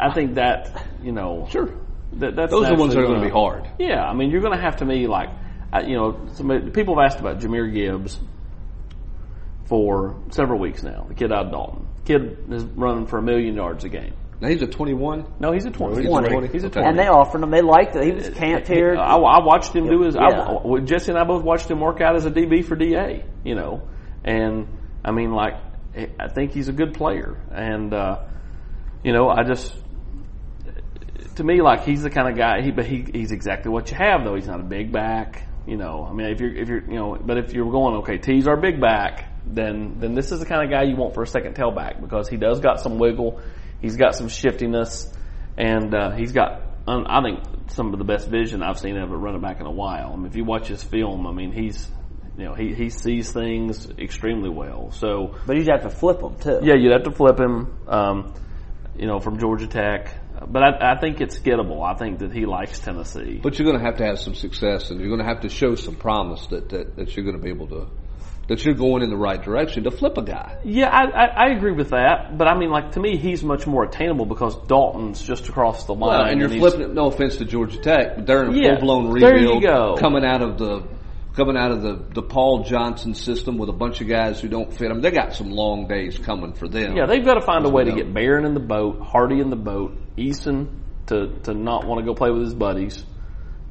I 0.00 0.12
think 0.12 0.34
that 0.34 0.86
you 1.02 1.12
know, 1.12 1.46
Sure. 1.50 1.68
That, 2.14 2.36
that's 2.36 2.50
Those 2.52 2.66
are 2.68 2.76
the 2.76 2.80
ones 2.80 2.94
that 2.94 3.00
are 3.00 3.06
gonna 3.06 3.20
be 3.24 3.28
hard. 3.30 3.64
Yeah, 3.78 4.04
I 4.04 4.12
mean, 4.14 4.30
you're 4.30 4.40
going 4.40 4.56
to 4.56 4.62
have 4.62 4.76
to 4.76 4.84
me 4.84 5.08
like, 5.08 5.30
I, 5.72 5.80
you 5.80 5.96
know, 5.96 6.16
somebody, 6.34 6.70
people 6.70 6.94
have 6.96 7.04
asked 7.10 7.18
about 7.18 7.40
Jahmyr 7.40 7.72
Gibbs 7.74 8.20
for 9.66 10.14
several 10.30 10.60
weeks 10.60 10.82
now. 10.84 11.06
The 11.08 11.14
kid 11.14 11.32
out 11.32 11.46
of 11.46 11.50
Dalton, 11.52 11.86
kid 12.04 12.38
is 12.50 12.62
running 12.64 13.06
for 13.06 13.18
a 13.18 13.22
million 13.22 13.54
yards 13.56 13.82
a 13.84 13.88
game. 13.88 14.14
Now 14.40 14.48
he's 14.48 14.62
a 14.62 14.66
21. 14.66 15.34
No, 15.40 15.52
he's 15.52 15.64
a 15.64 15.70
twenty. 15.70 15.96
he's 16.02 16.06
a 16.06 16.08
20. 16.08 16.48
He's 16.48 16.64
a 16.64 16.70
twenty. 16.70 16.88
And 16.88 16.98
they 16.98 17.06
offered 17.06 17.42
him. 17.42 17.50
They 17.50 17.62
liked 17.62 17.96
it. 17.96 18.04
He 18.04 18.12
was 18.12 18.28
camped 18.30 18.68
here. 18.68 18.96
I, 18.96 19.16
I 19.16 19.44
watched 19.44 19.74
him 19.74 19.86
do 19.86 20.02
his. 20.02 20.14
Yeah. 20.14 20.22
I, 20.22 20.80
Jesse 20.80 21.10
and 21.10 21.18
I 21.18 21.24
both 21.24 21.42
watched 21.42 21.70
him 21.70 21.80
work 21.80 22.00
out 22.00 22.16
as 22.16 22.26
a 22.26 22.30
DB 22.30 22.64
for 22.64 22.76
DA. 22.76 23.24
You 23.44 23.54
know, 23.54 23.88
and 24.24 24.66
I 25.04 25.12
mean, 25.12 25.32
like, 25.32 25.54
I 26.18 26.28
think 26.28 26.52
he's 26.52 26.68
a 26.68 26.72
good 26.72 26.94
player, 26.94 27.40
and 27.52 27.94
uh, 27.94 28.24
you 29.02 29.12
know, 29.12 29.28
I 29.28 29.44
just. 29.44 29.72
To 31.36 31.42
me, 31.42 31.62
like 31.62 31.84
he's 31.84 32.02
the 32.02 32.10
kind 32.10 32.28
of 32.28 32.36
guy. 32.36 32.62
He, 32.62 32.70
but 32.70 32.86
he, 32.86 33.04
he's 33.12 33.32
exactly 33.32 33.70
what 33.70 33.90
you 33.90 33.96
have, 33.96 34.24
though. 34.24 34.36
He's 34.36 34.46
not 34.46 34.60
a 34.60 34.64
big 34.64 34.92
back. 34.92 35.48
You 35.66 35.76
know, 35.76 36.06
I 36.08 36.12
mean, 36.12 36.28
if 36.28 36.40
you're, 36.40 36.54
if 36.54 36.68
you're, 36.68 36.84
you 36.84 36.96
know, 36.96 37.16
but 37.20 37.38
if 37.38 37.54
you're 37.54 37.70
going, 37.70 37.96
okay, 37.96 38.18
T's 38.18 38.46
our 38.46 38.56
big 38.56 38.80
back, 38.80 39.32
then, 39.46 39.96
then 39.98 40.14
this 40.14 40.30
is 40.30 40.40
the 40.40 40.46
kind 40.46 40.62
of 40.62 40.70
guy 40.70 40.82
you 40.82 40.96
want 40.96 41.14
for 41.14 41.22
a 41.22 41.26
second 41.26 41.54
tailback 41.54 42.00
because 42.00 42.28
he 42.28 42.36
does 42.36 42.60
got 42.60 42.80
some 42.80 42.98
wiggle, 42.98 43.40
he's 43.80 43.96
got 43.96 44.14
some 44.14 44.28
shiftiness, 44.28 45.12
and 45.56 45.94
uh, 45.94 46.10
he's 46.12 46.32
got, 46.32 46.62
um, 46.86 47.06
I 47.08 47.22
think, 47.22 47.40
some 47.70 47.92
of 47.92 47.98
the 47.98 48.04
best 48.04 48.28
vision 48.28 48.62
I've 48.62 48.78
seen 48.78 48.96
of 48.96 49.10
a 49.10 49.16
running 49.16 49.40
back 49.40 49.60
in 49.60 49.66
a 49.66 49.70
while. 49.70 50.12
I 50.12 50.16
mean, 50.16 50.26
if 50.26 50.36
you 50.36 50.44
watch 50.44 50.68
his 50.68 50.82
film, 50.82 51.26
I 51.26 51.32
mean, 51.32 51.52
he's, 51.52 51.88
you 52.36 52.44
know, 52.44 52.54
he, 52.54 52.74
he 52.74 52.90
sees 52.90 53.32
things 53.32 53.88
extremely 53.98 54.50
well. 54.50 54.90
So, 54.92 55.36
But 55.46 55.56
you'd 55.56 55.68
have 55.68 55.82
to 55.82 55.90
flip 55.90 56.20
them 56.20 56.36
too. 56.38 56.60
yeah, 56.62 56.74
you'd 56.74 56.92
have 56.92 57.04
to 57.04 57.12
flip 57.12 57.38
him, 57.38 57.74
um, 57.88 58.34
you 58.96 59.06
know, 59.06 59.18
from 59.20 59.38
Georgia 59.38 59.66
Tech. 59.66 60.14
but 60.46 60.62
I, 60.62 60.94
I 60.94 61.00
think 61.00 61.20
it's 61.20 61.38
gettable. 61.38 61.82
I 61.84 61.96
think 61.96 62.18
that 62.18 62.32
he 62.32 62.44
likes 62.44 62.78
Tennessee. 62.80 63.40
But 63.42 63.58
you're 63.58 63.66
going 63.66 63.78
to 63.78 63.84
have 63.84 63.96
to 63.98 64.04
have 64.04 64.18
some 64.18 64.34
success, 64.34 64.90
and 64.90 65.00
you're 65.00 65.08
going 65.08 65.20
to 65.20 65.26
have 65.26 65.40
to 65.42 65.48
show 65.48 65.74
some 65.74 65.94
promise 65.96 66.46
that, 66.48 66.68
that, 66.70 66.96
that 66.96 67.16
you're 67.16 67.24
going 67.24 67.36
to 67.36 67.42
be 67.42 67.50
able 67.50 67.68
to, 67.68 67.86
that 68.48 68.64
you're 68.64 68.74
going 68.74 69.02
in 69.02 69.10
the 69.10 69.16
right 69.16 69.42
direction 69.42 69.84
to 69.84 69.90
flip 69.90 70.18
a 70.18 70.22
guy. 70.22 70.58
Yeah, 70.64 70.88
I, 70.88 71.04
I, 71.04 71.24
I 71.46 71.56
agree 71.56 71.72
with 71.72 71.90
that. 71.90 72.36
But 72.36 72.46
I 72.48 72.58
mean, 72.58 72.70
like 72.70 72.92
to 72.92 73.00
me, 73.00 73.16
he's 73.16 73.42
much 73.42 73.66
more 73.66 73.84
attainable 73.84 74.26
because 74.26 74.54
Dalton's 74.66 75.22
just 75.22 75.48
across 75.48 75.84
the 75.84 75.94
line. 75.94 76.18
Well, 76.18 76.26
and 76.30 76.40
you're 76.40 76.48
he's- 76.50 76.60
flipping 76.60 76.82
it. 76.82 76.92
No 76.94 77.06
offense 77.06 77.36
to 77.36 77.44
Georgia 77.44 77.78
Tech, 77.78 78.16
but 78.16 78.26
they're 78.26 78.44
in 78.44 78.54
a 78.54 78.56
Yeah, 78.56 78.74
full 78.76 78.80
blown 79.02 79.18
there 79.18 79.36
you 79.38 79.54
rebuild. 79.54 79.62
go. 79.62 79.96
Coming 79.98 80.24
out 80.24 80.42
of 80.42 80.58
the 80.58 80.82
coming 81.34 81.56
out 81.56 81.72
of 81.72 81.82
the 81.82 82.04
the 82.14 82.22
Paul 82.22 82.62
Johnson 82.64 83.14
system 83.14 83.56
with 83.58 83.68
a 83.68 83.72
bunch 83.72 84.00
of 84.00 84.08
guys 84.08 84.40
who 84.40 84.48
don't 84.48 84.72
fit 84.72 84.88
them. 84.88 85.00
They 85.00 85.10
got 85.10 85.34
some 85.34 85.50
long 85.50 85.88
days 85.88 86.18
coming 86.18 86.52
for 86.52 86.68
them. 86.68 86.96
Yeah, 86.96 87.06
they've 87.06 87.24
got 87.24 87.34
to 87.34 87.40
find 87.40 87.64
a 87.66 87.70
way 87.70 87.84
to 87.84 87.92
get 87.92 88.12
Barron 88.12 88.44
in 88.44 88.54
the 88.54 88.60
boat, 88.60 89.00
Hardy 89.00 89.40
in 89.40 89.50
the 89.50 89.56
boat, 89.56 89.96
Eason 90.18 90.68
to 91.06 91.28
to 91.44 91.54
not 91.54 91.86
want 91.86 92.00
to 92.00 92.04
go 92.06 92.14
play 92.14 92.30
with 92.30 92.42
his 92.42 92.54
buddies. 92.54 93.04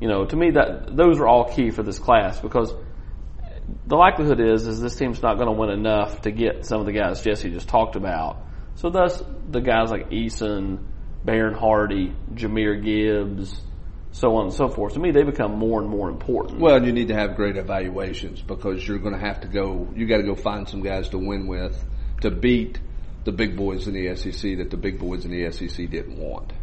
You 0.02 0.10
know, 0.10 0.26
to 0.26 0.36
me 0.36 0.52
that 0.52 0.96
those 0.98 1.20
are 1.20 1.28
all 1.28 1.46
key 1.54 1.70
for 1.70 1.84
this 1.84 2.00
class 2.00 2.40
because 2.40 2.74
the 3.86 3.96
likelihood 3.96 4.40
is 4.40 4.66
is 4.68 4.82
this 4.82 4.96
team's 4.96 5.22
not 5.22 5.36
going 5.36 5.48
to 5.48 5.54
win 5.54 5.70
enough 5.70 6.22
to 6.22 6.32
get 6.32 6.66
some 6.66 6.80
of 6.80 6.86
the 6.86 6.94
guys 6.94 7.22
Jesse 7.22 7.50
just 7.50 7.68
talked 7.68 7.96
about. 7.96 8.38
So 8.76 8.90
thus 8.90 9.22
the 9.50 9.62
guys 9.62 9.92
like 9.92 10.10
Eason, 10.10 10.80
Barron 11.24 11.54
Hardy, 11.54 12.16
Jahmyr 12.34 12.84
Gibbs, 12.84 13.62
so 14.12 14.36
on 14.36 14.46
and 14.46 14.54
so 14.54 14.70
forth. 14.70 14.94
To 14.94 15.00
me, 15.00 15.12
they 15.12 15.24
become 15.24 15.58
more 15.58 15.82
and 15.82 15.90
more 15.90 16.10
important. 16.10 16.60
Well, 16.60 16.84
you 16.86 16.92
need 16.92 17.08
to 17.10 17.16
have 17.16 17.36
great 17.36 17.58
evaluations 17.58 18.42
because 18.42 18.88
you're 18.88 19.00
going 19.00 19.16
to 19.16 19.20
have 19.20 19.42
to 19.42 19.48
go. 19.48 19.88
You 19.96 20.08
got 20.08 20.18
to 20.18 20.24
go 20.24 20.36
find 20.36 20.70
some 20.70 20.82
guys 20.82 21.10
to 21.10 21.18
win 21.18 21.48
with 21.48 21.84
to 22.22 22.32
beat 22.32 22.80
the 23.26 23.32
big 23.32 23.58
boys 23.58 23.88
in 23.88 23.94
the 23.94 24.16
SEC 24.16 24.58
that 24.58 24.70
the 24.70 24.78
big 24.78 25.00
boys 25.00 25.26
in 25.26 25.32
the 25.32 25.52
SEC 25.52 25.90
didn't 25.90 26.18
want. 26.18 26.54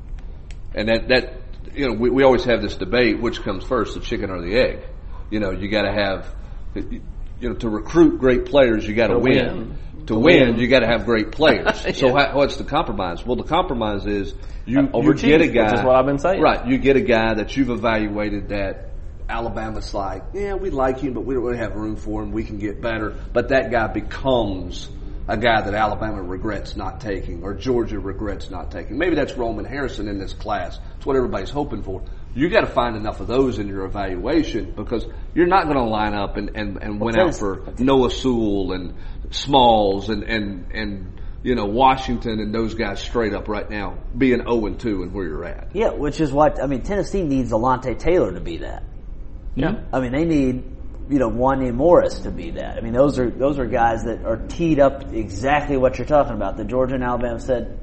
And 0.74 0.88
that 0.88 1.08
that 1.08 1.42
you 1.74 1.88
know 1.88 1.94
we, 1.94 2.10
we 2.10 2.22
always 2.22 2.44
have 2.44 2.62
this 2.62 2.76
debate: 2.76 3.20
which 3.20 3.42
comes 3.42 3.64
first, 3.64 3.94
the 3.94 4.00
chicken 4.00 4.30
or 4.30 4.40
the 4.40 4.56
egg? 4.56 4.84
You 5.30 5.40
know, 5.40 5.50
you 5.50 5.68
got 5.68 5.82
to 5.82 5.92
have 5.92 6.34
you 6.74 7.02
know 7.48 7.54
to 7.54 7.68
recruit 7.68 8.18
great 8.18 8.46
players, 8.46 8.86
you 8.86 8.94
got 8.94 9.08
to 9.08 9.18
win. 9.18 9.46
win. 9.56 9.78
To 10.06 10.18
win, 10.18 10.58
you 10.58 10.66
got 10.66 10.80
to 10.80 10.86
have 10.86 11.04
great 11.04 11.30
players. 11.30 11.86
So 11.96 12.08
Yeah. 12.08 12.26
how, 12.30 12.36
what's 12.36 12.56
the 12.56 12.64
compromise? 12.64 13.24
Well, 13.24 13.36
the 13.36 13.44
compromise 13.44 14.06
is 14.06 14.34
you, 14.64 14.80
uh, 14.80 15.00
you 15.00 15.14
get 15.14 15.40
a 15.40 15.44
which 15.44 15.54
guy. 15.54 15.74
is 15.74 15.84
what 15.84 15.94
I've 15.94 16.06
been 16.06 16.18
saying. 16.18 16.40
Right, 16.40 16.66
you 16.66 16.78
get 16.78 16.96
a 16.96 17.00
guy 17.00 17.34
that 17.34 17.56
you've 17.56 17.70
evaluated 17.70 18.48
that 18.48 18.90
Alabama's 19.28 19.94
like, 19.94 20.24
yeah, 20.32 20.54
we 20.54 20.70
like 20.70 20.98
him, 20.98 21.12
but 21.14 21.20
we 21.20 21.34
don't 21.34 21.44
really 21.44 21.58
have 21.58 21.76
room 21.76 21.96
for 21.96 22.22
him. 22.22 22.32
We 22.32 22.42
can 22.44 22.58
get 22.58 22.80
better. 22.80 23.14
But 23.32 23.50
that 23.50 23.70
guy 23.70 23.86
becomes 23.86 24.88
a 25.30 25.36
guy 25.36 25.60
that 25.60 25.74
Alabama 25.74 26.20
regrets 26.20 26.74
not 26.74 27.00
taking 27.00 27.44
or 27.44 27.54
Georgia 27.54 28.00
regrets 28.00 28.50
not 28.50 28.72
taking. 28.72 28.98
Maybe 28.98 29.14
that's 29.14 29.34
Roman 29.34 29.64
Harrison 29.64 30.08
in 30.08 30.18
this 30.18 30.32
class. 30.32 30.80
It's 30.96 31.06
what 31.06 31.14
everybody's 31.14 31.50
hoping 31.50 31.84
for. 31.84 32.02
You 32.34 32.48
got 32.50 32.62
to 32.62 32.66
find 32.66 32.96
enough 32.96 33.20
of 33.20 33.28
those 33.28 33.60
in 33.60 33.68
your 33.68 33.84
evaluation 33.84 34.72
because 34.72 35.06
you're 35.32 35.46
not 35.46 35.64
going 35.64 35.76
to 35.76 35.84
line 35.84 36.14
up 36.14 36.36
and, 36.36 36.50
and, 36.56 36.82
and 36.82 37.00
win 37.00 37.16
out 37.16 37.36
for 37.36 37.62
Noah 37.78 38.10
Sewell 38.10 38.72
and 38.72 38.94
Smalls 39.30 40.08
and, 40.08 40.24
and, 40.24 40.72
and, 40.72 41.20
you 41.44 41.54
know, 41.54 41.66
Washington 41.66 42.40
and 42.40 42.52
those 42.52 42.74
guys 42.74 43.00
straight 43.00 43.32
up 43.32 43.46
right 43.46 43.70
now 43.70 43.98
being 44.16 44.38
0 44.38 44.66
and 44.66 44.80
2 44.80 45.04
and 45.04 45.12
where 45.14 45.26
you're 45.26 45.44
at. 45.44 45.68
Yeah, 45.74 45.90
which 45.90 46.20
is 46.20 46.32
what 46.32 46.60
I 46.60 46.66
mean. 46.66 46.82
Tennessee 46.82 47.22
needs 47.22 47.52
Alontae 47.52 47.96
Taylor 47.96 48.32
to 48.32 48.40
be 48.40 48.58
that. 48.58 48.82
yeah. 49.54 49.82
I 49.92 50.00
mean, 50.00 50.10
they 50.10 50.24
need 50.24 50.64
you 51.10 51.18
know 51.18 51.30
Wanya 51.30 51.74
Morris 51.74 52.20
to 52.20 52.30
be 52.30 52.52
that. 52.52 52.78
I 52.78 52.80
mean, 52.80 52.92
those 52.92 53.18
are 53.18 53.28
those 53.28 53.58
are 53.58 53.66
guys 53.66 54.04
that 54.04 54.24
are 54.24 54.36
teed 54.36 54.78
up 54.78 55.12
exactly 55.12 55.76
what 55.76 55.98
you're 55.98 56.06
talking 56.06 56.34
about. 56.34 56.56
The 56.56 56.64
Georgia 56.64 56.94
and 56.94 57.04
Alabama 57.04 57.40
said, 57.40 57.78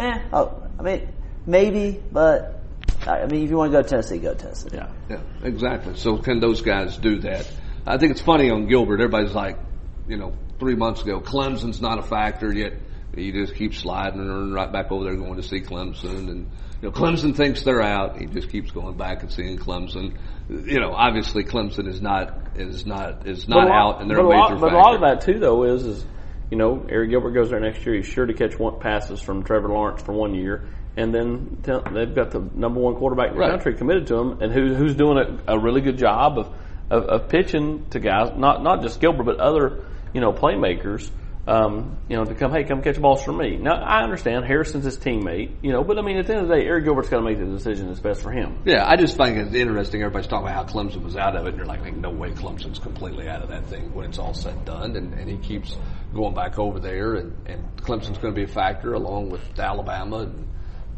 eh. 0.00 0.18
Oh, 0.32 0.68
I 0.78 0.82
mean, 0.82 1.08
maybe, 1.46 2.02
but 2.10 2.60
I 3.06 3.26
mean, 3.26 3.44
if 3.44 3.50
you 3.50 3.56
want 3.56 3.72
to 3.72 3.80
go 3.80 3.88
Tennessee, 3.88 4.18
go 4.18 4.34
Tennessee. 4.34 4.70
Yeah. 4.74 4.88
Yeah, 5.08 5.20
exactly. 5.42 5.96
So 5.96 6.18
can 6.18 6.40
those 6.40 6.60
guys 6.60 6.96
do 6.96 7.20
that? 7.20 7.50
I 7.86 7.96
think 7.96 8.10
it's 8.10 8.20
funny 8.20 8.50
on 8.50 8.66
Gilbert. 8.66 9.00
Everybody's 9.00 9.34
like, 9.34 9.58
you 10.08 10.16
know, 10.16 10.34
three 10.58 10.74
months 10.74 11.02
ago, 11.02 11.20
Clemson's 11.20 11.80
not 11.80 11.98
a 11.98 12.02
factor 12.02 12.52
yet. 12.52 12.74
He 13.18 13.32
just 13.32 13.54
keeps 13.54 13.78
sliding 13.78 14.20
and 14.20 14.54
right 14.54 14.70
back 14.72 14.90
over 14.92 15.04
there 15.04 15.16
going 15.16 15.36
to 15.36 15.42
see 15.42 15.60
Clemson. 15.60 16.28
And, 16.30 16.50
you 16.80 16.88
know, 16.88 16.90
Clemson 16.90 17.34
thinks 17.36 17.62
they're 17.62 17.82
out. 17.82 18.18
He 18.18 18.26
just 18.26 18.50
keeps 18.50 18.70
going 18.70 18.96
back 18.96 19.22
and 19.22 19.32
seeing 19.32 19.58
Clemson. 19.58 20.16
You 20.48 20.80
know, 20.80 20.92
obviously 20.94 21.44
Clemson 21.44 21.88
is 21.88 22.00
not, 22.00 22.56
is 22.56 22.86
not, 22.86 23.26
is 23.26 23.48
not 23.48 23.68
lot- 23.68 23.94
out 23.96 24.00
and 24.00 24.10
they're 24.10 24.18
a 24.20 24.24
a 24.26 24.28
lot, 24.28 24.50
major 24.50 24.60
But 24.60 24.72
a 24.72 24.76
lot 24.76 24.94
of 24.94 25.00
that 25.02 25.20
too, 25.22 25.38
though, 25.38 25.64
is 25.64 25.84
is 25.84 26.04
you 26.50 26.56
know 26.56 26.76
Arik 26.76 27.10
Gilbert 27.10 27.32
goes 27.32 27.50
there 27.50 27.60
next 27.60 27.84
year. 27.84 27.96
He's 27.96 28.06
sure 28.06 28.24
to 28.26 28.32
catch 28.32 28.58
one 28.58 28.80
passes 28.80 29.20
from 29.20 29.42
Trevor 29.44 29.68
Lawrence 29.68 30.00
for 30.02 30.12
one 30.12 30.34
year, 30.34 30.66
and 30.96 31.14
then 31.14 31.58
they've 31.62 32.14
got 32.14 32.30
the 32.30 32.48
number 32.54 32.80
one 32.80 32.94
quarterback 32.96 33.28
in 33.28 33.34
the 33.34 33.40
Right. 33.40 33.50
country 33.50 33.74
committed 33.76 34.06
to 34.06 34.16
him, 34.16 34.38
and 34.40 34.50
who, 34.52 34.74
who's 34.74 34.94
doing 34.94 35.18
a, 35.46 35.54
a 35.54 35.58
really 35.58 35.82
good 35.82 35.98
job 35.98 36.38
of, 36.38 36.46
of 36.90 37.04
of 37.04 37.28
pitching 37.28 37.84
to 37.90 38.00
guys, 38.00 38.32
not 38.36 38.62
not 38.62 38.80
just 38.82 39.00
Gilbert, 39.00 39.24
but 39.24 39.38
other 39.40 39.84
you 40.14 40.20
know 40.22 40.32
playmakers. 40.32 41.10
Um, 41.48 41.96
you 42.10 42.16
know, 42.16 42.26
to 42.26 42.34
come, 42.34 42.52
hey, 42.52 42.64
come 42.64 42.82
catch 42.82 43.00
balls 43.00 43.24
for 43.24 43.32
me. 43.32 43.56
Now, 43.56 43.76
I 43.76 44.02
understand 44.02 44.44
Harrison's 44.44 44.84
his 44.84 44.98
teammate, 44.98 45.56
you 45.62 45.72
know, 45.72 45.82
but 45.82 45.98
I 45.98 46.02
mean, 46.02 46.18
at 46.18 46.26
the 46.26 46.34
end 46.34 46.42
of 46.42 46.48
the 46.48 46.56
day, 46.56 46.66
Arik 46.66 46.84
Gilbert's 46.84 47.08
got 47.08 47.20
to 47.20 47.22
make 47.22 47.38
the 47.38 47.46
decision 47.46 47.86
that's 47.86 48.00
best 48.00 48.20
for 48.20 48.30
him. 48.30 48.58
Yeah, 48.66 48.86
I 48.86 48.96
just 48.96 49.16
think 49.16 49.38
it's 49.38 49.54
interesting. 49.54 50.02
Everybody's 50.02 50.28
talking 50.28 50.46
about 50.46 50.66
how 50.66 50.70
Clemson 50.70 51.02
was 51.02 51.16
out 51.16 51.36
of 51.36 51.46
it, 51.46 51.50
and 51.50 51.56
you're 51.56 51.66
like, 51.66 51.82
"Ain't 51.86 52.02
no 52.02 52.10
way 52.10 52.32
Clemson's 52.32 52.78
completely 52.78 53.30
out 53.30 53.40
of 53.40 53.48
that 53.48 53.64
thing 53.64 53.94
when 53.94 54.04
it's 54.10 54.18
all 54.18 54.34
said 54.34 54.58
and 54.58 54.64
done. 54.66 54.96
And, 54.96 55.14
and 55.14 55.28
he 55.30 55.38
keeps 55.38 55.76
going 56.14 56.34
back 56.34 56.58
over 56.58 56.78
there, 56.80 57.14
and, 57.14 57.34
and 57.46 57.76
Clemson's 57.76 58.18
going 58.18 58.34
to 58.34 58.38
be 58.38 58.44
a 58.44 58.52
factor 58.52 58.94
along 58.94 59.30
with 59.30 59.58
Alabama 59.58 60.18
and 60.18 60.48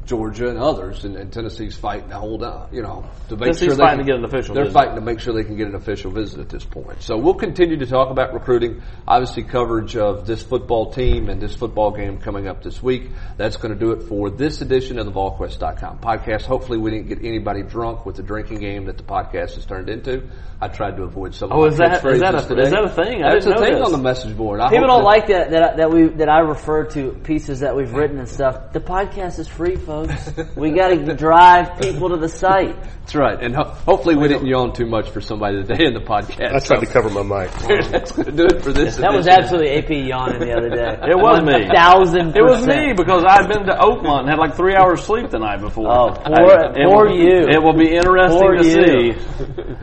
Georgia 0.06 0.48
and 0.48 0.58
others, 0.58 1.04
and, 1.04 1.16
and 1.16 1.32
Tennessee's 1.32 1.76
fighting 1.76 2.08
to 2.08 2.16
hold 2.18 2.42
on, 2.42 2.68
you 2.72 2.82
know, 2.82 3.04
to 3.28 3.36
make 3.36 3.44
Tennessee's 3.44 3.66
sure 3.68 3.74
they 3.76 3.82
fighting 3.82 3.98
can, 3.98 4.06
to 4.06 4.12
get 4.12 4.18
an 4.18 4.24
official 4.24 4.54
They're 4.54 4.64
visit. 4.64 4.74
fighting 4.74 4.94
to 4.96 5.00
make 5.00 5.20
sure 5.20 5.34
they 5.34 5.44
can 5.44 5.56
get 5.56 5.68
an 5.68 5.74
official 5.74 6.10
visit 6.10 6.40
at 6.40 6.48
this 6.48 6.64
point. 6.64 7.02
So 7.02 7.16
we'll 7.16 7.34
continue 7.34 7.76
to 7.78 7.86
talk 7.86 8.10
about 8.10 8.32
recruiting. 8.34 8.82
Obviously, 9.06 9.44
coverage 9.44 9.96
of 9.96 10.26
this 10.26 10.42
football 10.42 10.92
team 10.92 11.28
and 11.28 11.40
this 11.40 11.54
football 11.54 11.90
game 11.92 12.18
coming 12.18 12.48
up 12.48 12.62
this 12.62 12.82
week. 12.82 13.10
That's 13.36 13.56
going 13.56 13.72
to 13.72 13.78
do 13.78 13.92
it 13.92 14.02
for 14.08 14.30
this 14.30 14.60
edition 14.62 14.98
of 14.98 15.06
the 15.06 15.12
VolQuest.com 15.12 15.98
podcast. 16.00 16.42
Hopefully, 16.42 16.78
we 16.78 16.90
didn't 16.90 17.08
get 17.08 17.18
anybody 17.24 17.62
drunk 17.62 18.04
with 18.06 18.16
the 18.16 18.22
drinking 18.22 18.58
game 18.58 18.86
that 18.86 18.96
the 18.96 19.04
podcast 19.04 19.54
has 19.54 19.66
turned 19.66 19.88
into. 19.88 20.28
I 20.62 20.68
tried 20.68 20.96
to 20.96 21.04
avoid 21.04 21.34
some. 21.34 21.50
Oh, 21.52 21.64
of 21.64 21.72
is 21.72 21.78
that- 21.78 22.04
is 22.04 22.20
that 22.20 22.34
a- 22.34 22.46
today. 22.46 22.64
is 22.64 22.70
that 22.70 22.84
a 22.84 22.88
thing? 22.90 23.22
I 23.22 23.32
That's 23.32 23.46
a 23.46 23.54
thing 23.56 23.74
this. 23.74 23.86
on 23.86 23.92
the 23.92 23.98
message 23.98 24.36
board. 24.36 24.60
I 24.60 24.68
People 24.68 24.88
don't 24.88 24.98
that- 25.00 25.04
like 25.04 25.26
that, 25.28 25.50
that 25.52 25.76
that 25.78 25.90
we 25.90 26.08
that 26.08 26.28
I 26.28 26.40
refer 26.40 26.84
to 26.84 27.12
pieces 27.24 27.60
that 27.60 27.74
we've 27.74 27.92
written 27.94 28.18
and 28.18 28.28
stuff. 28.28 28.72
The 28.72 28.80
podcast 28.80 29.38
is 29.38 29.48
free, 29.48 29.76
folks. 29.90 30.56
we 30.56 30.70
got 30.70 30.88
to 30.88 31.14
drive 31.16 31.80
people 31.80 32.10
to 32.10 32.16
the 32.16 32.28
site. 32.28 32.80
That's 33.00 33.14
right, 33.16 33.42
and 33.42 33.56
ho- 33.56 33.64
hopefully 33.90 34.14
we 34.14 34.28
didn't 34.28 34.46
yawn 34.46 34.72
too 34.72 34.86
much 34.86 35.10
for 35.10 35.20
somebody 35.20 35.62
today 35.64 35.84
in 35.86 35.94
the 35.94 36.00
podcast. 36.00 36.54
I 36.54 36.60
tried 36.60 36.80
to 36.80 36.86
cover 36.86 37.10
my 37.10 37.24
mic. 37.26 37.50
That's 37.90 38.12
going 38.12 38.26
to 38.26 38.32
do 38.32 38.44
it 38.46 38.62
for 38.62 38.72
this. 38.72 38.98
That 38.98 39.12
was 39.12 39.26
absolutely 39.26 39.70
AP 39.78 39.90
yawning 40.06 40.38
the 40.38 40.52
other 40.54 40.70
day. 40.70 41.10
It 41.10 41.16
was 41.18 41.42
One 41.42 41.46
me. 41.46 41.66
Thousand. 41.74 42.36
It 42.36 42.42
was 42.44 42.62
me 42.66 42.92
because 42.94 43.24
I 43.26 43.42
had 43.42 43.48
been 43.48 43.66
to 43.66 43.74
Oakmont 43.74 44.20
and 44.20 44.28
had 44.28 44.38
like 44.38 44.54
three 44.54 44.76
hours 44.76 45.02
sleep 45.02 45.30
the 45.30 45.38
night 45.40 45.60
before. 45.60 45.90
Oh, 45.90 46.14
poor- 46.14 46.70
It 46.70 46.86
poor 46.86 47.06
will- 47.10 47.16
you. 47.18 47.48
It 47.50 47.58
will 47.60 47.74
be 47.76 47.90
interesting 47.90 48.38
Poor 48.38 48.54
to 48.54 48.62
you. 48.62 48.78
see 48.78 49.02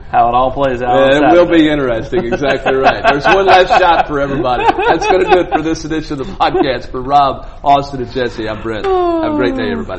how 0.08 0.30
it 0.30 0.34
all 0.34 0.52
plays 0.56 0.82
out. 0.82 0.96
Yeah, 1.12 1.20
it 1.20 1.36
will 1.36 1.52
be 1.52 1.68
interesting. 1.68 2.32
Exactly 2.32 2.76
right. 2.80 3.04
There's 3.12 3.26
one 3.26 3.46
last 3.46 3.76
shot 3.76 4.08
for 4.08 4.22
everybody. 4.22 4.64
That's 4.88 5.06
going 5.06 5.26
to 5.26 5.30
do 5.30 5.40
it 5.42 5.50
for 5.52 5.62
this 5.62 5.84
edition 5.84 6.22
of 6.22 6.28
the 6.28 6.34
podcast. 6.34 6.92
For 6.92 7.02
Rob, 7.02 7.60
Austin, 7.64 8.02
and 8.02 8.12
Jesse, 8.14 8.48
I'm 8.48 8.62
Brent. 8.64 8.86
Have 8.86 9.34
a 9.34 9.36
great 9.36 9.56
day, 9.58 9.68
everybody. 9.70 9.97